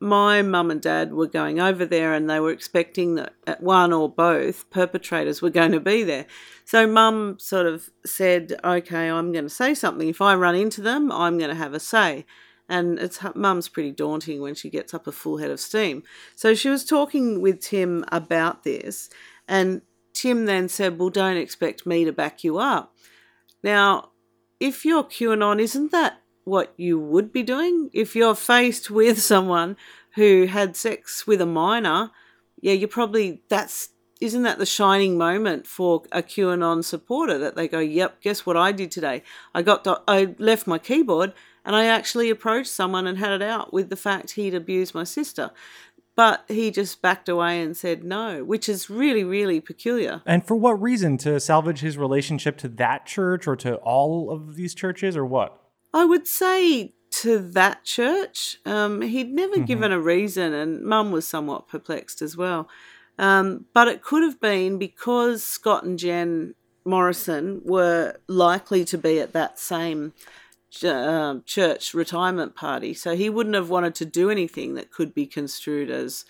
my 0.00 0.42
mum 0.42 0.70
and 0.70 0.82
dad 0.82 1.12
were 1.12 1.26
going 1.26 1.60
over 1.60 1.86
there 1.86 2.12
and 2.12 2.28
they 2.28 2.40
were 2.40 2.50
expecting 2.50 3.14
that 3.14 3.34
one 3.60 3.92
or 3.92 4.08
both 4.08 4.68
perpetrators 4.70 5.40
were 5.40 5.50
going 5.50 5.72
to 5.72 5.80
be 5.80 6.02
there. 6.02 6.26
So 6.64 6.86
mum 6.86 7.38
sort 7.38 7.66
of 7.66 7.90
said, 8.04 8.54
"Okay, 8.64 9.08
I'm 9.08 9.32
going 9.32 9.44
to 9.44 9.50
say 9.50 9.74
something. 9.74 10.08
If 10.08 10.20
I 10.20 10.34
run 10.34 10.54
into 10.54 10.80
them, 10.80 11.10
I'm 11.10 11.38
going 11.38 11.50
to 11.50 11.56
have 11.56 11.74
a 11.74 11.80
say." 11.80 12.26
And 12.68 12.98
it's 12.98 13.20
mum's 13.34 13.68
pretty 13.68 13.92
daunting 13.92 14.40
when 14.40 14.54
she 14.54 14.70
gets 14.70 14.94
up 14.94 15.06
a 15.06 15.12
full 15.12 15.36
head 15.36 15.50
of 15.50 15.60
steam. 15.60 16.02
So 16.34 16.54
she 16.54 16.70
was 16.70 16.84
talking 16.84 17.40
with 17.40 17.60
Tim 17.60 18.04
about 18.08 18.64
this, 18.64 19.10
and 19.46 19.82
Tim 20.12 20.46
then 20.46 20.68
said, 20.68 20.98
"Well, 20.98 21.10
don't 21.10 21.36
expect 21.36 21.86
me 21.86 22.04
to 22.04 22.12
back 22.12 22.42
you 22.42 22.58
up." 22.58 22.96
Now, 23.62 24.10
if 24.60 24.84
you're 24.84 25.04
QAnon, 25.04 25.60
isn't 25.60 25.92
that 25.92 26.20
what 26.44 26.72
you 26.76 26.98
would 26.98 27.32
be 27.32 27.42
doing? 27.42 27.90
If 27.92 28.14
you're 28.14 28.34
faced 28.34 28.90
with 28.90 29.20
someone 29.20 29.76
who 30.14 30.46
had 30.46 30.76
sex 30.76 31.26
with 31.26 31.40
a 31.40 31.46
minor, 31.46 32.10
yeah, 32.60 32.72
you're 32.72 32.88
probably 32.88 33.42
that's 33.48 33.90
isn't 34.20 34.44
that 34.44 34.58
the 34.58 34.66
shining 34.66 35.18
moment 35.18 35.66
for 35.66 36.04
a 36.12 36.22
QAnon 36.22 36.84
supporter 36.84 37.36
that 37.38 37.56
they 37.56 37.68
go, 37.68 37.80
"Yep, 37.80 38.22
guess 38.22 38.46
what 38.46 38.56
I 38.56 38.72
did 38.72 38.90
today? 38.90 39.22
I 39.54 39.62
got 39.62 39.84
to, 39.84 40.00
I 40.06 40.34
left 40.38 40.66
my 40.66 40.78
keyboard 40.78 41.32
and 41.64 41.74
I 41.74 41.86
actually 41.86 42.30
approached 42.30 42.70
someone 42.70 43.06
and 43.06 43.18
had 43.18 43.32
it 43.32 43.42
out 43.42 43.72
with 43.72 43.90
the 43.90 43.96
fact 43.96 44.32
he'd 44.32 44.54
abused 44.54 44.94
my 44.94 45.04
sister." 45.04 45.50
but 46.16 46.44
he 46.48 46.70
just 46.70 47.02
backed 47.02 47.28
away 47.28 47.60
and 47.60 47.76
said 47.76 48.04
no, 48.04 48.44
which 48.44 48.68
is 48.68 48.88
really, 48.88 49.24
really 49.24 49.60
peculiar. 49.60 50.22
And 50.26 50.46
for 50.46 50.54
what 50.54 50.80
reason? 50.80 51.18
To 51.18 51.40
salvage 51.40 51.80
his 51.80 51.98
relationship 51.98 52.56
to 52.58 52.68
that 52.68 53.06
church 53.06 53.46
or 53.46 53.56
to 53.56 53.76
all 53.76 54.30
of 54.30 54.54
these 54.54 54.74
churches 54.74 55.16
or 55.16 55.24
what? 55.24 55.60
I 55.94 56.04
would 56.04 56.28
say 56.28 56.92
to 57.22 57.38
that 57.38 57.84
church. 57.84 58.58
Um, 58.66 59.00
he'd 59.00 59.32
never 59.32 59.54
Mm-hmm. 59.54 59.64
given 59.66 59.92
a 59.92 60.00
reason, 60.00 60.52
and 60.52 60.82
Mum 60.82 61.12
was 61.12 61.28
somewhat 61.28 61.68
perplexed 61.68 62.20
as 62.20 62.36
well. 62.36 62.68
Um, 63.18 63.66
but 63.72 63.86
it 63.86 64.02
could 64.02 64.24
have 64.24 64.40
been 64.40 64.78
because 64.78 65.44
Scott 65.44 65.84
and 65.84 65.96
Jen 65.96 66.54
Morrison 66.84 67.60
were 67.64 68.16
likely 68.26 68.84
to 68.86 68.98
be 68.98 69.20
at 69.20 69.32
that 69.32 69.60
same 69.60 70.12
uh, 70.84 71.36
church 71.46 71.94
retirement 71.94 72.56
party. 72.56 72.92
So 72.94 73.14
he 73.14 73.30
wouldn't 73.30 73.54
have 73.54 73.70
wanted 73.70 73.94
to 73.96 74.04
do 74.04 74.28
anything 74.28 74.74
that 74.74 74.90
could 74.90 75.14
be 75.14 75.26
construed 75.26 75.90
as 75.90 76.24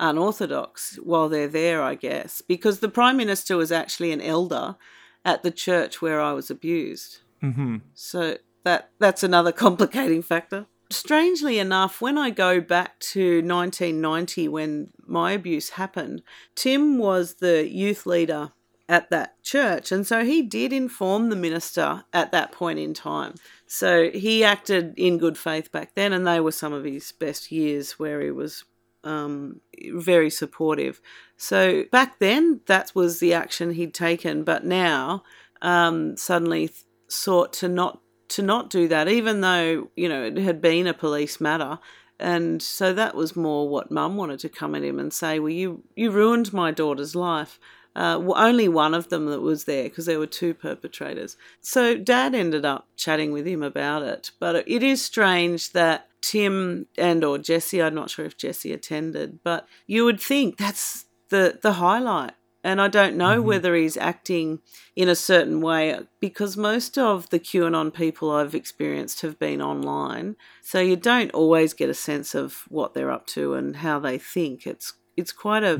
unorthodox 0.00 0.98
while 1.02 1.28
they're 1.28 1.46
there, 1.46 1.82
I 1.82 1.94
guess, 1.94 2.40
because 2.40 2.80
the 2.80 2.88
Prime 2.88 3.18
Minister 3.18 3.58
was 3.58 3.70
actually 3.70 4.12
an 4.12 4.22
elder 4.22 4.76
at 5.22 5.42
the 5.42 5.50
church 5.50 6.00
where 6.00 6.20
I 6.20 6.32
was 6.32 6.50
abused. 6.50 7.18
Mm-hmm. 7.42 7.76
So 7.92 8.38
that 8.64 8.90
that's 8.98 9.22
another 9.22 9.52
complicating 9.66 10.22
factor. 10.22 10.66
Strangely 10.90 11.58
enough, 11.60 12.00
when 12.00 12.18
I 12.18 12.30
go 12.30 12.60
back 12.60 12.98
to 13.00 13.36
1990 13.42 14.48
when 14.48 14.90
my 15.06 15.32
abuse 15.32 15.70
happened, 15.70 16.22
Tim 16.56 16.98
was 16.98 17.34
the 17.34 17.68
youth 17.68 18.06
leader 18.06 18.50
at 18.88 19.08
that 19.08 19.40
church 19.44 19.92
and 19.92 20.04
so 20.04 20.24
he 20.24 20.42
did 20.42 20.72
inform 20.72 21.30
the 21.30 21.36
minister 21.36 22.04
at 22.12 22.32
that 22.32 22.50
point 22.50 22.80
in 22.80 22.92
time. 22.92 23.34
So 23.68 24.10
he 24.10 24.42
acted 24.42 24.94
in 24.96 25.18
good 25.18 25.38
faith 25.38 25.70
back 25.70 25.94
then 25.94 26.12
and 26.12 26.26
they 26.26 26.40
were 26.40 26.50
some 26.50 26.72
of 26.72 26.82
his 26.82 27.12
best 27.12 27.52
years 27.52 28.00
where 28.00 28.20
he 28.20 28.32
was 28.32 28.64
um, 29.04 29.60
very 29.94 30.28
supportive. 30.28 31.00
So 31.36 31.84
back 31.92 32.18
then, 32.18 32.62
that 32.66 32.92
was 32.94 33.20
the 33.20 33.32
action 33.32 33.72
he'd 33.72 33.94
taken, 33.94 34.42
but 34.42 34.64
now 34.64 35.22
um, 35.62 36.16
suddenly 36.16 36.70
sought 37.08 37.52
to 37.54 37.68
not 37.68 38.00
to 38.30 38.42
not 38.42 38.70
do 38.70 38.88
that, 38.88 39.08
even 39.08 39.40
though 39.40 39.88
you 39.96 40.08
know 40.08 40.24
it 40.24 40.38
had 40.38 40.60
been 40.60 40.86
a 40.86 40.94
police 40.94 41.40
matter. 41.40 41.78
And 42.18 42.62
so 42.62 42.92
that 42.92 43.14
was 43.14 43.34
more 43.34 43.68
what 43.68 43.90
Mum 43.90 44.16
wanted 44.16 44.40
to 44.40 44.50
come 44.50 44.74
at 44.74 44.82
him 44.82 44.98
and 44.98 45.12
say, 45.12 45.38
"Well, 45.38 45.50
you 45.50 45.82
you 45.96 46.10
ruined 46.10 46.52
my 46.52 46.70
daughter's 46.70 47.14
life." 47.14 47.58
Uh, 47.96 48.22
only 48.36 48.68
one 48.68 48.94
of 48.94 49.08
them 49.08 49.26
that 49.26 49.40
was 49.40 49.64
there 49.64 49.84
because 49.84 50.06
there 50.06 50.18
were 50.18 50.26
two 50.26 50.54
perpetrators. 50.54 51.36
So 51.60 51.96
Dad 51.96 52.36
ended 52.36 52.64
up 52.64 52.86
chatting 52.96 53.32
with 53.32 53.46
him 53.46 53.64
about 53.64 54.02
it. 54.02 54.30
But 54.38 54.68
it 54.68 54.82
is 54.84 55.02
strange 55.02 55.72
that 55.72 56.08
Tim 56.20 56.86
and 56.96 57.24
or 57.24 57.36
Jesse, 57.38 57.82
I'm 57.82 57.94
not 57.94 58.10
sure 58.10 58.24
if 58.24 58.36
Jesse 58.36 58.72
attended, 58.72 59.40
but 59.42 59.66
you 59.88 60.04
would 60.04 60.20
think 60.20 60.56
that's 60.56 61.06
the 61.30 61.58
the 61.60 61.74
highlight. 61.74 62.32
And 62.62 62.80
I 62.80 62.88
don't 62.88 63.16
know 63.16 63.40
whether 63.40 63.74
he's 63.74 63.96
acting 63.96 64.60
in 64.94 65.08
a 65.08 65.14
certain 65.14 65.60
way 65.62 65.98
because 66.20 66.56
most 66.56 66.98
of 66.98 67.30
the 67.30 67.40
QAnon 67.40 67.92
people 67.92 68.30
I've 68.30 68.54
experienced 68.54 69.22
have 69.22 69.38
been 69.38 69.62
online. 69.62 70.36
So 70.60 70.78
you 70.80 70.96
don't 70.96 71.30
always 71.32 71.72
get 71.72 71.88
a 71.88 71.94
sense 71.94 72.34
of 72.34 72.64
what 72.68 72.92
they're 72.92 73.10
up 73.10 73.26
to 73.28 73.54
and 73.54 73.76
how 73.76 73.98
they 73.98 74.18
think. 74.18 74.66
It's 74.66 74.92
it's 75.16 75.32
quite 75.32 75.62
a 75.64 75.76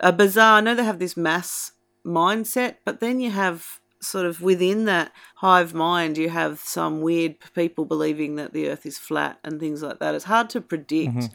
a 0.00 0.12
bizarre. 0.12 0.58
I 0.58 0.60
know 0.60 0.74
they 0.74 0.84
have 0.84 0.98
this 0.98 1.16
mass 1.16 1.72
mindset, 2.06 2.76
but 2.84 3.00
then 3.00 3.20
you 3.20 3.30
have 3.30 3.80
sort 4.02 4.24
of 4.24 4.40
within 4.40 4.86
that 4.86 5.12
hive 5.36 5.74
mind, 5.74 6.16
you 6.16 6.30
have 6.30 6.58
some 6.60 7.02
weird 7.02 7.36
people 7.54 7.84
believing 7.84 8.36
that 8.36 8.54
the 8.54 8.68
earth 8.70 8.86
is 8.86 8.96
flat 8.96 9.38
and 9.44 9.60
things 9.60 9.82
like 9.82 9.98
that. 9.98 10.14
It's 10.14 10.24
hard 10.24 10.48
to 10.50 10.60
predict 10.62 11.14
Mhm. 11.14 11.30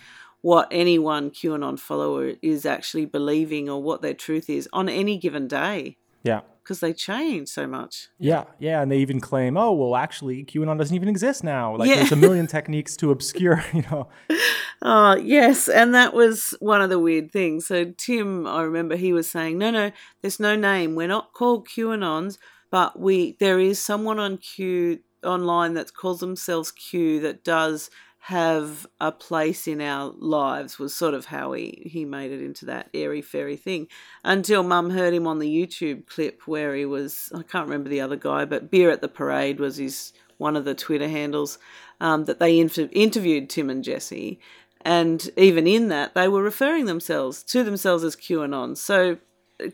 What 0.46 0.68
any 0.70 1.00
one 1.00 1.32
QAnon 1.32 1.80
follower 1.80 2.34
is 2.44 2.68
actually 2.68 3.04
believing 3.08 3.68
or 3.68 3.82
what 3.82 4.04
their 4.04 4.14
truth 4.14 4.48
is 4.48 4.70
on 4.72 4.88
any 4.88 5.18
given 5.18 5.48
day 5.48 5.98
Yeah. 6.22 6.42
because 6.62 6.82
they 6.82 6.94
change 6.94 7.48
so 7.50 7.66
much. 7.66 8.10
Yeah, 8.20 8.44
yeah, 8.60 8.80
and 8.82 8.92
they 8.92 9.00
even 9.00 9.20
claim, 9.20 9.58
oh, 9.58 9.74
well, 9.74 9.96
actually, 9.96 10.44
QAnon 10.46 10.78
doesn't 10.78 10.96
even 10.96 11.10
exist 11.10 11.44
now. 11.44 11.76
Like, 11.76 11.90
Yeah. 11.90 11.96
there's 11.96 12.12
a 12.12 12.16
million 12.28 12.46
techniques 12.46 12.96
to 12.98 13.10
obscure, 13.10 13.64
you 13.74 13.82
know. 13.90 14.08
Oh, 14.84 15.16
yes. 15.16 15.68
And 15.68 15.96
that 15.96 16.14
was 16.14 16.54
one 16.60 16.82
of 16.82 16.92
the 16.92 17.00
weird 17.00 17.32
things. 17.32 17.66
So, 17.66 17.86
Tim, 17.98 18.46
I 18.46 18.62
remember 18.62 18.96
he 18.98 19.14
was 19.14 19.32
saying, 19.32 19.58
no, 19.58 19.72
no, 19.72 19.92
there's 20.22 20.40
no 20.40 20.56
name. 20.56 20.94
We're 20.94 21.08
not 21.08 21.34
called 21.34 21.68
QAnons, 21.68 22.38
but 22.70 23.00
we 23.00 23.36
there 23.40 23.60
is 23.60 23.80
someone 23.80 24.20
on 24.20 24.38
Q 24.38 25.00
online 25.24 25.74
that 25.74 25.96
calls 25.96 26.20
themselves 26.20 26.72
Q 26.72 27.20
that 27.22 27.44
does 27.44 27.90
have 28.26 28.88
a 29.00 29.12
place 29.12 29.68
in 29.68 29.80
our 29.80 30.12
lives 30.18 30.80
was 30.80 30.96
sort 30.96 31.14
of 31.14 31.26
how 31.26 31.52
he, 31.52 31.84
he 31.86 32.06
made 32.06 32.32
it 32.32 32.42
into 32.42 32.66
that 32.66 32.90
airy 32.92 33.22
fairy 33.22 33.56
thing. 33.56 33.88
Until 34.24 34.64
mum 34.64 34.90
heard 34.90 35.14
him 35.14 35.28
on 35.28 35.38
the 35.38 35.48
YouTube 35.48 36.08
clip 36.08 36.42
where 36.48 36.74
he 36.74 36.86
was 36.86 37.32
I 37.36 37.44
can't 37.44 37.68
remember 37.68 37.88
the 37.88 38.02
other 38.02 38.16
guy 38.16 38.46
but 38.46 38.72
beer 38.72 38.90
at 38.90 39.02
the 39.02 39.08
parade 39.08 39.60
was 39.60 39.78
his 39.78 40.12
one 40.38 40.56
of 40.56 40.66
the 40.66 40.74
Twitter 40.74 41.08
handles 41.08 41.60
um, 42.02 42.26
that 42.26 42.40
they 42.40 42.58
inter- 42.58 42.90
interviewed 42.92 43.48
Tim 43.48 43.70
and 43.70 43.84
Jesse. 43.84 44.40
And 44.82 45.30
even 45.38 45.68
in 45.68 45.90
that 45.90 46.16
they 46.16 46.28
were 46.28 46.42
referring 46.42 46.86
themselves 46.86 47.44
to 47.44 47.64
themselves 47.64 48.04
as 48.04 48.16
QAnon. 48.16 48.76
So 48.76 49.20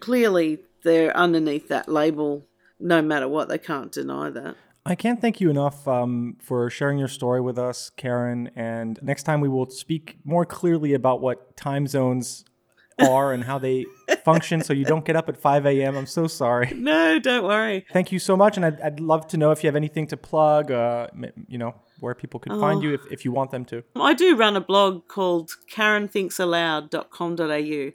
clearly 0.01 0.59
they're 0.83 1.15
underneath 1.15 1.69
that 1.69 1.87
label 1.87 2.45
no 2.81 3.01
matter 3.01 3.29
what 3.29 3.47
they 3.47 3.57
can't 3.57 3.93
deny 3.93 4.29
that 4.29 4.57
I 4.85 4.95
can't 4.95 5.21
thank 5.21 5.39
you 5.39 5.49
enough 5.51 5.87
um, 5.87 6.37
for 6.41 6.69
sharing 6.71 6.97
your 6.97 7.07
story 7.07 7.39
with 7.39 7.59
us, 7.59 7.91
Karen. 7.97 8.49
And 8.55 8.97
next 9.03 9.23
time 9.23 9.39
we 9.39 9.47
will 9.47 9.69
speak 9.69 10.17
more 10.23 10.43
clearly 10.45 10.93
about 10.93 11.21
what 11.21 11.55
time 11.55 11.85
zones 11.85 12.43
are 12.99 13.31
and 13.31 13.43
how 13.43 13.59
they 13.59 13.85
function 14.25 14.63
so 14.63 14.73
you 14.73 14.83
don't 14.85 15.05
get 15.05 15.15
up 15.15 15.29
at 15.29 15.37
5 15.37 15.65
a.m. 15.67 15.95
I'm 15.95 16.07
so 16.07 16.25
sorry. 16.27 16.73
No, 16.75 17.19
don't 17.19 17.43
worry. 17.43 17.85
Thank 17.93 18.11
you 18.11 18.17
so 18.19 18.35
much. 18.35 18.57
And 18.57 18.65
I'd, 18.65 18.81
I'd 18.81 18.99
love 18.99 19.27
to 19.27 19.37
know 19.37 19.51
if 19.51 19.63
you 19.63 19.67
have 19.67 19.75
anything 19.75 20.07
to 20.07 20.17
plug, 20.17 20.71
uh, 20.71 21.07
you 21.47 21.59
know, 21.59 21.75
where 21.99 22.15
people 22.15 22.39
could 22.39 22.53
find 22.53 22.79
Oh. 22.79 22.81
you 22.81 22.93
if, 22.95 23.01
if 23.11 23.23
you 23.23 23.31
want 23.31 23.51
them 23.51 23.65
to. 23.65 23.83
I 23.95 24.15
do 24.15 24.35
run 24.35 24.55
a 24.55 24.61
blog 24.61 25.07
called 25.07 25.51
karenthinksaloud.com.au, 25.71 27.91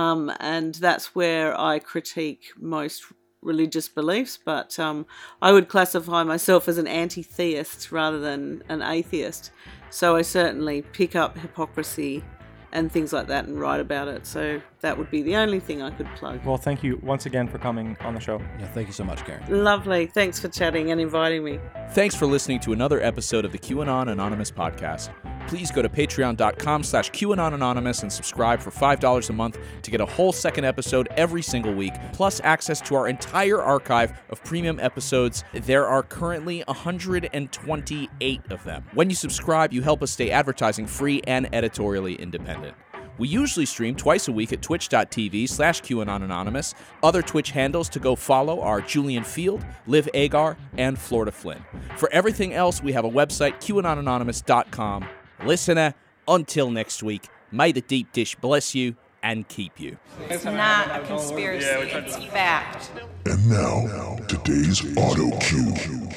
um, 0.00 0.32
and 0.40 0.74
that's 0.76 1.14
where 1.14 1.60
I 1.60 1.78
critique 1.80 2.44
most 2.58 3.04
religious 3.42 3.88
beliefs, 3.88 4.38
but 4.42 4.78
um, 4.78 5.06
I 5.40 5.52
would 5.52 5.68
classify 5.68 6.22
myself 6.24 6.68
as 6.68 6.78
an 6.78 6.86
anti 6.86 7.22
theist 7.22 7.90
rather 7.90 8.18
than 8.18 8.62
an 8.68 8.82
atheist. 8.82 9.50
So 9.90 10.16
I 10.16 10.22
certainly 10.22 10.82
pick 10.82 11.16
up 11.16 11.38
hypocrisy 11.38 12.24
and 12.72 12.90
things 12.90 13.12
like 13.12 13.26
that 13.26 13.46
and 13.46 13.58
write 13.58 13.80
about 13.80 14.08
it. 14.08 14.26
So 14.26 14.60
that 14.80 14.96
would 14.96 15.10
be 15.10 15.22
the 15.22 15.36
only 15.36 15.60
thing 15.60 15.82
I 15.82 15.90
could 15.90 16.08
plug. 16.16 16.44
Well, 16.44 16.56
thank 16.56 16.82
you 16.82 16.98
once 17.02 17.26
again 17.26 17.48
for 17.48 17.58
coming 17.58 17.96
on 18.00 18.14
the 18.14 18.20
show. 18.20 18.38
Yeah, 18.58 18.66
thank 18.68 18.86
you 18.86 18.92
so 18.92 19.04
much, 19.04 19.24
Karen. 19.24 19.42
Lovely. 19.48 20.06
Thanks 20.06 20.40
for 20.40 20.48
chatting 20.48 20.90
and 20.90 21.00
inviting 21.00 21.44
me. 21.44 21.60
Thanks 21.90 22.14
for 22.14 22.26
listening 22.26 22.60
to 22.60 22.72
another 22.72 23.00
episode 23.02 23.44
of 23.44 23.52
the 23.52 23.58
QAnon 23.58 24.10
Anonymous 24.10 24.50
podcast. 24.50 25.10
Please 25.48 25.70
go 25.70 25.82
to 25.82 25.88
patreon.com 25.88 26.82
slash 26.82 27.10
QAnon 27.10 27.54
Anonymous 27.54 28.02
and 28.02 28.12
subscribe 28.12 28.60
for 28.60 28.70
$5 28.70 29.30
a 29.30 29.32
month 29.32 29.58
to 29.82 29.90
get 29.90 30.00
a 30.00 30.06
whole 30.06 30.32
second 30.32 30.64
episode 30.64 31.08
every 31.16 31.42
single 31.42 31.74
week, 31.74 31.94
plus 32.12 32.40
access 32.44 32.80
to 32.82 32.94
our 32.94 33.08
entire 33.08 33.60
archive 33.60 34.12
of 34.30 34.42
premium 34.44 34.78
episodes. 34.78 35.42
There 35.52 35.86
are 35.86 36.02
currently 36.02 36.62
128 36.66 38.40
of 38.50 38.64
them. 38.64 38.84
When 38.94 39.10
you 39.10 39.16
subscribe, 39.16 39.72
you 39.72 39.82
help 39.82 40.02
us 40.02 40.12
stay 40.12 40.30
advertising 40.30 40.86
free 40.86 41.20
and 41.26 41.52
editorially 41.54 42.14
independent. 42.14 42.76
We 43.20 43.28
usually 43.28 43.66
stream 43.66 43.96
twice 43.96 44.28
a 44.28 44.32
week 44.32 44.50
at 44.54 44.62
twitch.tv 44.62 45.46
slash 45.46 45.82
QAnon 45.82 46.22
Anonymous. 46.22 46.72
Other 47.02 47.20
Twitch 47.20 47.50
handles 47.50 47.90
to 47.90 47.98
go 47.98 48.16
follow 48.16 48.62
are 48.62 48.80
Julian 48.80 49.24
Feeld, 49.24 49.62
Liv 49.86 50.08
Agar, 50.14 50.56
and 50.78 50.98
Florida 50.98 51.30
Flynn. 51.30 51.62
For 51.98 52.10
everything 52.14 52.54
else, 52.54 52.82
we 52.82 52.92
have 52.92 53.04
a 53.04 53.10
website, 53.10 53.56
QAnonanonymous.com. 53.60 55.04
Listener, 55.44 55.92
until 56.28 56.70
next 56.70 57.02
week, 57.02 57.28
may 57.52 57.72
the 57.72 57.82
deep 57.82 58.10
dish 58.12 58.36
bless 58.36 58.74
you 58.74 58.96
and 59.22 59.46
keep 59.48 59.78
you. 59.78 59.98
It's 60.30 60.46
not 60.46 60.88
a 60.98 61.04
conspiracy, 61.04 61.66
it's 61.66 62.16
fact. 62.24 62.90
And 63.26 63.50
now, 63.50 64.16
today's 64.28 64.96
auto 64.96 65.36
cue. 65.40 66.08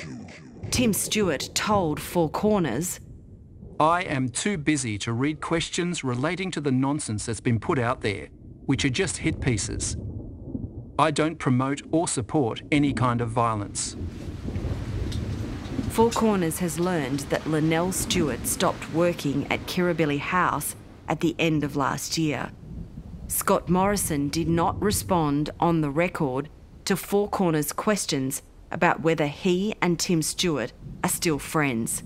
Tim 0.72 0.93
Stewart 0.93 1.49
told 1.54 1.99
Four 1.99 2.30
Corners 2.30 3.01
I 3.84 4.03
am 4.03 4.29
too 4.29 4.57
busy 4.57 4.97
to 4.99 5.11
read 5.11 5.41
questions 5.41 6.05
relating 6.05 6.51
to 6.51 6.61
the 6.61 6.71
nonsense 6.71 7.25
that's 7.25 7.41
been 7.41 7.59
put 7.59 7.77
out 7.77 7.99
there, 7.99 8.29
which 8.65 8.86
are 8.86 8.89
just 8.89 9.17
hit 9.17 9.41
pieces. 9.41 9.97
I 10.97 11.11
don't 11.11 11.38
promote 11.38 11.81
or 11.91 12.07
support 12.07 12.61
any 12.71 12.93
kind 12.93 13.19
of 13.19 13.27
violence. 13.27 13.97
Four 15.89 16.11
Corners 16.11 16.59
has 16.59 16.79
learned 16.79 17.19
that 17.27 17.41
Lynelle 17.41 17.93
Stewart 17.93 18.47
stopped 18.47 18.93
working 18.93 19.51
at 19.51 19.65
Kirribilli 19.65 20.19
House 20.19 20.77
at 21.09 21.19
the 21.19 21.36
end 21.38 21.65
of 21.65 21.75
last 21.75 22.17
year. 22.17 22.53
Scott 23.27 23.67
Morrison 23.67 24.29
did 24.29 24.47
not 24.47 24.81
respond 24.81 25.49
on 25.59 25.81
the 25.81 25.89
record 25.89 26.47
to 26.86 26.95
Four 26.95 27.27
Corners 27.27 27.73
questions 27.73 28.43
about 28.71 29.01
whether 29.01 29.27
he 29.27 29.75
and 29.81 29.99
Tim 29.99 30.21
Stewart 30.21 30.71
are 31.03 31.09
still 31.09 31.38
friends. 31.38 32.01